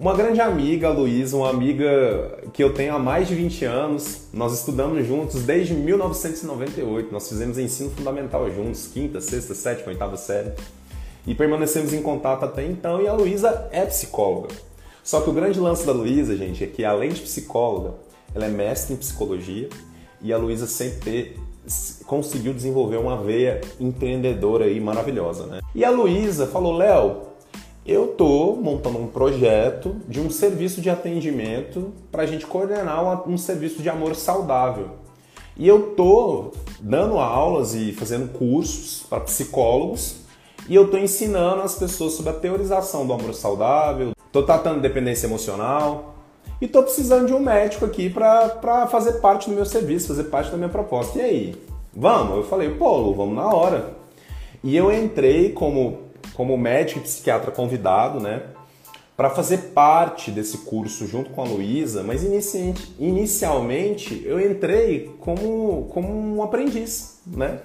Uma 0.00 0.14
grande 0.14 0.40
amiga, 0.40 0.90
Luísa, 0.90 1.36
uma 1.36 1.50
amiga 1.50 2.38
que 2.52 2.62
eu 2.62 2.72
tenho 2.72 2.94
há 2.94 3.00
mais 3.00 3.26
de 3.26 3.34
20 3.34 3.64
anos, 3.64 4.28
nós 4.32 4.56
estudamos 4.56 5.04
juntos 5.04 5.42
desde 5.42 5.74
1998, 5.74 7.10
nós 7.10 7.28
fizemos 7.28 7.58
ensino 7.58 7.90
fundamental 7.90 8.48
juntos, 8.48 8.86
quinta, 8.86 9.20
sexta, 9.20 9.56
sétima, 9.56 9.88
oitava 9.88 10.16
série, 10.16 10.52
e 11.26 11.34
permanecemos 11.34 11.92
em 11.92 12.00
contato 12.00 12.44
até 12.44 12.64
então, 12.64 13.02
e 13.02 13.08
a 13.08 13.12
Luísa 13.12 13.68
é 13.72 13.84
psicóloga. 13.86 14.54
Só 15.02 15.20
que 15.20 15.30
o 15.30 15.32
grande 15.32 15.58
lance 15.58 15.84
da 15.84 15.90
Luísa, 15.90 16.36
gente, 16.36 16.62
é 16.62 16.68
que 16.68 16.84
além 16.84 17.10
de 17.10 17.22
psicóloga, 17.22 17.94
ela 18.32 18.46
é 18.46 18.50
mestre 18.50 18.94
em 18.94 18.96
psicologia, 18.96 19.68
e 20.22 20.32
a 20.32 20.38
Luísa 20.38 20.68
sempre 20.68 21.36
conseguiu 22.06 22.54
desenvolver 22.54 22.98
uma 22.98 23.16
veia 23.16 23.62
empreendedora 23.80 24.66
aí 24.66 24.78
maravilhosa, 24.78 25.46
né? 25.46 25.60
E 25.74 25.84
a 25.84 25.90
Luísa 25.90 26.46
falou, 26.46 26.76
Léo, 26.76 27.27
eu 27.88 28.10
estou 28.10 28.54
montando 28.54 28.98
um 28.98 29.06
projeto 29.06 29.96
de 30.06 30.20
um 30.20 30.28
serviço 30.28 30.82
de 30.82 30.90
atendimento 30.90 31.90
para 32.12 32.22
a 32.22 32.26
gente 32.26 32.46
coordenar 32.46 33.26
um 33.26 33.38
serviço 33.38 33.80
de 33.80 33.88
amor 33.88 34.14
saudável. 34.14 34.90
E 35.56 35.66
eu 35.66 35.90
estou 35.90 36.52
dando 36.80 37.18
aulas 37.18 37.74
e 37.74 37.92
fazendo 37.92 38.30
cursos 38.30 39.06
para 39.08 39.20
psicólogos 39.20 40.16
e 40.68 40.74
eu 40.74 40.84
estou 40.84 41.00
ensinando 41.00 41.62
as 41.62 41.76
pessoas 41.76 42.12
sobre 42.12 42.30
a 42.30 42.34
teorização 42.34 43.06
do 43.06 43.12
amor 43.14 43.32
saudável, 43.32 44.12
estou 44.26 44.42
tratando 44.42 44.82
dependência 44.82 45.26
emocional 45.26 46.14
e 46.60 46.66
estou 46.66 46.82
precisando 46.82 47.26
de 47.26 47.32
um 47.32 47.40
médico 47.40 47.86
aqui 47.86 48.10
para 48.10 48.86
fazer 48.88 49.14
parte 49.14 49.48
do 49.48 49.56
meu 49.56 49.64
serviço, 49.64 50.08
fazer 50.08 50.24
parte 50.24 50.50
da 50.50 50.58
minha 50.58 50.68
proposta. 50.68 51.18
E 51.18 51.22
aí? 51.22 51.56
Vamos? 51.96 52.36
Eu 52.36 52.44
falei, 52.44 52.68
Pô, 52.68 53.14
vamos 53.14 53.34
na 53.34 53.46
hora. 53.46 53.96
E 54.62 54.76
eu 54.76 54.92
entrei 54.92 55.52
como 55.52 56.07
como 56.38 56.56
médico 56.56 57.00
e 57.00 57.02
psiquiatra 57.02 57.50
convidado, 57.50 58.20
né? 58.20 58.44
Para 59.16 59.28
fazer 59.28 59.72
parte 59.74 60.30
desse 60.30 60.58
curso 60.58 61.04
junto 61.04 61.30
com 61.30 61.42
a 61.42 61.44
Luísa, 61.44 62.04
mas 62.04 62.22
inicialmente 62.96 64.22
eu 64.24 64.40
entrei 64.40 65.10
como, 65.18 65.90
como 65.92 66.08
um 66.08 66.40
aprendiz, 66.40 67.20
né? 67.26 67.58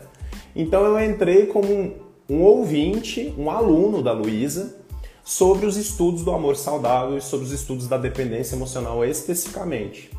Então 0.55 0.83
eu 0.83 0.99
entrei 0.99 1.45
como 1.45 1.71
um, 1.71 1.93
um 2.27 2.41
ouvinte, 2.41 3.31
um 3.38 3.51
aluno 3.51 4.01
da 4.01 4.12
Luísa, 4.12 4.75
sobre 5.23 5.67
os 5.67 5.77
estudos 5.77 6.23
do 6.23 6.31
amor 6.31 6.55
saudável 6.55 7.15
e 7.15 7.21
sobre 7.21 7.45
os 7.45 7.51
estudos 7.51 7.88
da 7.88 7.99
dependência 7.99 8.55
emocional 8.55 9.05
especificamente. 9.05 10.09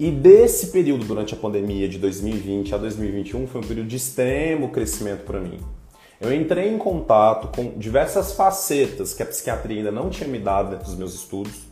E 0.00 0.10
desse 0.10 0.68
período 0.68 1.04
durante 1.04 1.34
a 1.34 1.36
pandemia 1.36 1.86
de 1.86 1.98
2020 1.98 2.74
a 2.74 2.78
2021 2.78 3.46
foi 3.46 3.60
um 3.60 3.64
período 3.64 3.88
de 3.88 3.96
extremo 3.96 4.70
crescimento 4.70 5.24
para 5.24 5.38
mim. 5.38 5.58
Eu 6.20 6.34
entrei 6.34 6.68
em 6.68 6.78
contato 6.78 7.48
com 7.54 7.78
diversas 7.78 8.32
facetas 8.32 9.14
que 9.14 9.22
a 9.22 9.26
psiquiatria 9.26 9.78
ainda 9.78 9.92
não 9.92 10.10
tinha 10.10 10.28
me 10.28 10.38
dado 10.38 10.70
dentro 10.70 10.86
dos 10.86 10.96
meus 10.96 11.14
estudos. 11.14 11.68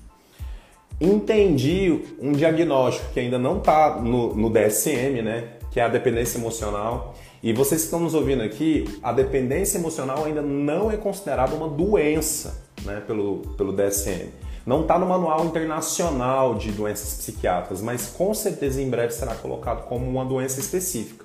Entendi 1.01 2.05
um 2.21 2.33
diagnóstico 2.33 3.13
que 3.13 3.19
ainda 3.19 3.39
não 3.39 3.59
está 3.59 3.97
no, 3.97 4.35
no 4.35 4.49
DSM, 4.49 5.21
né? 5.21 5.49
Que 5.73 5.81
é 5.81 5.83
a 5.83 5.89
dependência 5.89 6.39
emocional. 6.39 7.15
E 7.43 7.53
vocês 7.53 7.81
que 7.83 7.87
estão 7.87 8.01
nos 8.01 8.15
ouvindo 8.15 8.43
aqui, 8.43 8.85
a 9.03 9.13
dependência 9.13 9.79
emocional 9.79 10.25
ainda 10.25 10.41
não 10.41 10.91
é 10.91 10.97
considerada 10.97 11.55
uma 11.55 11.69
doença 11.69 12.67
né, 12.85 13.03
pelo, 13.05 13.39
pelo 13.57 13.73
DSM. 13.73 14.31
Não 14.65 14.83
está 14.83 14.99
no 14.99 15.07
manual 15.07 15.45
internacional 15.45 16.55
de 16.55 16.73
doenças 16.73 17.15
psiquiátricas, 17.15 17.83
mas 17.83 18.07
com 18.07 18.33
certeza 18.33 18.81
em 18.81 18.89
breve 18.89 19.13
será 19.13 19.35
colocado 19.35 19.87
como 19.87 20.07
uma 20.09 20.25
doença 20.25 20.61
específica. 20.61 21.25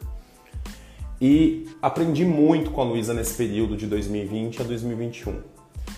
E 1.21 1.67
aprendi 1.79 2.25
muito 2.25 2.71
com 2.71 2.81
a 2.81 2.83
Luísa 2.83 3.13
nesse 3.13 3.35
período 3.35 3.77
de 3.77 3.85
2020 3.85 4.61
a 4.61 4.65
2021. 4.65 5.35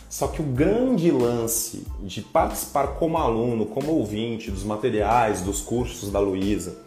Só 0.10 0.28
que 0.28 0.42
o 0.42 0.46
grande 0.46 1.10
lance 1.10 1.88
de 2.02 2.22
participar 2.22 2.88
como 3.00 3.18
aluno, 3.18 3.66
como 3.66 3.94
ouvinte 3.94 4.52
dos 4.52 4.66
materiais, 4.66 5.42
dos 5.42 5.62
cursos 5.62 6.12
da 6.12 6.20
Luísa, 6.20 6.78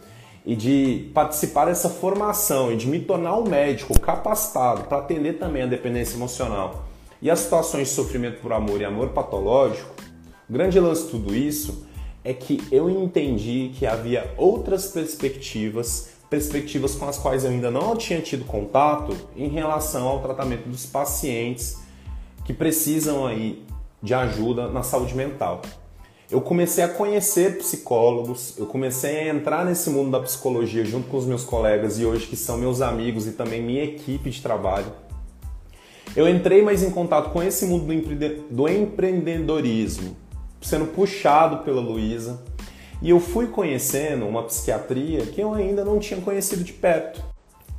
e 0.45 0.55
de 0.55 1.11
participar 1.13 1.65
dessa 1.65 1.89
formação 1.89 2.71
e 2.71 2.77
de 2.77 2.87
me 2.87 3.01
tornar 3.01 3.37
um 3.37 3.49
médico 3.49 3.99
capacitado 3.99 4.85
para 4.85 4.99
atender 4.99 5.39
também 5.39 5.63
a 5.63 5.67
dependência 5.67 6.15
emocional 6.15 6.87
e 7.21 7.31
as 7.31 7.41
situações 7.41 7.89
de 7.89 7.95
sofrimento 7.95 8.41
por 8.41 8.53
amor 8.53 8.81
e 8.81 8.85
amor 8.85 9.09
patológico, 9.09 9.91
o 10.49 10.53
grande 10.53 10.79
lance 10.79 11.07
de 11.07 11.11
tudo 11.11 11.35
isso 11.35 11.85
é 12.23 12.33
que 12.33 12.63
eu 12.71 12.89
entendi 12.91 13.73
que 13.75 13.87
havia 13.87 14.33
outras 14.37 14.89
perspectivas, 14.89 16.11
perspectivas 16.29 16.95
com 16.95 17.07
as 17.07 17.19
quais 17.19 17.45
eu 17.45 17.51
ainda 17.51 17.71
não 17.71 17.97
tinha 17.97 18.21
tido 18.21 18.45
contato 18.45 19.17
em 19.37 19.49
relação 19.49 20.07
ao 20.09 20.21
tratamento 20.21 20.69
dos 20.69 20.85
pacientes 20.87 21.79
que 22.45 22.53
precisam 22.53 23.27
aí 23.27 23.65
de 24.03 24.15
ajuda 24.15 24.69
na 24.69 24.83
saúde 24.83 25.15
mental. 25.15 25.63
Eu 26.29 26.41
comecei 26.41 26.83
a 26.83 26.89
conhecer 26.89 27.59
psicólogos, 27.59 28.59
eu 28.59 28.67
comecei 28.67 29.21
a 29.21 29.35
entrar 29.35 29.65
nesse 29.65 29.89
mundo 29.91 30.11
da 30.11 30.21
psicologia 30.21 30.85
junto 30.85 31.09
com 31.09 31.17
os 31.17 31.25
meus 31.25 31.45
colegas 31.45 32.01
e 32.01 32.05
hoje 32.05 32.27
que 32.27 32.37
são 32.37 32.59
meus 32.59 32.81
amigos 32.81 33.29
e 33.29 33.33
também 33.33 33.63
minha 33.63 33.85
equipe 33.85 34.29
de 34.31 34.43
trabalho. 34.43 34.93
Eu 36.17 36.29
entrei 36.29 36.63
mais 36.63 36.83
em 36.83 36.91
contato 36.91 37.31
com 37.31 37.43
esse 37.43 37.67
mundo 37.67 37.87
do 38.51 38.69
empreendedorismo, 38.69 40.17
sendo 40.61 40.87
puxado 40.87 41.59
pela 41.59 41.81
Luísa, 41.81 42.43
e 43.03 43.11
eu 43.11 43.21
fui 43.21 43.49
conhecendo 43.49 44.27
uma 44.27 44.43
psiquiatria 44.43 45.27
que 45.27 45.41
eu 45.41 45.53
ainda 45.53 45.85
não 45.85 45.99
tinha 45.99 46.21
conhecido 46.21 46.65
de 46.65 46.73
perto. 46.73 47.23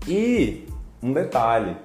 E 0.08 0.66
um 1.02 1.12
detalhe, 1.12 1.76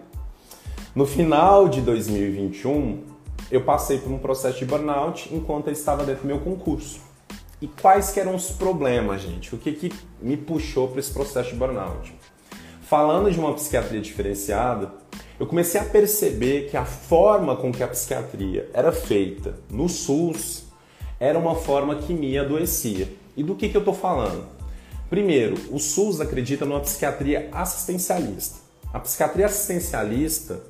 no 0.95 1.07
final 1.07 1.69
de 1.69 1.81
2021, 1.81 3.03
eu 3.51 3.63
passei 3.63 3.99
por 3.99 4.13
um 4.13 4.19
processo 4.19 4.59
de 4.59 4.65
burnout 4.65 5.35
enquanto 5.35 5.69
eu 5.69 5.73
estava 5.73 6.05
dentro 6.05 6.23
do 6.23 6.27
meu 6.27 6.41
concurso. 6.41 7.01
E 7.61 7.69
quais 7.69 8.17
eram 8.17 8.35
os 8.35 8.51
problemas, 8.51 9.23
gente? 9.23 9.55
O 9.55 9.59
que, 9.59 9.73
que 9.73 9.93
me 10.21 10.37
puxou 10.37 10.89
para 10.89 11.01
esse 11.01 11.13
processo 11.13 11.51
de 11.51 11.57
burnout? 11.57 12.15
Falando 12.83 13.31
de 13.31 13.39
uma 13.39 13.55
psiquiatria 13.55 14.01
diferenciada, 14.01 14.93
eu 15.39 15.47
comecei 15.47 15.81
a 15.81 15.85
perceber 15.85 16.69
que 16.71 16.77
a 16.77 16.85
forma 16.85 17.57
com 17.57 17.73
que 17.73 17.83
a 17.83 17.89
psiquiatria 17.89 18.69
era 18.75 18.93
feita 18.93 19.55
no 19.71 19.89
SUS 19.89 20.65
era 21.19 21.39
uma 21.39 21.55
forma 21.55 21.97
que 21.97 22.13
me 22.13 22.37
adoecia. 22.37 23.09
E 23.37 23.43
do 23.43 23.55
que, 23.55 23.69
que 23.69 23.77
eu 23.77 23.81
estou 23.81 23.95
falando? 23.95 24.47
Primeiro, 25.09 25.57
o 25.71 25.79
SUS 25.79 26.21
acredita 26.21 26.65
numa 26.65 26.81
psiquiatria 26.81 27.49
assistencialista. 27.53 28.57
A 28.93 28.99
psiquiatria 28.99 29.47
assistencialista 29.47 30.61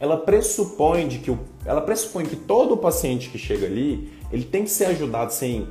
ela 0.00 0.16
pressupõe 0.16 1.08
de 1.08 1.18
que 1.18 1.30
o, 1.30 1.38
ela 1.64 1.80
pressupõe 1.80 2.24
que 2.24 2.36
todo 2.36 2.76
paciente 2.76 3.30
que 3.30 3.38
chega 3.38 3.66
ali 3.66 4.12
ele 4.30 4.44
tem 4.44 4.64
que 4.64 4.70
ser 4.70 4.86
ajudado 4.86 5.32
sem 5.32 5.66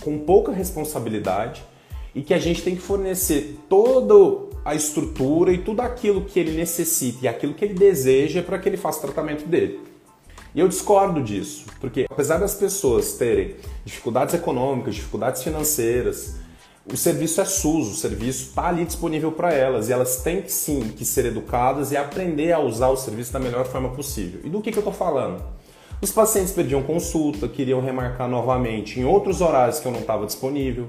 com 0.00 0.18
pouca 0.18 0.52
responsabilidade 0.52 1.62
e 2.14 2.22
que 2.22 2.32
a 2.32 2.38
gente 2.38 2.62
tem 2.62 2.74
que 2.74 2.80
fornecer 2.80 3.58
toda 3.68 4.46
a 4.64 4.74
estrutura 4.74 5.52
e 5.52 5.58
tudo 5.58 5.80
aquilo 5.80 6.24
que 6.24 6.40
ele 6.40 6.56
necessita 6.56 7.18
e 7.22 7.28
aquilo 7.28 7.54
que 7.54 7.64
ele 7.64 7.74
deseja 7.74 8.42
para 8.42 8.58
que 8.58 8.68
ele 8.68 8.76
faça 8.76 8.98
o 8.98 9.02
tratamento 9.02 9.46
dele. 9.46 9.80
E 10.56 10.60
eu 10.60 10.68
discordo 10.68 11.22
disso, 11.22 11.66
porque 11.78 12.06
apesar 12.08 12.38
das 12.38 12.54
pessoas 12.54 13.12
terem 13.12 13.56
dificuldades 13.84 14.34
econômicas, 14.34 14.94
dificuldades 14.94 15.42
financeiras, 15.42 16.36
o 16.90 16.96
serviço 16.96 17.42
é 17.42 17.44
SUS, 17.44 17.88
o 17.88 17.94
serviço 17.94 18.44
está 18.44 18.68
ali 18.68 18.86
disponível 18.86 19.30
para 19.30 19.52
elas 19.52 19.90
e 19.90 19.92
elas 19.92 20.22
têm 20.22 20.48
sim 20.48 20.94
que 20.96 21.04
ser 21.04 21.26
educadas 21.26 21.92
e 21.92 21.96
aprender 21.98 22.52
a 22.52 22.58
usar 22.58 22.88
o 22.88 22.96
serviço 22.96 23.34
da 23.34 23.38
melhor 23.38 23.66
forma 23.66 23.90
possível. 23.90 24.40
E 24.44 24.48
do 24.48 24.62
que, 24.62 24.72
que 24.72 24.78
eu 24.78 24.80
estou 24.80 24.94
falando? 24.94 25.44
Os 26.00 26.10
pacientes 26.10 26.54
perdiam 26.54 26.82
consulta, 26.82 27.46
queriam 27.46 27.82
remarcar 27.82 28.26
novamente 28.26 28.98
em 28.98 29.04
outros 29.04 29.42
horários 29.42 29.78
que 29.78 29.86
eu 29.86 29.92
não 29.92 30.00
estava 30.00 30.24
disponível. 30.24 30.88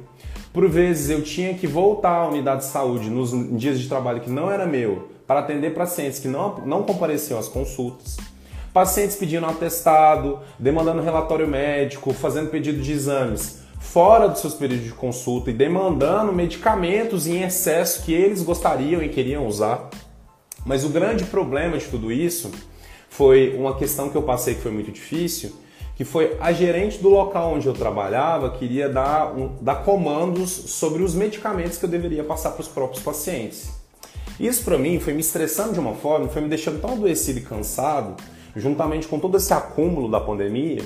Por 0.54 0.70
vezes 0.70 1.10
eu 1.10 1.22
tinha 1.22 1.54
que 1.54 1.68
voltar 1.68 2.16
à 2.16 2.28
unidade 2.30 2.62
de 2.62 2.68
saúde 2.68 3.10
nos 3.10 3.32
dias 3.60 3.78
de 3.78 3.90
trabalho 3.90 4.22
que 4.22 4.30
não 4.30 4.50
era 4.50 4.66
meu 4.66 5.10
para 5.28 5.42
atender 5.42 5.74
pacientes 5.74 6.20
que 6.20 6.30
não, 6.30 6.60
não 6.66 6.84
compareciam 6.84 7.38
às 7.38 7.50
consultas. 7.50 8.16
Pacientes 8.74 9.16
pedindo 9.16 9.46
atestado, 9.46 10.40
demandando 10.60 11.02
relatório 11.02 11.48
médico, 11.48 12.14
fazendo 12.14 12.50
pedido 12.50 12.82
de 12.82 12.92
exames 12.92 13.68
fora 13.80 14.28
dos 14.28 14.40
seus 14.42 14.54
períodos 14.54 14.86
de 14.86 14.92
consulta 14.92 15.50
e 15.50 15.54
demandando 15.54 16.34
medicamentos 16.34 17.26
em 17.26 17.44
excesso 17.44 18.04
que 18.04 18.14
eles 18.14 18.42
gostariam 18.44 19.02
e 19.02 19.10
queriam 19.10 19.48
usar. 19.48 19.90
Mas 20.66 20.84
o 20.84 20.90
grande 20.90 21.24
problema 21.26 21.78
de 21.78 21.86
tudo 21.86 22.12
isso 22.12 22.52
foi 23.10 23.56
uma 23.58 23.76
questão 23.76 24.10
que 24.10 24.16
eu 24.16 24.24
passei 24.24 24.56
que 24.56 24.62
foi 24.62 24.72
muito 24.72 24.92
difícil, 24.92 25.56
que 25.96 26.04
foi 26.04 26.38
a 26.40 26.52
gerente 26.52 27.00
do 27.00 27.10
local 27.10 27.54
onde 27.54 27.66
eu 27.66 27.74
trabalhava 27.74 28.52
queria 28.52 28.90
dar, 28.90 29.36
um, 29.36 29.56
dar 29.62 29.84
comandos 29.84 30.52
sobre 30.52 31.02
os 31.02 31.16
medicamentos 31.16 31.78
que 31.78 31.86
eu 31.86 31.90
deveria 31.90 32.24
passar 32.24 32.52
para 32.52 32.62
os 32.62 32.68
próprios 32.68 33.02
pacientes. 33.02 33.70
Isso 34.40 34.64
para 34.64 34.78
mim 34.78 35.00
foi 35.00 35.14
me 35.14 35.22
estressando 35.22 35.74
de 35.74 35.80
uma 35.80 35.96
forma, 35.96 36.28
foi 36.28 36.42
me 36.42 36.50
deixando 36.50 36.80
tão 36.80 36.92
adoecido 36.92 37.40
e 37.40 37.42
cansado, 37.42 38.16
juntamente 38.60 39.08
com 39.08 39.20
todo 39.20 39.38
esse 39.38 39.54
acúmulo 39.54 40.10
da 40.10 40.20
pandemia, 40.20 40.84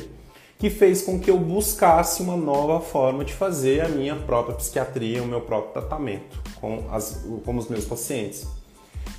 que 0.58 0.70
fez 0.70 1.02
com 1.02 1.20
que 1.20 1.32
eu 1.32 1.38
buscasse 1.38 2.22
uma 2.22 2.38
nova 2.38 2.80
forma 2.80 3.26
de 3.26 3.34
fazer 3.34 3.82
a 3.82 3.90
minha 3.90 4.16
própria 4.16 4.56
psiquiatria, 4.56 5.24
o 5.24 5.26
meu 5.26 5.42
próprio 5.42 5.74
tratamento 5.74 6.40
com, 6.60 6.86
as, 6.92 7.26
com 7.44 7.58
os 7.58 7.68
meus 7.68 7.84
pacientes. 7.86 8.48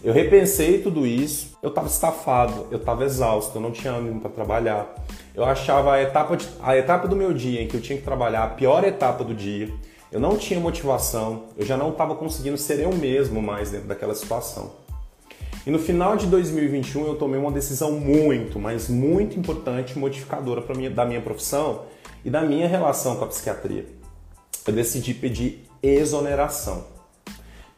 Eu 0.04 0.12
repensei 0.12 0.80
tudo 0.80 1.06
isso, 1.06 1.58
eu 1.62 1.68
estava 1.68 1.86
estafado, 1.86 2.66
eu 2.70 2.78
estava 2.78 3.04
exausto, 3.04 3.56
eu 3.56 3.62
não 3.62 3.72
tinha 3.72 3.92
ânimo 3.92 4.20
para 4.20 4.30
trabalhar. 4.30 4.94
Eu 5.34 5.44
achava 5.44 5.94
a 5.94 6.02
etapa, 6.02 6.36
de, 6.36 6.48
a 6.60 6.76
etapa 6.76 7.08
do 7.08 7.16
meu 7.16 7.32
dia 7.32 7.62
em 7.62 7.66
que 7.66 7.76
eu 7.76 7.80
tinha 7.80 7.98
que 7.98 8.04
trabalhar 8.04 8.44
a 8.44 8.48
pior 8.48 8.84
etapa 8.84 9.24
do 9.24 9.34
dia. 9.34 9.68
Eu 10.10 10.20
não 10.20 10.36
tinha 10.36 10.60
motivação, 10.60 11.44
eu 11.56 11.64
já 11.64 11.76
não 11.76 11.90
estava 11.90 12.14
conseguindo 12.14 12.58
ser 12.58 12.80
eu 12.80 12.92
mesmo 12.92 13.40
mais 13.40 13.70
dentro 13.70 13.88
daquela 13.88 14.14
situação. 14.14 14.81
E 15.64 15.70
no 15.70 15.78
final 15.78 16.16
de 16.16 16.26
2021 16.26 17.06
eu 17.06 17.14
tomei 17.14 17.38
uma 17.38 17.52
decisão 17.52 17.92
muito, 17.92 18.58
mas 18.58 18.88
muito 18.88 19.38
importante, 19.38 19.96
modificadora 19.96 20.60
para 20.60 20.90
da 20.90 21.04
minha 21.04 21.20
profissão 21.20 21.82
e 22.24 22.30
da 22.30 22.42
minha 22.42 22.66
relação 22.66 23.14
com 23.14 23.24
a 23.24 23.28
psiquiatria. 23.28 23.86
Eu 24.66 24.72
decidi 24.72 25.14
pedir 25.14 25.64
exoneração. 25.80 26.84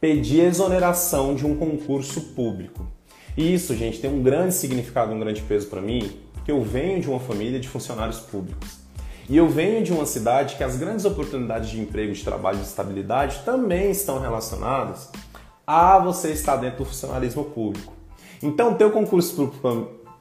Pedir 0.00 0.40
exoneração 0.40 1.34
de 1.34 1.46
um 1.46 1.56
concurso 1.56 2.20
público. 2.34 2.86
E 3.36 3.52
isso, 3.52 3.76
gente, 3.76 4.00
tem 4.00 4.10
um 4.10 4.22
grande 4.22 4.54
significado, 4.54 5.12
um 5.12 5.20
grande 5.20 5.42
peso 5.42 5.66
para 5.66 5.82
mim, 5.82 6.10
porque 6.32 6.52
eu 6.52 6.62
venho 6.62 7.02
de 7.02 7.08
uma 7.08 7.20
família 7.20 7.60
de 7.60 7.68
funcionários 7.68 8.18
públicos. 8.18 8.78
E 9.28 9.36
eu 9.36 9.48
venho 9.48 9.82
de 9.82 9.92
uma 9.92 10.06
cidade 10.06 10.56
que 10.56 10.64
as 10.64 10.76
grandes 10.76 11.04
oportunidades 11.04 11.68
de 11.68 11.80
emprego, 11.80 12.12
de 12.14 12.24
trabalho, 12.24 12.58
de 12.58 12.64
estabilidade 12.64 13.40
também 13.44 13.90
estão 13.90 14.18
relacionadas 14.18 15.10
a 15.66 15.98
você 15.98 16.30
estar 16.30 16.56
dentro 16.56 16.78
do 16.78 16.84
funcionalismo 16.84 17.44
público. 17.44 17.92
Então, 18.42 18.74
ter, 18.74 18.84
um 18.84 18.90
concurso 18.90 19.52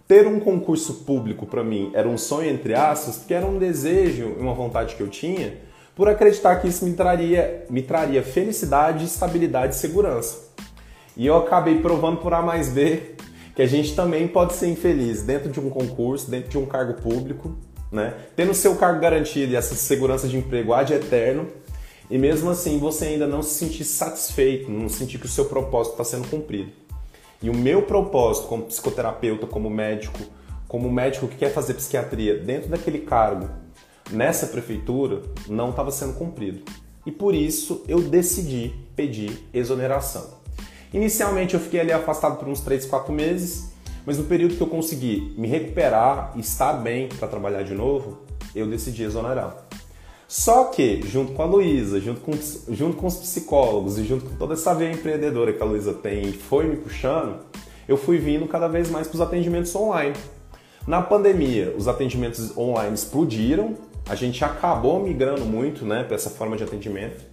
ter 0.07 0.27
um 0.27 0.39
concurso 0.39 0.93
público 1.05 1.45
para 1.45 1.63
mim 1.63 1.91
era 1.93 2.07
um 2.07 2.17
sonho, 2.17 2.49
entre 2.49 2.73
aspas, 2.73 3.17
porque 3.17 3.33
era 3.33 3.45
um 3.45 3.57
desejo 3.57 4.35
e 4.37 4.41
uma 4.41 4.53
vontade 4.53 4.95
que 4.95 5.01
eu 5.01 5.09
tinha, 5.09 5.57
por 5.95 6.07
acreditar 6.07 6.55
que 6.57 6.67
isso 6.67 6.85
me 6.85 6.93
traria, 6.93 7.65
me 7.69 7.81
traria 7.81 8.23
felicidade, 8.23 9.05
estabilidade 9.05 9.75
e 9.75 9.77
segurança. 9.77 10.51
E 11.15 11.27
eu 11.27 11.37
acabei 11.37 11.79
provando 11.79 12.17
por 12.17 12.33
A 12.33 12.41
mais 12.41 12.69
B 12.69 13.15
que 13.55 13.61
a 13.61 13.67
gente 13.67 13.95
também 13.95 14.27
pode 14.27 14.53
ser 14.53 14.67
infeliz 14.67 15.21
dentro 15.21 15.51
de 15.51 15.59
um 15.59 15.69
concurso, 15.69 16.29
dentro 16.29 16.49
de 16.49 16.57
um 16.57 16.65
cargo 16.65 16.99
público, 17.01 17.55
né? 17.91 18.15
tendo 18.35 18.53
seu 18.53 18.75
cargo 18.75 18.99
garantido 18.99 19.53
e 19.53 19.55
essa 19.55 19.75
segurança 19.75 20.27
de 20.27 20.37
emprego 20.37 20.73
ad 20.73 20.91
eterno, 20.91 21.47
e 22.09 22.17
mesmo 22.17 22.49
assim 22.49 22.77
você 22.77 23.05
ainda 23.05 23.27
não 23.27 23.41
se 23.41 23.55
sentir 23.55 23.83
satisfeito, 23.83 24.69
não 24.69 24.89
sentir 24.89 25.17
que 25.19 25.25
o 25.25 25.29
seu 25.29 25.45
propósito 25.45 25.93
está 25.93 26.03
sendo 26.03 26.27
cumprido. 26.29 26.71
E 27.41 27.49
o 27.49 27.55
meu 27.55 27.81
propósito 27.81 28.47
como 28.47 28.63
psicoterapeuta, 28.63 29.45
como 29.45 29.69
médico, 29.69 30.19
como 30.67 30.91
médico 30.91 31.27
que 31.27 31.37
quer 31.37 31.53
fazer 31.53 31.73
psiquiatria 31.73 32.39
dentro 32.39 32.69
daquele 32.69 32.99
cargo, 32.99 33.49
nessa 34.11 34.47
prefeitura, 34.47 35.21
não 35.47 35.69
estava 35.69 35.91
sendo 35.91 36.13
cumprido. 36.13 36.63
E 37.05 37.11
por 37.11 37.35
isso 37.35 37.83
eu 37.87 38.01
decidi 38.01 38.73
pedir 38.95 39.47
exoneração. 39.53 40.41
Inicialmente 40.93 41.53
eu 41.53 41.59
fiquei 41.59 41.79
ali 41.79 41.91
afastado 41.91 42.37
por 42.37 42.47
uns 42.47 42.61
3, 42.61 42.85
4 42.85 43.11
meses, 43.11 43.73
mas 44.05 44.17
no 44.17 44.25
período 44.25 44.55
que 44.55 44.61
eu 44.61 44.67
consegui 44.67 45.33
me 45.37 45.47
recuperar 45.47 46.33
e 46.35 46.39
estar 46.39 46.73
bem 46.73 47.09
para 47.09 47.27
trabalhar 47.27 47.63
de 47.63 47.73
novo, 47.73 48.19
eu 48.55 48.67
decidi 48.67 49.03
exonerar. 49.03 49.67
Só 50.35 50.63
que, 50.63 50.99
junto 51.03 51.33
com 51.33 51.43
a 51.43 51.45
Luísa, 51.45 51.99
junto 51.99 52.19
com, 52.21 52.31
junto 52.67 52.97
com 52.97 53.05
os 53.05 53.17
psicólogos 53.17 53.99
e 53.99 54.03
junto 54.03 54.25
com 54.25 54.35
toda 54.35 54.55
essa 54.55 54.73
veia 54.73 54.91
empreendedora 54.91 55.53
que 55.53 55.61
a 55.61 55.65
Luísa 55.65 55.93
tem 55.93 56.23
e 56.23 56.33
foi 56.33 56.65
me 56.65 56.75
puxando, 56.75 57.41
eu 57.87 57.95
fui 57.95 58.17
vindo 58.17 58.47
cada 58.47 58.67
vez 58.67 58.89
mais 58.89 59.07
para 59.07 59.13
os 59.13 59.21
atendimentos 59.21 59.75
online. 59.75 60.15
Na 60.87 61.03
pandemia, 61.03 61.75
os 61.77 61.87
atendimentos 61.87 62.57
online 62.57 62.95
explodiram, 62.95 63.75
a 64.09 64.15
gente 64.15 64.43
acabou 64.43 64.99
migrando 65.03 65.45
muito 65.45 65.85
né, 65.85 66.03
para 66.03 66.15
essa 66.15 66.31
forma 66.31 66.57
de 66.57 66.63
atendimento 66.63 67.23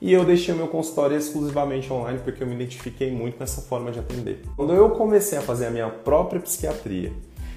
e 0.00 0.12
eu 0.12 0.24
deixei 0.24 0.54
meu 0.54 0.68
consultório 0.68 1.16
exclusivamente 1.16 1.92
online 1.92 2.20
porque 2.22 2.40
eu 2.40 2.46
me 2.46 2.54
identifiquei 2.54 3.10
muito 3.10 3.36
com 3.36 3.42
essa 3.42 3.62
forma 3.62 3.90
de 3.90 3.98
atender. 3.98 4.42
Quando 4.54 4.72
eu 4.72 4.90
comecei 4.90 5.36
a 5.36 5.42
fazer 5.42 5.66
a 5.66 5.70
minha 5.72 5.88
própria 5.88 6.40
psiquiatria, 6.40 7.12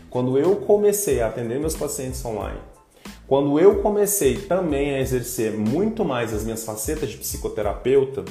quando 0.10 0.40
eu 0.40 0.56
comecei 0.56 1.22
a 1.22 1.28
atender 1.28 1.60
meus 1.60 1.76
pacientes 1.76 2.26
online, 2.26 2.58
quando 3.28 3.60
eu 3.60 3.82
comecei 3.82 4.38
também 4.38 4.96
a 4.96 5.02
exercer 5.02 5.52
muito 5.52 6.06
mais 6.06 6.34
as 6.34 6.46
minhas 6.46 6.64
facetas 6.64 7.10
de 7.10 7.18
psicoterapeuta, 7.18 8.24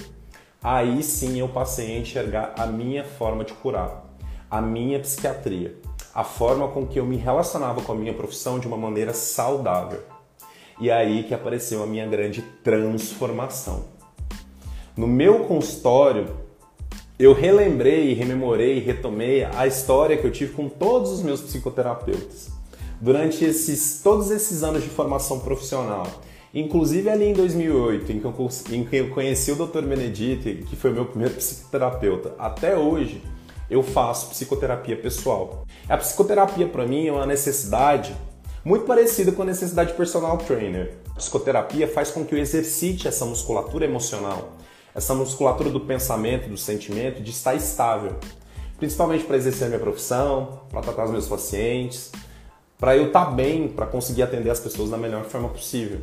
aí 0.63 1.03
sim 1.03 1.39
eu 1.39 1.49
passei 1.49 1.95
a 1.95 2.01
enxergar 2.01 2.55
a 2.57 2.67
minha 2.67 3.05
forma 3.05 3.45
de 3.45 3.53
curar, 3.53 4.07
a 4.51 4.63
minha 4.63 4.99
psiquiatria, 4.99 5.77
a 6.15 6.25
forma 6.25 6.69
com 6.69 6.87
que 6.87 6.99
eu 6.99 7.05
me 7.05 7.19
relacionava 7.19 7.83
com 7.83 7.93
a 7.93 7.95
minha 7.95 8.15
profissão 8.15 8.59
de 8.59 8.67
uma 8.67 8.79
maneira 8.79 9.13
saudável. 9.13 10.03
E 10.81 10.91
aí 10.91 11.25
que 11.25 11.35
apareceu 11.35 11.83
a 11.83 11.87
minha 11.87 12.07
grande 12.07 12.41
transformação. 12.65 13.85
No 14.97 15.07
meu 15.07 15.41
consultório, 15.41 16.35
eu 17.19 17.35
relembrei, 17.35 18.15
rememorei, 18.15 18.79
retomei 18.79 19.45
a 19.45 19.67
história 19.67 20.17
que 20.17 20.27
eu 20.27 20.33
tive 20.33 20.55
com 20.55 20.71
todos 20.71 21.11
os 21.11 21.23
meus 21.23 21.43
psicoterapeutas 21.43 22.56
durante 23.01 23.45
esses 23.45 24.01
todos 24.03 24.31
esses 24.31 24.63
anos 24.63 24.83
de 24.83 24.89
formação 24.89 25.41
profissional. 25.41 26.07
Inclusive 26.55 27.11
ali 27.11 27.27
em 27.27 27.33
2008, 27.35 28.13
em 28.13 28.21
que, 28.21 28.25
eu, 28.25 28.49
em 28.71 28.85
que 28.85 28.97
eu 28.97 29.11
conheci 29.11 29.53
o 29.53 29.57
Dr. 29.57 29.83
Benedito, 29.83 30.65
que 30.67 30.75
foi 30.75 30.91
meu 30.91 31.05
primeiro 31.05 31.35
psicoterapeuta, 31.35 32.35
até 32.39 32.77
hoje 32.77 33.23
eu 33.69 33.83
faço 33.83 34.31
psicoterapia 34.31 34.97
pessoal. 34.97 35.67
A 35.89 35.97
psicoterapia 35.97 36.67
para 36.67 36.87
mim 36.87 37.09
é 37.09 37.13
uma 37.13 37.27
necessidade 37.27 38.17
muito 38.65 38.85
parecida 38.85 39.31
com 39.33 39.43
a 39.43 39.45
necessidade 39.45 39.91
de 39.91 39.97
personal 39.97 40.39
trainer. 40.39 40.95
A 41.11 41.17
psicoterapia 41.17 41.87
faz 41.87 42.11
com 42.11 42.25
que 42.25 42.35
eu 42.35 42.39
exercite 42.39 43.07
essa 43.07 43.25
musculatura 43.25 43.85
emocional, 43.85 44.53
essa 44.95 45.15
musculatura 45.15 45.71
do 45.71 45.81
pensamento, 45.81 46.49
do 46.49 46.57
sentimento, 46.57 47.23
de 47.23 47.31
estar 47.31 47.55
estável. 47.55 48.17
Principalmente 48.79 49.25
para 49.25 49.37
exercer 49.37 49.67
a 49.67 49.69
minha 49.69 49.81
profissão, 49.81 50.63
para 50.71 50.81
tratar 50.81 51.05
os 51.05 51.11
meus 51.11 51.29
pacientes, 51.29 52.11
para 52.79 52.97
eu 52.97 53.07
estar 53.07 53.27
bem, 53.27 53.69
para 53.69 53.87
conseguir 53.87 54.23
atender 54.23 54.51
as 54.51 54.61
pessoas 54.61 54.91
da 54.91 54.97
melhor 54.97 55.25
forma 55.25 55.49
possível. 55.49 56.01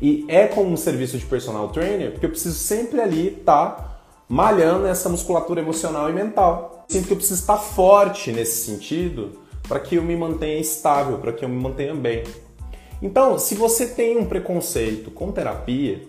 E 0.00 0.24
é 0.28 0.46
como 0.46 0.70
um 0.70 0.76
serviço 0.76 1.16
de 1.16 1.24
personal 1.26 1.68
trainer, 1.68 2.10
porque 2.10 2.26
eu 2.26 2.30
preciso 2.30 2.58
sempre 2.58 3.00
ali 3.00 3.28
estar 3.38 3.70
tá 3.70 4.02
malhando 4.28 4.86
essa 4.86 5.08
musculatura 5.08 5.60
emocional 5.60 6.08
e 6.10 6.12
mental. 6.12 6.84
Sinto 6.88 7.06
que 7.06 7.12
eu 7.12 7.16
preciso 7.16 7.40
estar 7.40 7.58
forte 7.58 8.32
nesse 8.32 8.64
sentido 8.64 9.38
para 9.68 9.78
que 9.78 9.96
eu 9.96 10.02
me 10.02 10.16
mantenha 10.16 10.58
estável, 10.58 11.18
para 11.18 11.32
que 11.32 11.44
eu 11.44 11.48
me 11.48 11.60
mantenha 11.60 11.94
bem. 11.94 12.24
Então, 13.00 13.38
se 13.38 13.54
você 13.54 13.86
tem 13.86 14.16
um 14.16 14.24
preconceito 14.24 15.10
com 15.10 15.30
terapia, 15.30 16.02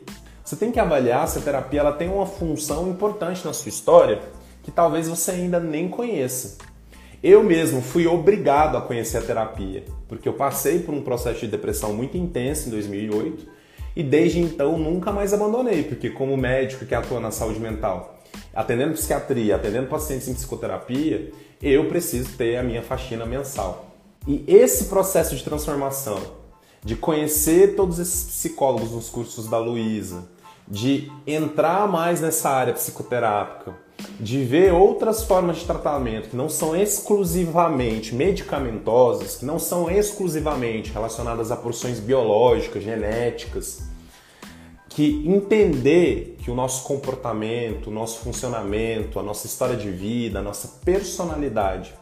você 0.44 0.56
tem 0.56 0.72
que 0.72 0.80
avaliar 0.80 1.28
se 1.28 1.40
a 1.40 1.42
terapia 1.42 1.80
ela 1.80 1.92
tem 1.92 2.10
uma 2.10 2.26
função 2.26 2.90
importante 2.90 3.46
na 3.46 3.54
sua 3.54 3.70
história 3.70 4.22
que 4.64 4.72
talvez 4.72 5.08
você 5.08 5.32
ainda 5.32 5.60
nem 5.60 5.88
conheça. 5.88 6.58
Eu 7.24 7.42
mesmo 7.42 7.82
fui 7.82 8.06
obrigado 8.06 8.76
a 8.76 8.82
conhecer 8.82 9.18
a 9.20 9.22
terapia, 9.22 9.86
porque 10.10 10.28
eu 10.28 10.34
passei 10.34 10.80
por 10.80 10.94
um 10.94 11.02
processo 11.02 11.40
de 11.40 11.48
depressão 11.48 11.94
muito 11.94 12.18
intenso 12.18 12.68
em 12.68 12.72
2008 12.72 13.48
e 13.96 14.04
desde 14.04 14.42
então 14.42 14.78
nunca 14.78 15.10
mais 15.10 15.34
abandonei, 15.34 15.84
porque 15.84 16.10
como 16.10 16.36
médico 16.36 16.86
que 16.86 16.94
atua 16.94 17.22
na 17.22 17.32
saúde 17.32 17.62
mental, 17.62 18.20
atendendo 18.54 18.92
psiquiatria, 18.96 19.56
atendendo 19.56 19.88
pacientes 19.88 20.28
em 20.28 20.34
psicoterapia, 20.34 21.32
eu 21.62 21.88
preciso 21.88 22.36
ter 22.36 22.58
a 22.58 22.64
minha 22.64 22.82
faxina 22.82 23.26
mensal. 23.26 23.96
E 24.28 24.44
esse 24.46 24.86
processo 24.86 25.34
de 25.34 25.46
transformação, 25.46 26.22
de 26.84 26.98
conhecer 26.98 27.78
todos 27.78 28.00
esses 28.00 28.26
psicólogos 28.26 28.92
nos 28.92 29.08
cursos 29.08 29.48
da 29.48 29.58
Luísa, 29.58 30.28
de 30.68 31.10
entrar 31.26 31.88
mais 31.88 32.20
nessa 32.20 32.50
área 32.50 32.74
psicoterápica, 32.74 33.82
de 34.20 34.44
ver 34.44 34.74
outras 34.74 35.24
formas 35.24 35.58
de 35.58 35.66
tratamento 35.66 36.30
que 36.30 36.36
não 36.36 36.50
são 36.50 36.76
exclusivamente 36.76 38.14
medicamentosas, 38.16 39.38
que 39.38 39.46
não 39.46 39.60
são 39.60 39.90
exclusivamente 39.90 40.92
relacionadas 40.92 41.52
a 41.52 41.56
porções 41.56 42.00
biológicas, 42.00 42.84
genéticas, 42.84 43.84
que 44.90 45.28
entender 45.28 46.38
que 46.44 46.52
o 46.52 46.56
nosso 46.56 46.84
comportamento, 46.84 47.88
o 47.88 47.92
nosso 47.92 48.20
funcionamento, 48.20 49.20
a 49.20 49.24
nossa 49.24 49.48
história 49.48 49.76
de 49.76 49.90
vida, 49.90 50.40
a 50.40 50.42
nossa 50.42 50.80
personalidade 50.86 51.94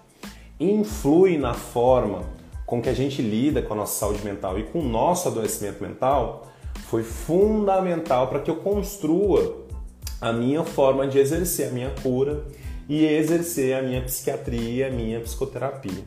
influi 0.59 1.37
na 1.37 1.53
forma 1.53 2.23
com 2.65 2.81
que 2.81 2.89
a 2.89 2.93
gente 2.93 3.21
lida 3.21 3.61
com 3.61 3.73
a 3.73 3.77
nossa 3.77 3.99
saúde 3.99 4.23
mental 4.23 4.59
e 4.59 4.63
com 4.63 4.79
o 4.79 4.83
nosso 4.83 5.27
adoecimento 5.27 5.81
mental, 5.81 6.47
foi 6.89 7.03
fundamental 7.03 8.27
para 8.27 8.39
que 8.39 8.51
eu 8.51 8.57
construa 8.57 9.60
a 10.21 10.31
minha 10.31 10.63
forma 10.63 11.07
de 11.07 11.17
exercer 11.17 11.69
a 11.69 11.71
minha 11.71 11.89
cura 12.03 12.45
e 12.87 13.05
exercer 13.05 13.75
a 13.75 13.81
minha 13.81 14.01
psiquiatria, 14.03 14.87
a 14.87 14.91
minha 14.91 15.19
psicoterapia. 15.19 16.05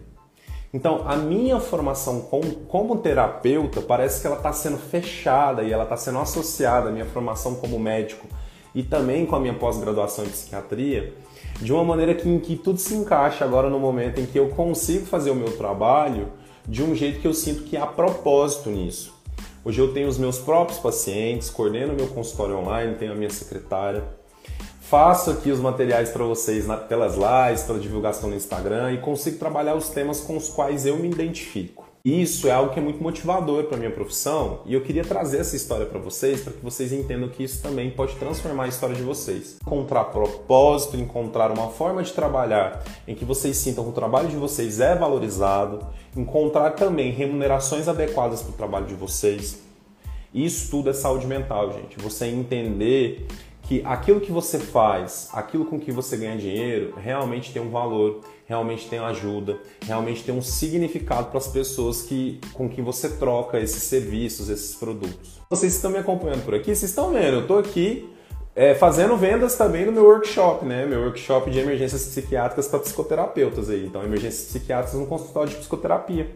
Então, 0.72 1.02
a 1.06 1.16
minha 1.16 1.60
formação 1.60 2.20
como, 2.68 2.96
terapeuta 2.98 3.80
parece 3.80 4.20
que 4.20 4.26
ela 4.26 4.36
está 4.36 4.52
sendo 4.52 4.76
fechada 4.76 5.62
e 5.62 5.72
ela 5.72 5.84
está 5.84 5.96
sendo 5.96 6.18
associada 6.18 6.88
à 6.88 6.92
minha 6.92 7.04
formação 7.04 7.54
como 7.54 7.78
médico 7.78 8.26
e 8.74 8.82
também 8.82 9.24
com 9.24 9.36
a 9.36 9.40
minha 9.40 9.54
pós-graduação 9.54 10.24
em 10.24 10.28
psiquiatria, 10.28 11.14
de 11.60 11.72
uma 11.72 11.84
maneira 11.84 12.12
que, 12.12 12.28
em 12.28 12.40
que 12.40 12.56
tudo 12.56 12.80
se 12.80 12.92
encaixa 12.92 13.44
agora 13.44 13.70
no 13.70 13.78
momento 13.78 14.20
em 14.20 14.26
que 14.26 14.36
eu 14.36 14.48
consigo 14.48 15.06
fazer 15.06 15.30
o 15.30 15.36
meu 15.36 15.56
trabalho 15.56 16.32
de 16.66 16.82
um 16.82 16.92
jeito 16.92 17.20
que 17.20 17.26
eu 17.28 17.34
sinto 17.34 17.62
que 17.62 17.76
há 17.76 17.86
propósito 17.86 18.68
nisso. 18.68 19.13
Hoje 19.66 19.80
eu 19.80 19.94
tenho 19.94 20.08
os 20.08 20.18
meus 20.18 20.38
próprios 20.38 20.78
pacientes, 20.78 21.48
coordeno 21.48 21.94
meu 21.94 22.06
consultório 22.08 22.58
online, 22.58 22.96
tenho 22.96 23.12
a 23.12 23.14
minha 23.14 23.30
secretária, 23.30 24.04
faço 24.82 25.30
aqui 25.30 25.50
os 25.50 25.58
materiais 25.58 26.10
para 26.10 26.22
vocês 26.22 26.66
na, 26.66 26.76
pelas 26.76 27.14
lives, 27.14 27.62
pela 27.62 27.78
divulgação 27.78 28.28
no 28.28 28.36
Instagram 28.36 28.92
e 28.92 28.98
consigo 28.98 29.38
trabalhar 29.38 29.74
os 29.74 29.88
temas 29.88 30.20
com 30.20 30.36
os 30.36 30.50
quais 30.50 30.84
eu 30.84 30.98
me 30.98 31.08
identifico. 31.08 31.83
Isso 32.04 32.46
é 32.48 32.50
algo 32.50 32.70
que 32.70 32.78
é 32.78 32.82
muito 32.82 33.02
motivador 33.02 33.64
para 33.64 33.78
minha 33.78 33.90
profissão 33.90 34.60
e 34.66 34.74
eu 34.74 34.82
queria 34.82 35.02
trazer 35.02 35.38
essa 35.38 35.56
história 35.56 35.86
para 35.86 35.98
vocês 35.98 36.42
para 36.42 36.52
que 36.52 36.62
vocês 36.62 36.92
entendam 36.92 37.30
que 37.30 37.42
isso 37.42 37.62
também 37.62 37.90
pode 37.90 38.14
transformar 38.16 38.64
a 38.64 38.68
história 38.68 38.94
de 38.94 39.00
vocês. 39.00 39.56
Encontrar 39.62 40.04
propósito, 40.04 40.98
encontrar 40.98 41.50
uma 41.50 41.70
forma 41.70 42.02
de 42.02 42.12
trabalhar 42.12 42.84
em 43.08 43.14
que 43.14 43.24
vocês 43.24 43.56
sintam 43.56 43.84
que 43.84 43.88
o 43.88 43.94
trabalho 43.94 44.28
de 44.28 44.36
vocês 44.36 44.80
é 44.80 44.94
valorizado, 44.94 45.78
encontrar 46.14 46.72
também 46.72 47.10
remunerações 47.10 47.88
adequadas 47.88 48.42
para 48.42 48.52
o 48.52 48.54
trabalho 48.54 48.84
de 48.84 48.94
vocês. 48.94 49.62
Isso 50.34 50.70
tudo 50.70 50.90
é 50.90 50.92
saúde 50.92 51.26
mental, 51.26 51.72
gente. 51.72 51.98
Você 52.00 52.26
entender 52.26 53.26
que 53.62 53.80
aquilo 53.82 54.20
que 54.20 54.30
você 54.30 54.58
faz, 54.58 55.30
aquilo 55.32 55.64
com 55.64 55.80
que 55.80 55.90
você 55.90 56.18
ganha 56.18 56.36
dinheiro, 56.36 56.92
realmente 56.98 57.50
tem 57.50 57.62
um 57.62 57.70
valor, 57.70 58.20
realmente 58.46 58.88
tem 58.88 58.98
ajuda, 58.98 59.58
realmente 59.82 60.22
tem 60.22 60.34
um 60.34 60.42
significado 60.42 61.28
para 61.28 61.38
as 61.38 61.48
pessoas 61.48 62.02
que, 62.02 62.40
com 62.52 62.68
quem 62.68 62.84
você 62.84 63.08
troca 63.10 63.58
esses 63.58 63.82
serviços, 63.84 64.48
esses 64.48 64.74
produtos. 64.74 65.40
Vocês 65.48 65.74
estão 65.74 65.90
me 65.90 65.98
acompanhando 65.98 66.44
por 66.44 66.54
aqui? 66.54 66.74
Vocês 66.74 66.90
estão 66.90 67.12
vendo, 67.12 67.36
eu 67.36 67.40
estou 67.42 67.58
aqui 67.58 68.08
é, 68.54 68.74
fazendo 68.74 69.16
vendas 69.16 69.56
também 69.56 69.84
no 69.84 69.92
meu 69.92 70.04
workshop, 70.04 70.64
né? 70.64 70.86
Meu 70.86 71.00
workshop 71.02 71.50
de 71.50 71.58
emergências 71.58 72.04
psiquiátricas 72.06 72.68
para 72.68 72.78
psicoterapeutas 72.78 73.68
aí. 73.68 73.84
Então, 73.86 74.02
emergências 74.02 74.48
psiquiátricas 74.48 74.98
no 74.98 75.06
consultório 75.06 75.50
de 75.50 75.56
psicoterapia. 75.56 76.30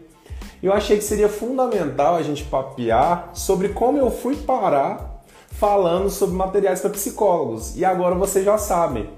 E 0.60 0.66
eu 0.66 0.72
achei 0.72 0.96
que 0.96 1.04
seria 1.04 1.28
fundamental 1.28 2.16
a 2.16 2.22
gente 2.22 2.42
papear 2.44 3.30
sobre 3.34 3.68
como 3.68 3.98
eu 3.98 4.10
fui 4.10 4.34
parar 4.34 5.22
falando 5.50 6.10
sobre 6.10 6.36
materiais 6.36 6.80
para 6.80 6.90
psicólogos. 6.90 7.76
E 7.76 7.84
agora 7.84 8.14
vocês 8.14 8.44
já 8.44 8.58
sabem. 8.58 9.08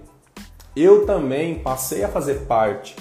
Eu 0.75 1.05
também 1.05 1.57
passei 1.57 2.05
a 2.05 2.09
fazer 2.09 2.47
parte 2.47 2.95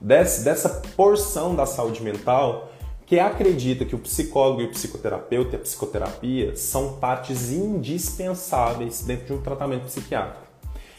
desse, 0.00 0.44
dessa 0.44 0.68
porção 0.96 1.54
da 1.54 1.66
saúde 1.66 2.02
mental 2.02 2.70
que 3.04 3.20
acredita 3.20 3.84
que 3.84 3.94
o 3.94 3.98
psicólogo 3.98 4.62
e 4.62 4.64
o 4.64 4.70
psicoterapeuta 4.70 5.54
e 5.54 5.56
a 5.56 5.62
psicoterapia 5.62 6.56
são 6.56 6.94
partes 6.94 7.52
indispensáveis 7.52 9.02
dentro 9.02 9.26
de 9.26 9.32
um 9.34 9.42
tratamento 9.42 9.84
psiquiátrico. 9.84 10.44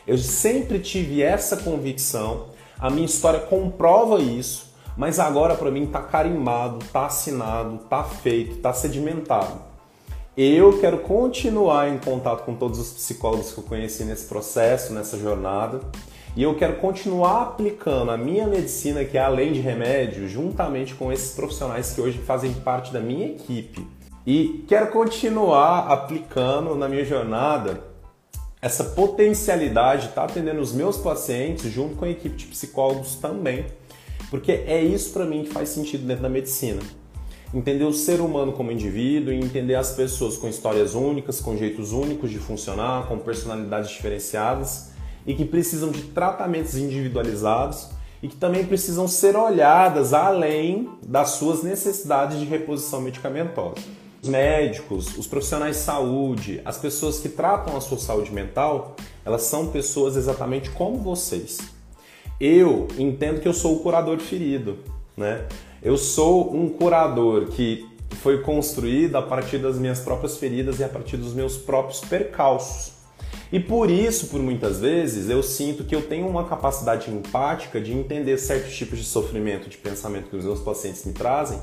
Eu 0.08 0.18
sempre 0.18 0.80
tive 0.80 1.22
essa 1.22 1.58
convicção, 1.58 2.48
a 2.80 2.90
minha 2.90 3.06
história 3.06 3.42
comprova 3.42 4.20
isso, 4.20 4.74
mas 4.96 5.20
agora 5.20 5.54
para 5.54 5.70
mim 5.70 5.84
está 5.84 6.02
carimbado, 6.02 6.84
está 6.84 7.08
assinado, 7.08 7.76
está 7.84 8.04
feito, 8.06 8.56
está 8.56 8.72
sedimentado. 8.72 9.60
Eu 10.38 10.80
quero 10.80 11.00
continuar 11.00 11.90
em 11.90 11.98
contato 11.98 12.46
com 12.46 12.56
todos 12.56 12.80
os 12.80 12.92
psicólogos 12.92 13.52
que 13.52 13.60
eu 13.60 13.64
conheci 13.64 14.06
nesse 14.06 14.28
processo, 14.28 14.94
nessa 14.94 15.18
jornada, 15.18 15.82
e 16.38 16.44
eu 16.44 16.54
quero 16.54 16.76
continuar 16.76 17.42
aplicando 17.42 18.12
a 18.12 18.18
minha 18.18 18.46
medicina, 18.46 19.04
que 19.04 19.18
é 19.18 19.22
além 19.22 19.52
de 19.52 19.60
remédio, 19.60 20.30
juntamente 20.30 20.94
com 20.94 21.12
esses 21.12 21.34
profissionais 21.34 21.94
que 21.94 22.00
hoje 22.00 22.20
fazem 22.20 22.54
parte 22.54 22.94
da 22.94 23.00
minha 23.00 23.26
equipe. 23.26 23.84
E 24.24 24.64
quero 24.68 24.92
continuar 24.92 25.92
aplicando 25.92 26.76
na 26.76 26.88
minha 26.88 27.04
jornada 27.04 27.82
essa 28.62 28.84
potencialidade 28.84 30.04
de 30.04 30.08
estar 30.10 30.26
atendendo 30.26 30.62
os 30.62 30.72
meus 30.72 30.96
pacientes 30.98 31.72
junto 31.74 31.96
com 31.96 32.06
a 32.06 32.10
equipe 32.10 32.36
de 32.36 32.46
psicólogos 32.46 33.16
também, 33.16 33.66
porque 34.30 34.52
é 34.52 34.80
isso 34.80 35.14
para 35.14 35.26
mim 35.26 35.44
que 35.44 35.50
faz 35.50 35.70
sentido 35.70 36.06
dentro 36.06 36.22
da 36.22 36.30
medicina. 36.30 36.84
Entender 37.52 37.86
o 37.86 37.94
ser 37.94 38.22
humano 38.22 38.54
como 38.54 38.72
indivíduo 38.72 39.34
e 39.34 39.40
entender 39.40 39.74
as 39.74 39.94
pessoas 39.94 40.38
com 40.38 40.48
histórias 40.48 40.94
únicas, 40.94 41.42
com 41.42 41.58
jeitos 41.58 41.94
únicos 41.94 42.30
de 42.30 42.38
funcionar, 42.38 43.08
com 43.08 43.18
personalidades 43.18 43.90
diferenciadas 43.90 44.96
e 45.28 45.36
que 45.36 45.46
precisam 45.46 45.92
de 45.92 46.04
tratamentos 46.04 46.76
individualizados 46.76 47.90
e 48.24 48.28
que 48.28 48.36
também 48.38 48.66
precisam 48.66 49.08
ser 49.08 49.36
olhadas 49.36 50.14
além 50.14 50.90
das 51.06 51.32
suas 51.32 51.62
necessidades 51.62 52.40
de 52.40 52.46
reposição 52.46 53.02
medicamentosa. 53.02 53.82
Os 54.24 54.30
médicos, 54.30 55.16
os 55.18 55.28
profissionais 55.28 55.76
de 55.76 55.84
saúde, 55.84 56.62
as 56.66 56.78
pessoas 56.78 57.20
que 57.20 57.30
tratam 57.30 57.78
a 57.78 57.82
sua 57.82 58.00
saúde 58.00 58.32
mental, 58.32 58.96
elas 59.24 59.44
são 59.44 59.68
pessoas 59.68 60.16
exatamente 60.16 60.72
como 60.72 60.98
vocês. 60.98 61.60
Eu 62.40 62.88
entendo 62.98 63.42
que 63.42 63.48
eu 63.48 63.54
sou 63.54 63.76
o 63.76 63.80
curador 63.80 64.20
ferido, 64.20 64.80
né? 65.16 65.46
Eu 65.84 65.98
sou 65.98 66.56
um 66.56 66.70
curador 66.70 67.48
que 67.48 67.86
foi 68.22 68.42
construído 68.42 69.16
a 69.16 69.22
partir 69.22 69.60
das 69.60 69.78
minhas 69.78 70.00
próprias 70.00 70.38
feridas 70.38 70.80
e 70.80 70.84
a 70.84 70.90
partir 70.90 71.18
dos 71.18 71.34
meus 71.34 71.58
próprios 71.58 72.00
percalços. 72.02 72.97
E 73.52 73.60
por 73.60 73.90
isso, 73.90 74.28
por 74.28 74.42
muitas 74.42 74.80
vezes, 74.80 75.30
eu 75.30 75.42
sinto 75.42 75.84
que 75.84 75.96
eu 75.96 76.02
tenho 76.02 76.28
uma 76.28 76.46
capacidade 76.46 77.10
empática 77.10 77.80
de 77.80 77.94
entender 77.94 78.38
certos 78.38 78.76
tipos 78.76 79.00
de 79.00 79.06
sofrimento, 79.06 79.70
de 79.70 79.78
pensamento 79.78 80.30
que 80.30 80.36
os 80.36 80.44
meus 80.44 80.60
pacientes 80.60 81.06
me 81.06 81.14
trazem, 81.14 81.60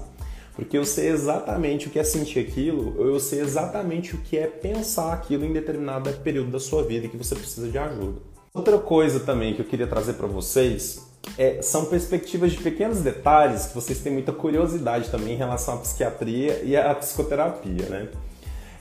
porque 0.54 0.78
eu 0.78 0.84
sei 0.84 1.08
exatamente 1.08 1.88
o 1.88 1.90
que 1.90 1.98
é 1.98 2.04
sentir 2.04 2.38
aquilo, 2.38 2.94
eu 2.98 3.20
sei 3.20 3.40
exatamente 3.40 4.14
o 4.14 4.18
que 4.18 4.38
é 4.38 4.46
pensar 4.46 5.12
aquilo 5.12 5.44
em 5.44 5.52
determinado 5.52 6.10
período 6.22 6.50
da 6.50 6.60
sua 6.60 6.82
vida 6.82 7.08
que 7.08 7.16
você 7.16 7.34
precisa 7.34 7.68
de 7.68 7.76
ajuda. 7.76 8.20
Outra 8.54 8.78
coisa 8.78 9.20
também 9.20 9.52
que 9.52 9.60
eu 9.60 9.66
queria 9.66 9.86
trazer 9.86 10.14
para 10.14 10.28
vocês 10.28 11.04
é, 11.36 11.60
são 11.60 11.86
perspectivas 11.86 12.52
de 12.52 12.58
pequenos 12.58 13.00
detalhes 13.00 13.66
que 13.66 13.74
vocês 13.74 13.98
têm 13.98 14.12
muita 14.12 14.32
curiosidade 14.32 15.10
também 15.10 15.34
em 15.34 15.36
relação 15.36 15.74
à 15.74 15.76
psiquiatria 15.78 16.62
e 16.62 16.76
à 16.76 16.94
psicoterapia, 16.94 17.86
né? 17.88 18.08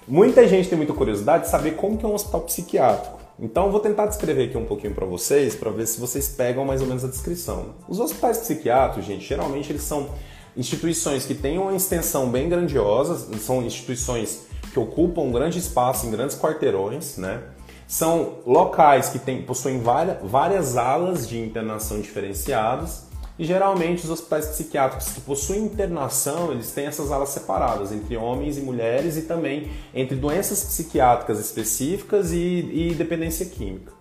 Muita 0.07 0.45
gente 0.47 0.67
tem 0.67 0.77
muita 0.77 0.93
curiosidade 0.93 1.45
de 1.45 1.49
saber 1.49 1.75
como 1.75 1.97
que 1.97 2.05
é 2.05 2.07
um 2.07 2.13
hospital 2.13 2.41
psiquiátrico. 2.41 3.19
Então, 3.39 3.71
vou 3.71 3.79
tentar 3.79 4.05
descrever 4.05 4.49
aqui 4.49 4.57
um 4.57 4.65
pouquinho 4.65 4.93
para 4.93 5.05
vocês, 5.05 5.55
para 5.55 5.71
ver 5.71 5.87
se 5.87 5.99
vocês 5.99 6.29
pegam 6.29 6.65
mais 6.65 6.81
ou 6.81 6.87
menos 6.87 7.03
a 7.03 7.07
descrição. 7.07 7.75
Os 7.87 7.99
hospitais 7.99 8.37
psiquiátricos, 8.37 9.05
gente, 9.05 9.25
geralmente 9.25 9.71
eles 9.71 9.83
são 9.83 10.09
instituições 10.55 11.25
que 11.25 11.33
têm 11.33 11.57
uma 11.57 11.73
extensão 11.73 12.29
bem 12.29 12.47
grandiosa, 12.47 13.37
são 13.39 13.63
instituições 13.63 14.45
que 14.71 14.79
ocupam 14.79 15.21
um 15.21 15.31
grande 15.31 15.57
espaço 15.57 16.05
em 16.05 16.11
grandes 16.11 16.37
quarteirões, 16.37 17.17
né? 17.17 17.41
São 17.87 18.39
locais 18.45 19.09
que 19.09 19.19
tem, 19.19 19.41
possuem 19.41 19.79
várias, 19.79 20.17
várias 20.23 20.77
alas 20.77 21.27
de 21.27 21.39
internação 21.39 22.01
diferenciadas 22.01 23.12
e 23.37 23.45
geralmente 23.45 24.03
os 24.03 24.09
hospitais 24.11 24.47
psiquiátricos 24.47 25.11
que 25.11 25.21
possuem 25.21 25.63
internação, 25.63 26.51
eles 26.51 26.71
têm 26.71 26.85
essas 26.85 27.11
alas 27.11 27.29
separadas 27.29 27.91
entre 27.91 28.15
homens 28.15 28.57
e 28.57 28.61
mulheres 28.61 29.17
e 29.17 29.23
também 29.23 29.71
entre 29.93 30.15
doenças 30.15 30.63
psiquiátricas 30.63 31.39
específicas 31.39 32.31
e, 32.31 32.37
e 32.37 32.93
dependência 32.95 33.45
química. 33.45 33.91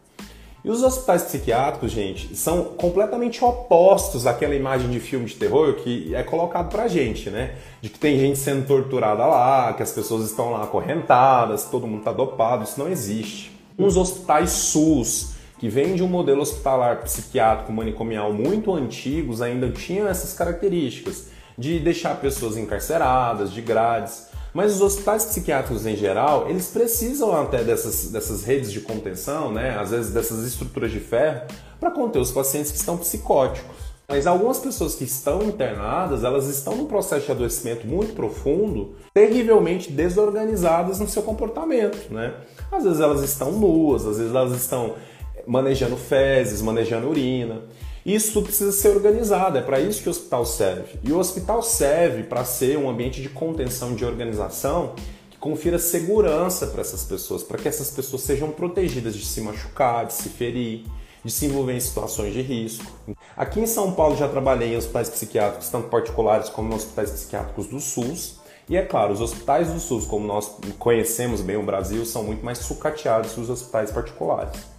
E 0.64 0.71
os 0.71 0.83
hospitais 0.83 1.25
psiquiátricos, 1.25 1.90
gente, 1.90 2.37
são 2.37 2.62
completamente 2.64 3.45
opostos 3.45 4.29
àquela 4.29 4.55
imagem 4.55 4.90
de 4.90 5.01
filme 5.01 5.27
de 5.27 5.35
terror 5.35 5.75
que 5.75 6.14
é 6.14 6.23
colocado 6.23 6.68
pra 6.68 6.87
gente, 6.87 7.31
né? 7.31 7.57
De 7.81 7.88
que 7.88 7.99
tem 7.99 8.16
gente 8.16 8.38
sendo 8.38 8.64
torturada 8.64 9.27
lá, 9.27 9.73
que 9.73 9.83
as 9.83 9.90
pessoas 9.90 10.25
estão 10.31 10.53
lá 10.53 10.62
acorrentadas, 10.62 11.64
todo 11.64 11.85
mundo 11.85 12.05
tá 12.05 12.12
dopado, 12.12 12.62
isso 12.62 12.79
não 12.79 12.88
existe. 12.88 13.51
Uns 13.77 13.97
hospitais 13.97 14.51
SUS, 14.51 15.32
que 15.62 15.68
vêm 15.68 15.94
de 15.94 16.03
um 16.03 16.09
modelo 16.09 16.42
hospitalar 16.42 17.05
psiquiátrico 17.05 17.72
manicomial 17.72 18.33
muito 18.33 18.75
antigos, 18.75 19.40
ainda 19.40 19.70
tinham 19.70 20.09
essas 20.09 20.33
características 20.33 21.29
de 21.57 21.79
deixar 21.79 22.16
pessoas 22.16 22.57
encarceradas, 22.57 23.53
de 23.53 23.62
grades. 23.62 24.27
Mas 24.53 24.75
os 24.75 24.81
hospitais 24.81 25.25
psiquiátricos 25.25 25.87
em 25.87 25.94
geral, 25.94 26.51
eles 26.51 26.66
precisam 26.66 27.31
até 27.40 27.62
dessas, 27.62 28.11
dessas 28.11 28.42
redes 28.42 28.72
de 28.72 28.81
contenção, 28.81 29.53
né? 29.53 29.79
às 29.79 29.92
vezes 29.92 30.12
dessas 30.12 30.44
estruturas 30.44 30.90
de 30.90 30.98
ferro, 30.98 31.42
para 31.79 31.92
conter 31.92 32.18
os 32.18 32.33
pacientes 32.33 32.72
que 32.72 32.79
estão 32.79 32.96
psicóticos. 32.96 33.92
Mas 34.09 34.27
algumas 34.27 34.59
pessoas 34.59 34.96
que 34.96 35.05
estão 35.05 35.44
internadas, 35.44 36.25
elas 36.25 36.48
estão 36.48 36.75
num 36.75 36.87
processo 36.87 37.27
de 37.27 37.31
adoecimento 37.31 37.87
muito 37.87 38.14
profundo, 38.14 38.96
terrivelmente 39.14 39.92
desorganizadas 39.92 40.98
no 40.98 41.09
seu 41.09 41.22
comportamento, 41.22 42.12
né? 42.12 42.35
Às 42.70 42.83
vezes 42.83 43.01
elas 43.01 43.22
estão 43.22 43.53
nuas, 43.53 44.05
às 44.05 44.18
vezes 44.18 44.35
elas 44.35 44.53
estão 44.61 44.96
manejando 45.46 45.96
fezes, 45.96 46.62
manejando 46.62 47.09
urina. 47.09 47.62
Isso 48.05 48.33
tudo 48.33 48.46
precisa 48.46 48.72
ser 48.72 48.88
organizado, 48.88 49.59
é 49.59 49.62
para 49.62 49.78
isso 49.78 50.02
que 50.02 50.09
o 50.09 50.11
hospital 50.11 50.44
serve. 50.44 50.98
E 51.05 51.12
o 51.12 51.18
hospital 51.18 51.62
serve 51.62 52.24
para 52.24 52.44
ser 52.44 52.76
um 52.76 52.90
ambiente 52.90 53.22
de 53.22 53.28
contenção, 53.28 53.94
de 53.94 54.05
organização, 54.05 54.94
que 55.31 55.37
confira 55.38 55.78
segurança 55.78 56.66
para 56.66 56.81
essas 56.81 57.05
pessoas, 57.05 57.44
para 57.44 57.59
que 57.59 57.68
essas 57.68 57.90
pessoas 57.90 58.22
sejam 58.22 58.50
protegidas 58.50 59.14
de 59.14 59.24
se 59.24 59.40
machucar, 59.40 60.07
de 60.07 60.14
se 60.14 60.28
ferir, 60.31 60.85
de 61.24 61.31
se 61.31 61.46
envolver 61.46 61.74
em 61.74 61.81
situações 61.81 62.33
de 62.33 62.42
risco. 62.42 62.85
Aqui 63.37 63.61
em 63.61 63.66
São 63.66 63.92
Paulo 63.92 64.16
já 64.16 64.28
trabalhei 64.28 64.74
em 64.74 64.76
hospitais 64.76 65.09
psiquiátricos, 65.09 65.68
tanto 65.68 65.88
particulares 65.88 66.48
como 66.48 66.74
hospitais 66.74 67.11
psiquiátricos 67.11 67.68
do 67.68 67.78
SUS. 67.78 68.40
E 68.68 68.76
é 68.76 68.83
claro, 68.83 69.12
os 69.12 69.20
hospitais 69.20 69.72
do 69.72 69.78
SUS, 69.78 70.07
como 70.07 70.26
nós 70.26 70.50
conhecemos 70.78 71.40
bem 71.40 71.57
o 71.57 71.62
Brasil, 71.62 72.05
são 72.05 72.24
muito 72.24 72.44
mais 72.44 72.59
sucateados 72.59 73.33
que 73.33 73.40
os 73.40 73.50
hospitais 73.50 73.92
particulares. 73.92 74.72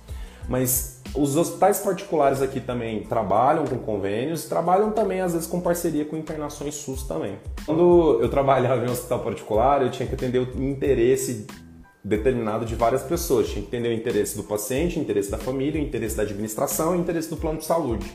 Mas 0.48 1.02
os 1.16 1.36
hospitais 1.36 1.80
particulares 1.80 2.42
aqui 2.42 2.60
também 2.60 3.04
trabalham 3.04 3.66
com 3.66 3.78
convênios 3.78 4.46
trabalham 4.46 4.92
também, 4.92 5.22
às 5.22 5.34
vezes, 5.34 5.48
com 5.48 5.62
parceria 5.62 6.06
com 6.06 6.18
internações 6.18 6.76
SUS 6.76 7.04
também. 7.04 7.38
Quando 7.66 8.20
eu 8.22 8.30
trabalhava 8.30 8.84
em 8.84 8.90
um 8.90 8.92
hospital 8.92 9.20
particular, 9.20 9.82
eu 9.82 9.92
tinha 9.92 10.08
que 10.08 10.16
atender 10.16 10.40
o 10.40 10.64
interesse 10.64 11.46
determinado 12.04 12.66
de 12.66 12.76
várias 12.76 13.04
pessoas. 13.04 13.48
Tinha 13.48 13.62
que 13.62 13.68
entender 13.68 13.90
o 13.90 13.94
interesse 13.94 14.36
do 14.36 14.44
paciente, 14.44 15.00
o 15.00 15.02
interesse 15.02 15.32
da 15.32 15.38
família, 15.38 15.80
o 15.80 15.84
interesse 15.84 16.18
da 16.18 16.24
administração, 16.24 16.94
o 16.94 16.96
interesse 16.96 17.30
do 17.30 17.38
plano 17.38 17.60
de 17.60 17.66
saúde. 17.66 18.12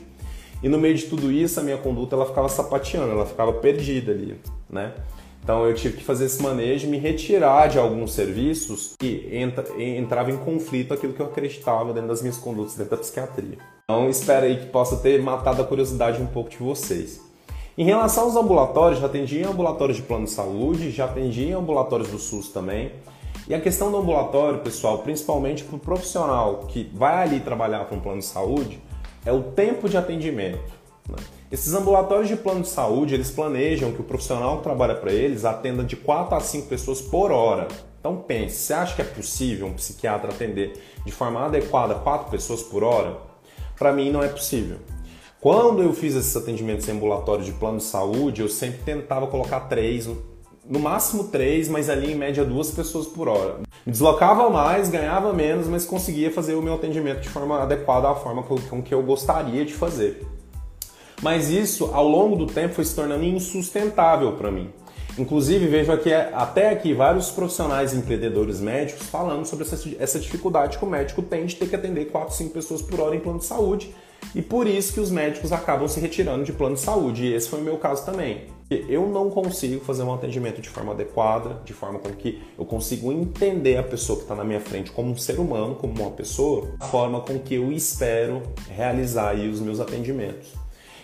E 0.61 0.67
no 0.67 0.77
meio 0.77 0.95
de 0.95 1.05
tudo 1.05 1.31
isso, 1.31 1.59
a 1.59 1.63
minha 1.63 1.77
conduta 1.77 2.15
ela 2.15 2.25
ficava 2.25 2.49
sapateando, 2.49 3.11
ela 3.11 3.25
ficava 3.25 3.53
perdida 3.53 4.11
ali, 4.11 4.37
né? 4.69 4.93
Então 5.43 5.65
eu 5.65 5.73
tive 5.73 5.97
que 5.97 6.03
fazer 6.03 6.25
esse 6.25 6.41
manejo, 6.41 6.87
me 6.87 6.97
retirar 6.97 7.67
de 7.67 7.79
alguns 7.79 8.13
serviços 8.13 8.95
que 8.99 9.27
entra, 9.31 9.65
entrava 9.81 10.31
em 10.31 10.37
conflito 10.37 10.93
aquilo 10.93 11.13
que 11.13 11.19
eu 11.19 11.25
acreditava 11.25 11.93
dentro 11.93 12.09
das 12.09 12.21
minhas 12.21 12.37
condutas 12.37 12.75
dentro 12.75 12.91
da 12.91 12.97
psiquiatria. 12.97 13.57
Então 13.83 14.09
espero 14.09 14.45
aí 14.45 14.57
que 14.57 14.67
possa 14.67 14.97
ter 14.97 15.21
matado 15.21 15.61
a 15.61 15.65
curiosidade 15.65 16.21
um 16.21 16.27
pouco 16.27 16.49
de 16.49 16.57
vocês. 16.57 17.21
Em 17.77 17.85
relação 17.85 18.25
aos 18.25 18.35
ambulatórios, 18.35 18.99
já 18.99 19.05
atendi 19.05 19.39
em 19.39 19.45
ambulatórios 19.45 19.97
de 19.97 20.03
plano 20.03 20.25
de 20.25 20.31
saúde, 20.31 20.91
já 20.91 21.05
atendi 21.05 21.45
em 21.45 21.53
ambulatórios 21.53 22.09
do 22.09 22.19
SUS 22.19 22.49
também. 22.49 22.91
E 23.47 23.53
a 23.53 23.59
questão 23.59 23.89
do 23.89 23.97
ambulatório, 23.97 24.59
pessoal, 24.59 24.99
principalmente 24.99 25.63
para 25.63 25.77
o 25.77 25.79
profissional 25.79 26.65
que 26.67 26.91
vai 26.93 27.23
ali 27.23 27.39
trabalhar 27.39 27.85
com 27.85 27.95
um 27.95 27.99
plano 27.99 28.19
de 28.19 28.25
saúde, 28.25 28.79
é 29.25 29.31
o 29.31 29.41
tempo 29.41 29.87
de 29.87 29.97
atendimento. 29.97 30.71
Né? 31.07 31.15
Esses 31.51 31.73
ambulatórios 31.73 32.27
de 32.27 32.35
plano 32.35 32.61
de 32.61 32.67
saúde, 32.67 33.15
eles 33.15 33.31
planejam 33.31 33.91
que 33.91 34.01
o 34.01 34.03
profissional 34.03 34.57
que 34.57 34.63
trabalha 34.63 34.93
para 34.93 35.11
eles 35.11 35.45
atenda 35.45 35.83
de 35.83 35.95
4 35.95 36.35
a 36.35 36.39
5 36.39 36.67
pessoas 36.67 37.01
por 37.01 37.31
hora. 37.31 37.67
Então 37.99 38.17
pense, 38.17 38.57
você 38.57 38.73
acha 38.73 38.95
que 38.95 39.01
é 39.01 39.05
possível 39.05 39.65
um 39.65 39.73
psiquiatra 39.73 40.29
atender 40.29 40.79
de 41.03 41.11
forma 41.11 41.43
adequada 41.43 41.95
4 41.95 42.29
pessoas 42.29 42.61
por 42.61 42.83
hora? 42.83 43.17
Para 43.75 43.91
mim 43.91 44.11
não 44.11 44.23
é 44.23 44.27
possível. 44.27 44.77
Quando 45.41 45.81
eu 45.81 45.91
fiz 45.91 46.13
esses 46.13 46.37
atendimentos 46.37 46.87
em 46.87 46.91
ambulatório 46.91 47.43
de 47.43 47.53
plano 47.53 47.79
de 47.79 47.83
saúde, 47.83 48.41
eu 48.41 48.47
sempre 48.47 48.83
tentava 48.83 49.25
colocar 49.25 49.61
três, 49.61 50.07
no 50.63 50.79
máximo 50.79 51.29
três, 51.29 51.67
mas 51.67 51.89
ali 51.89 52.11
em 52.11 52.15
média 52.15 52.45
duas 52.45 52.69
pessoas 52.69 53.07
por 53.07 53.27
hora. 53.27 53.55
Me 53.83 53.91
deslocava 53.91 54.51
mais, 54.51 54.87
ganhava 54.87 55.33
menos, 55.33 55.65
mas 55.65 55.83
conseguia 55.83 56.29
fazer 56.29 56.53
o 56.53 56.61
meu 56.61 56.75
atendimento 56.75 57.21
de 57.21 57.29
forma 57.29 57.59
adequada 57.59 58.07
à 58.07 58.13
forma 58.13 58.43
com 58.43 58.83
que 58.83 58.93
eu 58.93 59.01
gostaria 59.01 59.65
de 59.65 59.73
fazer. 59.73 60.27
Mas 61.21 61.49
isso, 61.49 61.91
ao 61.93 62.07
longo 62.07 62.35
do 62.35 62.47
tempo, 62.47 62.75
foi 62.75 62.85
se 62.85 62.95
tornando 62.95 63.23
insustentável 63.23 64.33
para 64.33 64.51
mim. 64.51 64.69
Inclusive, 65.17 65.67
vejo 65.67 65.91
aqui, 65.91 66.13
até 66.13 66.69
aqui 66.69 66.93
vários 66.93 67.29
profissionais 67.29 67.93
empreendedores 67.93 68.61
médicos 68.61 69.05
falando 69.07 69.45
sobre 69.45 69.65
essa, 69.99 70.19
dificuldade 70.19 70.77
que 70.77 70.85
o 70.85 70.87
médico 70.87 71.21
tem 71.21 71.45
de 71.45 71.57
ter 71.57 71.67
que 71.67 71.75
atender 71.75 72.05
4, 72.05 72.35
5 72.35 72.53
pessoas 72.53 72.81
por 72.81 73.01
hora 73.01 73.15
em 73.15 73.19
plano 73.19 73.39
de 73.39 73.45
saúde 73.45 73.93
e 74.33 74.41
por 74.41 74.67
isso 74.67 74.93
que 74.93 74.99
os 74.99 75.09
médicos 75.09 75.51
acabam 75.51 75.87
se 75.87 75.99
retirando 75.99 76.45
de 76.45 76.53
plano 76.53 76.75
de 76.75 76.81
saúde. 76.81 77.25
E 77.25 77.33
esse 77.33 77.49
foi 77.49 77.59
o 77.59 77.63
meu 77.63 77.77
caso 77.77 78.05
também. 78.05 78.45
Eu 78.69 79.07
não 79.07 79.29
consigo 79.29 79.83
fazer 79.83 80.03
um 80.03 80.13
atendimento 80.13 80.61
de 80.61 80.69
forma 80.69 80.93
adequada, 80.93 81.59
de 81.65 81.73
forma 81.73 81.97
com 81.99 82.11
que 82.11 82.39
eu 82.57 82.63
consigo 82.63 83.11
entender 83.11 83.77
a 83.77 83.83
pessoa 83.83 84.17
que 84.17 84.23
está 84.23 84.35
na 84.35 84.43
minha 84.43 84.59
frente 84.59 84.91
como 84.91 85.11
um 85.11 85.17
ser 85.17 85.39
humano, 85.39 85.75
como 85.75 85.99
uma 86.01 86.11
pessoa, 86.11 86.67
da 86.77 86.85
forma 86.85 87.19
com 87.21 87.39
que 87.39 87.55
eu 87.55 87.71
espero 87.71 88.43
realizar 88.69 89.35
os 89.35 89.59
meus 89.59 89.79
atendimentos. 89.79 90.58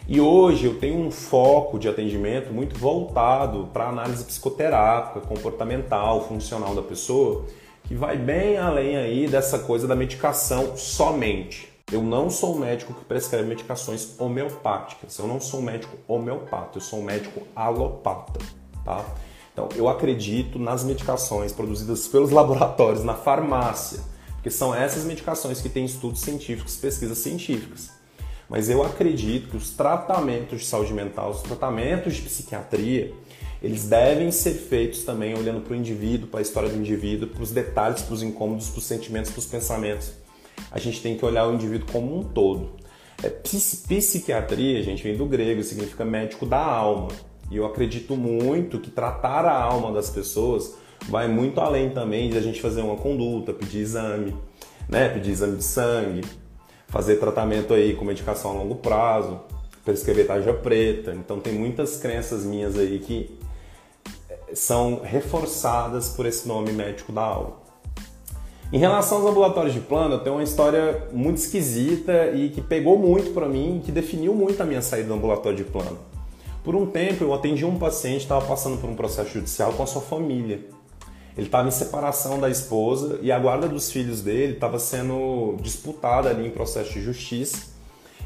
E 0.08 0.22
hoje 0.22 0.66
eu 0.66 0.78
tenho 0.78 1.00
um 1.00 1.10
foco 1.10 1.80
de 1.80 1.90
atendimento 1.90 2.54
muito 2.54 2.78
voltado 2.78 3.70
para 3.74 3.90
análise 3.90 4.24
psicoterápica, 4.24 5.20
comportamental, 5.20 6.28
funcional 6.28 6.76
da 6.76 6.84
pessoa, 6.84 7.44
que 7.86 7.96
vai 7.96 8.16
bem 8.16 8.56
além 8.56 8.98
aí 8.98 9.28
dessa 9.28 9.58
coisa 9.58 9.88
da 9.88 9.96
medicação 9.96 10.78
somente. 10.78 11.74
Eu 11.92 12.04
não 12.04 12.30
sou 12.30 12.56
um 12.56 12.60
médico 12.60 12.94
que 12.94 13.04
prescreve 13.04 13.48
medicações 13.48 14.20
homeopáticas. 14.20 15.18
Eu 15.18 15.28
não 15.28 15.40
sou 15.40 15.60
um 15.60 15.64
médico 15.64 15.98
homeopata, 16.08 16.78
eu 16.78 16.82
sou 16.82 17.00
um 17.00 17.04
médico 17.04 17.42
alopata, 17.56 18.40
tá? 18.84 19.04
Então, 19.54 19.70
eu 19.76 19.90
acredito 19.90 20.60
nas 20.60 20.84
medicações 20.84 21.52
produzidas 21.52 22.08
pelos 22.08 22.30
laboratórios 22.32 23.04
na 23.04 23.16
farmácia, 23.16 24.02
porque 24.34 24.52
são 24.52 24.74
essas 24.76 25.04
medicações 25.04 25.62
que 25.62 25.70
têm 25.70 25.86
estudos 25.86 26.22
científicos, 26.22 26.76
pesquisas 26.76 27.18
científicas. 27.18 28.05
Mas 28.50 28.70
eu 28.70 28.84
acredito 28.84 29.50
que 29.50 29.58
os 29.58 29.72
tratamentos 29.72 30.62
de 30.62 30.66
saúde 30.66 30.94
mental, 30.94 31.32
os 31.32 31.42
tratamentos 31.42 32.16
de 32.16 32.22
psiquiatria, 32.22 33.12
eles 33.62 33.88
devem 33.88 34.32
ser 34.32 34.54
feitos 34.54 35.04
também 35.04 35.36
olhando 35.36 35.62
para 35.62 35.74
o 35.74 35.76
indivíduo, 35.76 36.28
para 36.28 36.40
a 36.40 36.42
história 36.42 36.70
do 36.70 36.78
indivíduo, 36.78 37.28
para 37.28 37.42
os 37.42 37.52
detalhes, 37.52 38.04
para 38.04 38.14
os 38.14 38.22
incômodos, 38.22 38.70
para 38.70 38.80
os 38.80 38.86
sentimentos, 38.86 39.32
para 39.32 39.40
os 39.40 39.46
pensamentos. 39.46 40.12
A 40.72 40.78
gente 40.78 41.02
tem 41.02 41.18
que 41.18 41.26
olhar 41.26 41.48
o 41.48 41.54
indivíduo 41.54 41.88
como 41.92 42.20
um 42.20 42.24
todo. 42.24 42.74
É, 43.24 43.30
psiquiatria, 43.30 44.84
gente, 44.84 45.02
vem 45.02 45.18
do 45.18 45.26
grego, 45.26 45.64
significa 45.64 46.06
médico 46.06 46.46
da 46.46 46.64
alma. 46.64 47.08
E 47.50 47.58
eu 47.58 47.66
acredito 47.66 48.16
muito 48.16 48.80
que 48.80 48.92
tratar 48.92 49.46
a 49.46 49.60
alma 49.60 49.92
das 49.92 50.10
pessoas 50.10 50.76
vai 51.08 51.28
muito 51.28 51.60
além 51.60 51.90
também 51.90 52.30
de 52.30 52.38
a 52.38 52.42
gente 52.42 52.62
fazer 52.62 52.82
uma 52.82 52.96
conduta, 52.96 53.54
pedir 53.54 53.80
exame, 53.80 54.36
né? 54.90 55.10
Pedir 55.10 55.32
exame 55.32 55.58
de 55.58 55.64
sangue, 55.64 56.22
fazer 56.96 57.18
tratamento 57.18 57.74
aí 57.74 57.94
com 57.94 58.06
medicação 58.06 58.52
a 58.52 58.54
longo 58.54 58.76
prazo, 58.76 59.42
prescrever 59.84 60.26
tarja 60.26 60.54
preta. 60.54 61.14
Então 61.14 61.42
tem 61.42 61.52
muitas 61.52 61.98
crenças 61.98 62.46
minhas 62.46 62.80
aí 62.80 63.00
que 63.00 63.38
eh, 64.30 64.38
são 64.54 65.02
reforçadas 65.04 66.08
por 66.08 66.26
esse 66.26 66.48
nome 66.48 66.72
médico 66.72 67.12
da 67.12 67.22
alma. 67.22 67.58
Em 68.72 68.78
relação 68.78 69.18
aos 69.18 69.30
ambulatórios 69.30 69.74
de 69.74 69.82
plano, 69.82 70.16
eu 70.16 70.20
tenho 70.20 70.38
uma 70.38 70.44
história 70.44 71.10
muito 71.12 71.36
esquisita 71.36 72.32
e 72.32 72.48
que 72.48 72.62
pegou 72.62 72.98
muito 72.98 73.32
para 73.32 73.50
mim, 73.50 73.82
que 73.84 73.92
definiu 73.92 74.34
muito 74.34 74.64
a 74.64 74.66
minha 74.66 74.82
saída 74.82 75.10
do 75.10 75.16
ambulatório 75.16 75.58
de 75.58 75.66
plano. 75.66 75.98
Por 76.64 76.78
um 76.78 76.86
tempo 76.86 77.26
eu 77.26 77.34
atendi 77.34 77.66
um 77.66 77.78
paciente 77.78 78.20
que 78.20 78.24
estava 78.24 78.46
passando 78.46 78.80
por 78.80 78.90
um 78.90 78.96
processo 78.96 79.32
judicial 79.32 79.74
com 79.74 79.84
a 79.84 79.86
sua 79.86 80.02
família. 80.02 80.62
Ele 81.38 81.48
estava 81.48 81.68
em 81.68 81.72
separação 81.72 82.40
da 82.40 82.50
esposa 82.50 83.20
e 83.22 83.32
a 83.32 83.38
guarda 83.38 83.68
dos 83.68 83.92
filhos 83.92 84.22
dele 84.22 84.54
estava 84.54 84.80
sendo 84.80 85.58
disputada 85.62 86.30
ali 86.30 86.48
em 86.48 86.52
processo 86.52 86.94
de 86.94 87.02
justiça. 87.02 87.74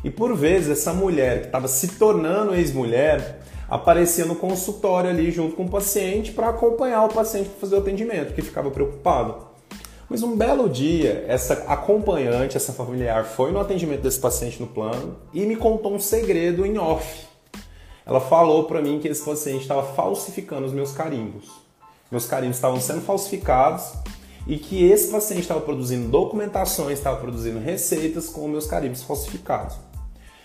E 0.03 0.09
por 0.09 0.35
vezes 0.35 0.69
essa 0.69 0.93
mulher 0.93 1.41
que 1.41 1.45
estava 1.47 1.67
se 1.67 1.87
tornando 1.89 2.53
ex-mulher 2.53 3.41
aparecia 3.67 4.25
no 4.25 4.35
consultório 4.35 5.09
ali 5.09 5.31
junto 5.31 5.55
com 5.55 5.65
o 5.65 5.69
paciente 5.69 6.31
para 6.31 6.49
acompanhar 6.49 7.05
o 7.05 7.09
paciente 7.09 7.49
para 7.49 7.59
fazer 7.59 7.75
o 7.75 7.79
atendimento, 7.79 8.27
porque 8.27 8.41
ficava 8.41 8.71
preocupado. 8.71 9.49
Mas 10.09 10.23
um 10.23 10.35
belo 10.35 10.67
dia, 10.67 11.23
essa 11.27 11.53
acompanhante, 11.67 12.57
essa 12.57 12.73
familiar, 12.73 13.25
foi 13.25 13.51
no 13.51 13.59
atendimento 13.59 14.01
desse 14.01 14.19
paciente 14.19 14.59
no 14.59 14.67
plano 14.67 15.17
e 15.33 15.45
me 15.45 15.55
contou 15.55 15.93
um 15.93 15.99
segredo 15.99 16.65
em 16.65 16.77
off. 16.79 17.27
Ela 18.05 18.19
falou 18.19 18.63
para 18.63 18.81
mim 18.81 18.99
que 18.99 19.07
esse 19.07 19.23
paciente 19.23 19.61
estava 19.61 19.83
falsificando 19.83 20.65
os 20.65 20.73
meus 20.73 20.91
carimbos. 20.91 21.68
Meus 22.11 22.25
carimbos 22.25 22.57
estavam 22.57 22.79
sendo 22.79 23.01
falsificados 23.01 23.93
e 24.47 24.57
que 24.57 24.83
esse 24.83 25.11
paciente 25.11 25.41
estava 25.41 25.61
produzindo 25.61 26.09
documentações, 26.09 26.97
estava 26.97 27.17
produzindo 27.17 27.59
receitas 27.59 28.29
com 28.29 28.47
meus 28.47 28.65
carimbos 28.65 29.03
falsificados. 29.03 29.75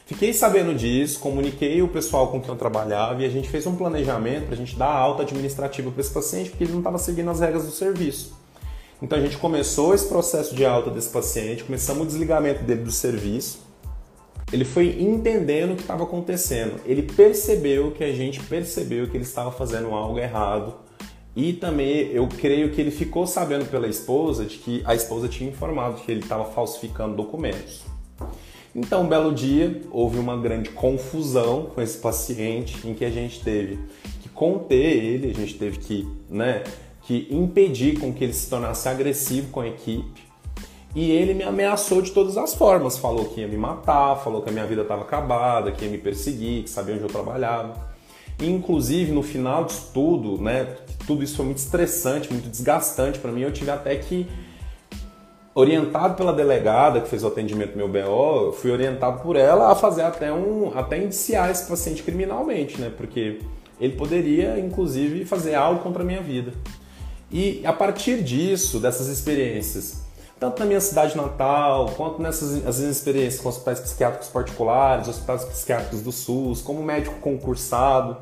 Fiquei 0.06 0.34
sabendo 0.34 0.74
disso, 0.74 1.18
comuniquei 1.20 1.80
o 1.80 1.88
pessoal 1.88 2.28
com 2.28 2.40
quem 2.40 2.50
eu 2.50 2.56
trabalhava 2.56 3.22
e 3.22 3.24
a 3.24 3.30
gente 3.30 3.48
fez 3.48 3.66
um 3.66 3.74
planejamento 3.74 4.44
para 4.44 4.54
a 4.54 4.58
gente 4.58 4.76
dar 4.76 4.90
alta 4.90 5.22
administrativa 5.22 5.90
para 5.90 6.00
esse 6.00 6.12
paciente 6.12 6.50
porque 6.50 6.64
ele 6.64 6.72
não 6.72 6.80
estava 6.80 6.98
seguindo 6.98 7.30
as 7.30 7.40
regras 7.40 7.64
do 7.64 7.70
serviço. 7.70 8.36
Então 9.00 9.18
a 9.18 9.20
gente 9.20 9.38
começou 9.38 9.94
esse 9.94 10.06
processo 10.06 10.54
de 10.54 10.64
alta 10.64 10.90
desse 10.90 11.08
paciente, 11.08 11.64
começamos 11.64 12.02
o 12.02 12.06
desligamento 12.06 12.62
dele 12.62 12.82
do 12.82 12.92
serviço 12.92 13.64
ele 14.54 14.64
foi 14.64 15.02
entendendo 15.02 15.72
o 15.72 15.74
que 15.74 15.82
estava 15.82 16.04
acontecendo. 16.04 16.80
Ele 16.84 17.02
percebeu 17.02 17.90
que 17.90 18.04
a 18.04 18.12
gente 18.12 18.40
percebeu 18.40 19.08
que 19.08 19.16
ele 19.16 19.24
estava 19.24 19.50
fazendo 19.50 19.88
algo 19.88 20.16
errado. 20.18 20.76
E 21.36 21.52
também 21.52 22.10
eu 22.12 22.28
creio 22.28 22.70
que 22.70 22.80
ele 22.80 22.90
ficou 22.90 23.26
sabendo 23.26 23.66
pela 23.66 23.88
esposa 23.88 24.44
de 24.44 24.56
que 24.58 24.82
a 24.84 24.94
esposa 24.94 25.28
tinha 25.28 25.50
informado 25.50 26.00
que 26.00 26.10
ele 26.10 26.20
estava 26.20 26.44
falsificando 26.44 27.16
documentos. 27.16 27.82
Então, 28.74 29.02
um 29.02 29.08
belo 29.08 29.32
dia, 29.32 29.82
houve 29.90 30.18
uma 30.18 30.36
grande 30.36 30.70
confusão 30.70 31.70
com 31.74 31.80
esse 31.80 31.98
paciente 31.98 32.86
em 32.86 32.94
que 32.94 33.04
a 33.04 33.10
gente 33.10 33.40
teve 33.40 33.78
que 34.20 34.28
conter 34.28 34.96
ele, 34.96 35.30
a 35.30 35.34
gente 35.34 35.54
teve 35.54 35.78
que, 35.78 36.08
né, 36.28 36.64
que 37.02 37.28
impedir 37.30 38.00
com 38.00 38.12
que 38.12 38.24
ele 38.24 38.32
se 38.32 38.48
tornasse 38.48 38.88
agressivo 38.88 39.50
com 39.50 39.60
a 39.60 39.68
equipe 39.68 40.24
e 40.94 41.10
ele 41.10 41.34
me 41.34 41.42
ameaçou 41.42 42.00
de 42.00 42.12
todas 42.12 42.36
as 42.36 42.54
formas. 42.54 42.96
Falou 42.96 43.24
que 43.24 43.40
ia 43.40 43.48
me 43.48 43.56
matar, 43.56 44.16
falou 44.16 44.42
que 44.42 44.48
a 44.48 44.52
minha 44.52 44.66
vida 44.66 44.82
estava 44.82 45.02
acabada, 45.02 45.72
que 45.72 45.84
ia 45.84 45.90
me 45.90 45.98
perseguir, 45.98 46.62
que 46.62 46.70
sabia 46.70 46.94
onde 46.94 47.02
eu 47.02 47.08
trabalhava. 47.08 47.92
Inclusive, 48.40 49.12
no 49.12 49.22
final 49.22 49.64
disso 49.64 49.90
tudo, 49.92 50.40
né, 50.40 50.76
tudo 51.06 51.22
isso 51.22 51.36
foi 51.36 51.44
muito 51.44 51.58
estressante, 51.58 52.32
muito 52.32 52.48
desgastante 52.48 53.18
para 53.18 53.30
mim, 53.30 53.42
eu 53.42 53.52
tive 53.52 53.70
até 53.70 53.96
que, 53.96 54.26
orientado 55.54 56.14
pela 56.14 56.32
delegada 56.32 57.00
que 57.00 57.08
fez 57.08 57.22
o 57.22 57.28
atendimento 57.28 57.76
meu 57.76 57.88
BO, 57.88 58.46
eu 58.46 58.52
fui 58.52 58.70
orientado 58.70 59.20
por 59.20 59.36
ela 59.36 59.70
a 59.70 59.74
fazer 59.74 60.02
até 60.02 60.32
um, 60.32 60.76
até 60.76 60.98
indiciar 60.98 61.50
esse 61.50 61.68
paciente 61.68 62.02
criminalmente, 62.02 62.80
né, 62.80 62.92
porque 62.96 63.40
ele 63.80 63.94
poderia, 63.94 64.58
inclusive, 64.58 65.24
fazer 65.24 65.54
algo 65.54 65.80
contra 65.80 66.02
a 66.02 66.06
minha 66.06 66.22
vida. 66.22 66.52
E 67.30 67.62
a 67.64 67.72
partir 67.72 68.22
disso, 68.22 68.78
dessas 68.78 69.08
experiências, 69.08 70.04
tanto 70.38 70.60
na 70.60 70.66
minha 70.66 70.80
cidade 70.80 71.16
natal, 71.16 71.90
quanto 71.96 72.20
nessas 72.20 72.66
as 72.66 72.78
experiências 72.78 73.40
com 73.40 73.48
hospitais 73.48 73.80
psiquiátricos 73.80 74.28
particulares, 74.28 75.08
hospitais 75.08 75.44
psiquiátricos 75.44 76.02
do 76.02 76.12
SUS, 76.12 76.60
como 76.60 76.82
médico 76.82 77.16
concursado. 77.20 78.16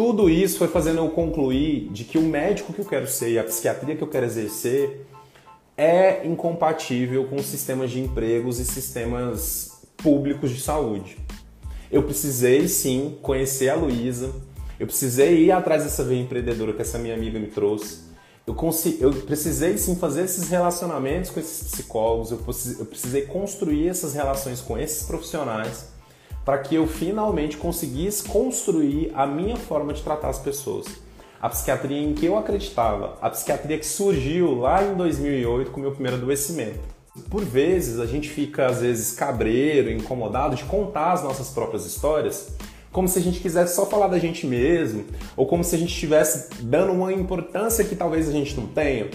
Tudo 0.00 0.30
isso 0.30 0.56
foi 0.56 0.68
fazendo 0.68 0.96
eu 0.96 1.10
concluir 1.10 1.90
de 1.90 2.04
que 2.04 2.16
o 2.16 2.22
médico 2.22 2.72
que 2.72 2.78
eu 2.78 2.86
quero 2.86 3.06
ser 3.06 3.32
e 3.32 3.38
a 3.38 3.44
psiquiatria 3.44 3.94
que 3.94 4.02
eu 4.02 4.08
quero 4.08 4.24
exercer 4.24 5.04
é 5.76 6.26
incompatível 6.26 7.26
com 7.26 7.38
sistemas 7.40 7.90
de 7.90 8.00
empregos 8.00 8.58
e 8.58 8.64
sistemas 8.64 9.82
públicos 9.98 10.52
de 10.52 10.58
saúde. 10.58 11.18
Eu 11.92 12.02
precisei 12.02 12.66
sim 12.66 13.18
conhecer 13.20 13.68
a 13.68 13.74
Luísa, 13.74 14.32
eu 14.78 14.86
precisei 14.86 15.44
ir 15.44 15.52
atrás 15.52 15.84
dessa 15.84 16.02
veia 16.02 16.22
empreendedora 16.22 16.72
que 16.72 16.80
essa 16.80 16.98
minha 16.98 17.14
amiga 17.14 17.38
me 17.38 17.48
trouxe. 17.48 17.98
Eu, 18.46 18.54
consegui, 18.54 19.02
eu 19.02 19.12
precisei 19.12 19.76
sim 19.76 19.96
fazer 19.96 20.24
esses 20.24 20.48
relacionamentos 20.48 21.28
com 21.28 21.38
esses 21.38 21.72
psicólogos, 21.72 22.30
eu 22.30 22.38
precisei, 22.38 22.80
eu 22.80 22.86
precisei 22.86 23.22
construir 23.26 23.88
essas 23.88 24.14
relações 24.14 24.62
com 24.62 24.78
esses 24.78 25.02
profissionais 25.02 25.99
para 26.44 26.58
que 26.58 26.74
eu 26.74 26.86
finalmente 26.86 27.56
conseguisse 27.56 28.24
construir 28.24 29.12
a 29.14 29.26
minha 29.26 29.56
forma 29.56 29.92
de 29.92 30.02
tratar 30.02 30.28
as 30.28 30.38
pessoas. 30.38 30.86
A 31.40 31.48
psiquiatria 31.48 32.00
em 32.00 32.12
que 32.12 32.26
eu 32.26 32.36
acreditava, 32.36 33.16
a 33.20 33.30
psiquiatria 33.30 33.78
que 33.78 33.86
surgiu 33.86 34.58
lá 34.58 34.84
em 34.84 34.94
2008 34.94 35.70
com 35.70 35.80
o 35.80 35.82
meu 35.82 35.92
primeiro 35.92 36.18
adoecimento. 36.18 36.80
Por 37.28 37.44
vezes 37.44 37.98
a 37.98 38.06
gente 38.06 38.28
fica 38.28 38.66
às 38.66 38.80
vezes 38.80 39.12
cabreiro, 39.12 39.90
incomodado 39.90 40.54
de 40.54 40.64
contar 40.64 41.12
as 41.12 41.22
nossas 41.22 41.50
próprias 41.50 41.86
histórias, 41.86 42.54
como 42.92 43.08
se 43.08 43.18
a 43.18 43.22
gente 43.22 43.40
quisesse 43.40 43.74
só 43.74 43.86
falar 43.86 44.08
da 44.08 44.18
gente 44.18 44.46
mesmo, 44.46 45.04
ou 45.36 45.46
como 45.46 45.62
se 45.62 45.74
a 45.74 45.78
gente 45.78 45.92
estivesse 45.92 46.62
dando 46.62 46.92
uma 46.92 47.12
importância 47.12 47.84
que 47.84 47.94
talvez 47.94 48.28
a 48.28 48.32
gente 48.32 48.56
não 48.56 48.66
tenha. 48.66 49.08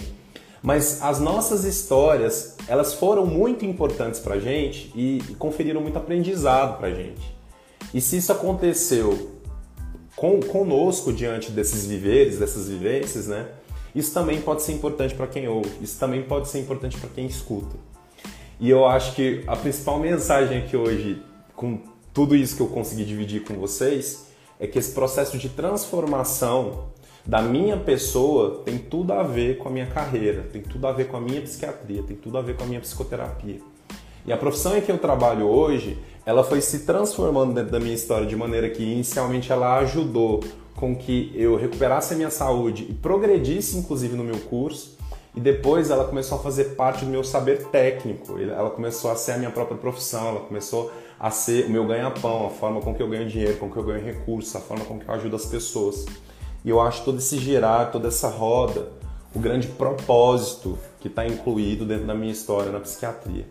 Mas 0.66 1.00
as 1.00 1.20
nossas 1.20 1.62
histórias, 1.62 2.56
elas 2.66 2.92
foram 2.92 3.24
muito 3.24 3.64
importantes 3.64 4.18
pra 4.18 4.36
gente 4.40 4.90
e 4.96 5.22
conferiram 5.38 5.80
muito 5.80 5.96
aprendizado 5.96 6.76
pra 6.76 6.90
gente. 6.90 7.32
E 7.94 8.00
se 8.00 8.16
isso 8.16 8.32
aconteceu 8.32 9.30
com, 10.16 10.40
conosco 10.40 11.12
diante 11.12 11.52
desses 11.52 11.86
viveres, 11.86 12.40
dessas 12.40 12.68
vivências, 12.68 13.28
né? 13.28 13.46
Isso 13.94 14.12
também 14.12 14.40
pode 14.40 14.62
ser 14.62 14.72
importante 14.72 15.14
para 15.14 15.28
quem 15.28 15.46
ouve, 15.46 15.70
isso 15.80 16.00
também 16.00 16.24
pode 16.24 16.48
ser 16.48 16.58
importante 16.58 16.98
para 16.98 17.10
quem 17.10 17.26
escuta. 17.26 17.76
E 18.58 18.68
eu 18.68 18.84
acho 18.86 19.14
que 19.14 19.44
a 19.46 19.54
principal 19.54 20.00
mensagem 20.00 20.58
aqui 20.58 20.76
hoje, 20.76 21.22
com 21.54 21.78
tudo 22.12 22.34
isso 22.34 22.56
que 22.56 22.62
eu 22.62 22.66
consegui 22.66 23.04
dividir 23.04 23.44
com 23.44 23.54
vocês 23.54 24.26
é 24.58 24.66
que 24.66 24.80
esse 24.80 24.90
processo 24.90 25.38
de 25.38 25.48
transformação 25.48 26.86
da 27.26 27.42
minha 27.42 27.76
pessoa 27.76 28.62
tem 28.64 28.78
tudo 28.78 29.12
a 29.12 29.22
ver 29.22 29.58
com 29.58 29.68
a 29.68 29.72
minha 29.72 29.86
carreira, 29.86 30.46
tem 30.52 30.62
tudo 30.62 30.86
a 30.86 30.92
ver 30.92 31.08
com 31.08 31.16
a 31.16 31.20
minha 31.20 31.40
psiquiatria, 31.42 32.02
tem 32.02 32.16
tudo 32.16 32.38
a 32.38 32.42
ver 32.42 32.56
com 32.56 32.62
a 32.62 32.66
minha 32.66 32.80
psicoterapia. 32.80 33.58
E 34.24 34.32
a 34.32 34.36
profissão 34.36 34.76
em 34.76 34.80
que 34.80 34.92
eu 34.92 34.98
trabalho 34.98 35.46
hoje, 35.46 35.98
ela 36.24 36.44
foi 36.44 36.60
se 36.60 36.80
transformando 36.80 37.52
dentro 37.52 37.72
da 37.72 37.80
minha 37.80 37.94
história 37.94 38.26
de 38.26 38.36
maneira 38.36 38.70
que 38.70 38.82
inicialmente 38.82 39.50
ela 39.50 39.78
ajudou 39.78 40.42
com 40.76 40.94
que 40.94 41.32
eu 41.34 41.56
recuperasse 41.56 42.14
a 42.14 42.16
minha 42.16 42.30
saúde 42.30 42.86
e 42.88 42.94
progredisse 42.94 43.76
inclusive 43.76 44.14
no 44.14 44.22
meu 44.22 44.38
curso, 44.38 44.96
e 45.34 45.40
depois 45.40 45.90
ela 45.90 46.04
começou 46.04 46.38
a 46.38 46.40
fazer 46.40 46.76
parte 46.76 47.04
do 47.04 47.10
meu 47.10 47.22
saber 47.22 47.66
técnico, 47.66 48.38
ela 48.38 48.70
começou 48.70 49.10
a 49.10 49.16
ser 49.16 49.32
a 49.32 49.38
minha 49.38 49.50
própria 49.50 49.76
profissão, 49.76 50.28
ela 50.28 50.40
começou 50.40 50.90
a 51.18 51.30
ser 51.30 51.66
o 51.66 51.70
meu 51.70 51.86
ganha-pão, 51.86 52.46
a 52.46 52.50
forma 52.50 52.80
com 52.80 52.94
que 52.94 53.02
eu 53.02 53.08
ganho 53.08 53.28
dinheiro, 53.28 53.56
com 53.58 53.70
que 53.70 53.76
eu 53.76 53.82
ganho 53.82 54.02
recursos, 54.02 54.54
a 54.56 54.60
forma 54.60 54.84
com 54.84 54.98
que 54.98 55.08
eu 55.08 55.14
ajudo 55.14 55.36
as 55.36 55.44
pessoas. 55.44 56.06
E 56.66 56.68
eu 56.68 56.80
acho 56.80 57.04
todo 57.04 57.18
esse 57.18 57.38
girar, 57.38 57.92
toda 57.92 58.08
essa 58.08 58.28
roda, 58.28 58.88
o 59.32 59.38
grande 59.38 59.68
propósito 59.68 60.76
que 60.98 61.06
está 61.06 61.24
incluído 61.24 61.84
dentro 61.84 62.08
da 62.08 62.14
minha 62.14 62.32
história 62.32 62.72
na 62.72 62.80
psiquiatria. 62.80 63.46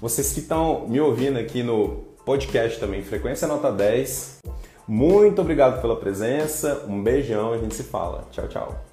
Vocês 0.00 0.32
que 0.32 0.40
estão 0.40 0.88
me 0.88 0.98
ouvindo 0.98 1.38
aqui 1.38 1.62
no 1.62 2.04
podcast 2.24 2.80
também, 2.80 3.02
Frequência 3.02 3.46
Nota 3.46 3.70
10, 3.70 4.38
muito 4.88 5.42
obrigado 5.42 5.82
pela 5.82 5.96
presença, 5.96 6.86
um 6.88 7.02
beijão 7.02 7.54
e 7.54 7.58
a 7.58 7.60
gente 7.60 7.74
se 7.74 7.82
fala. 7.82 8.26
Tchau, 8.30 8.48
tchau. 8.48 8.83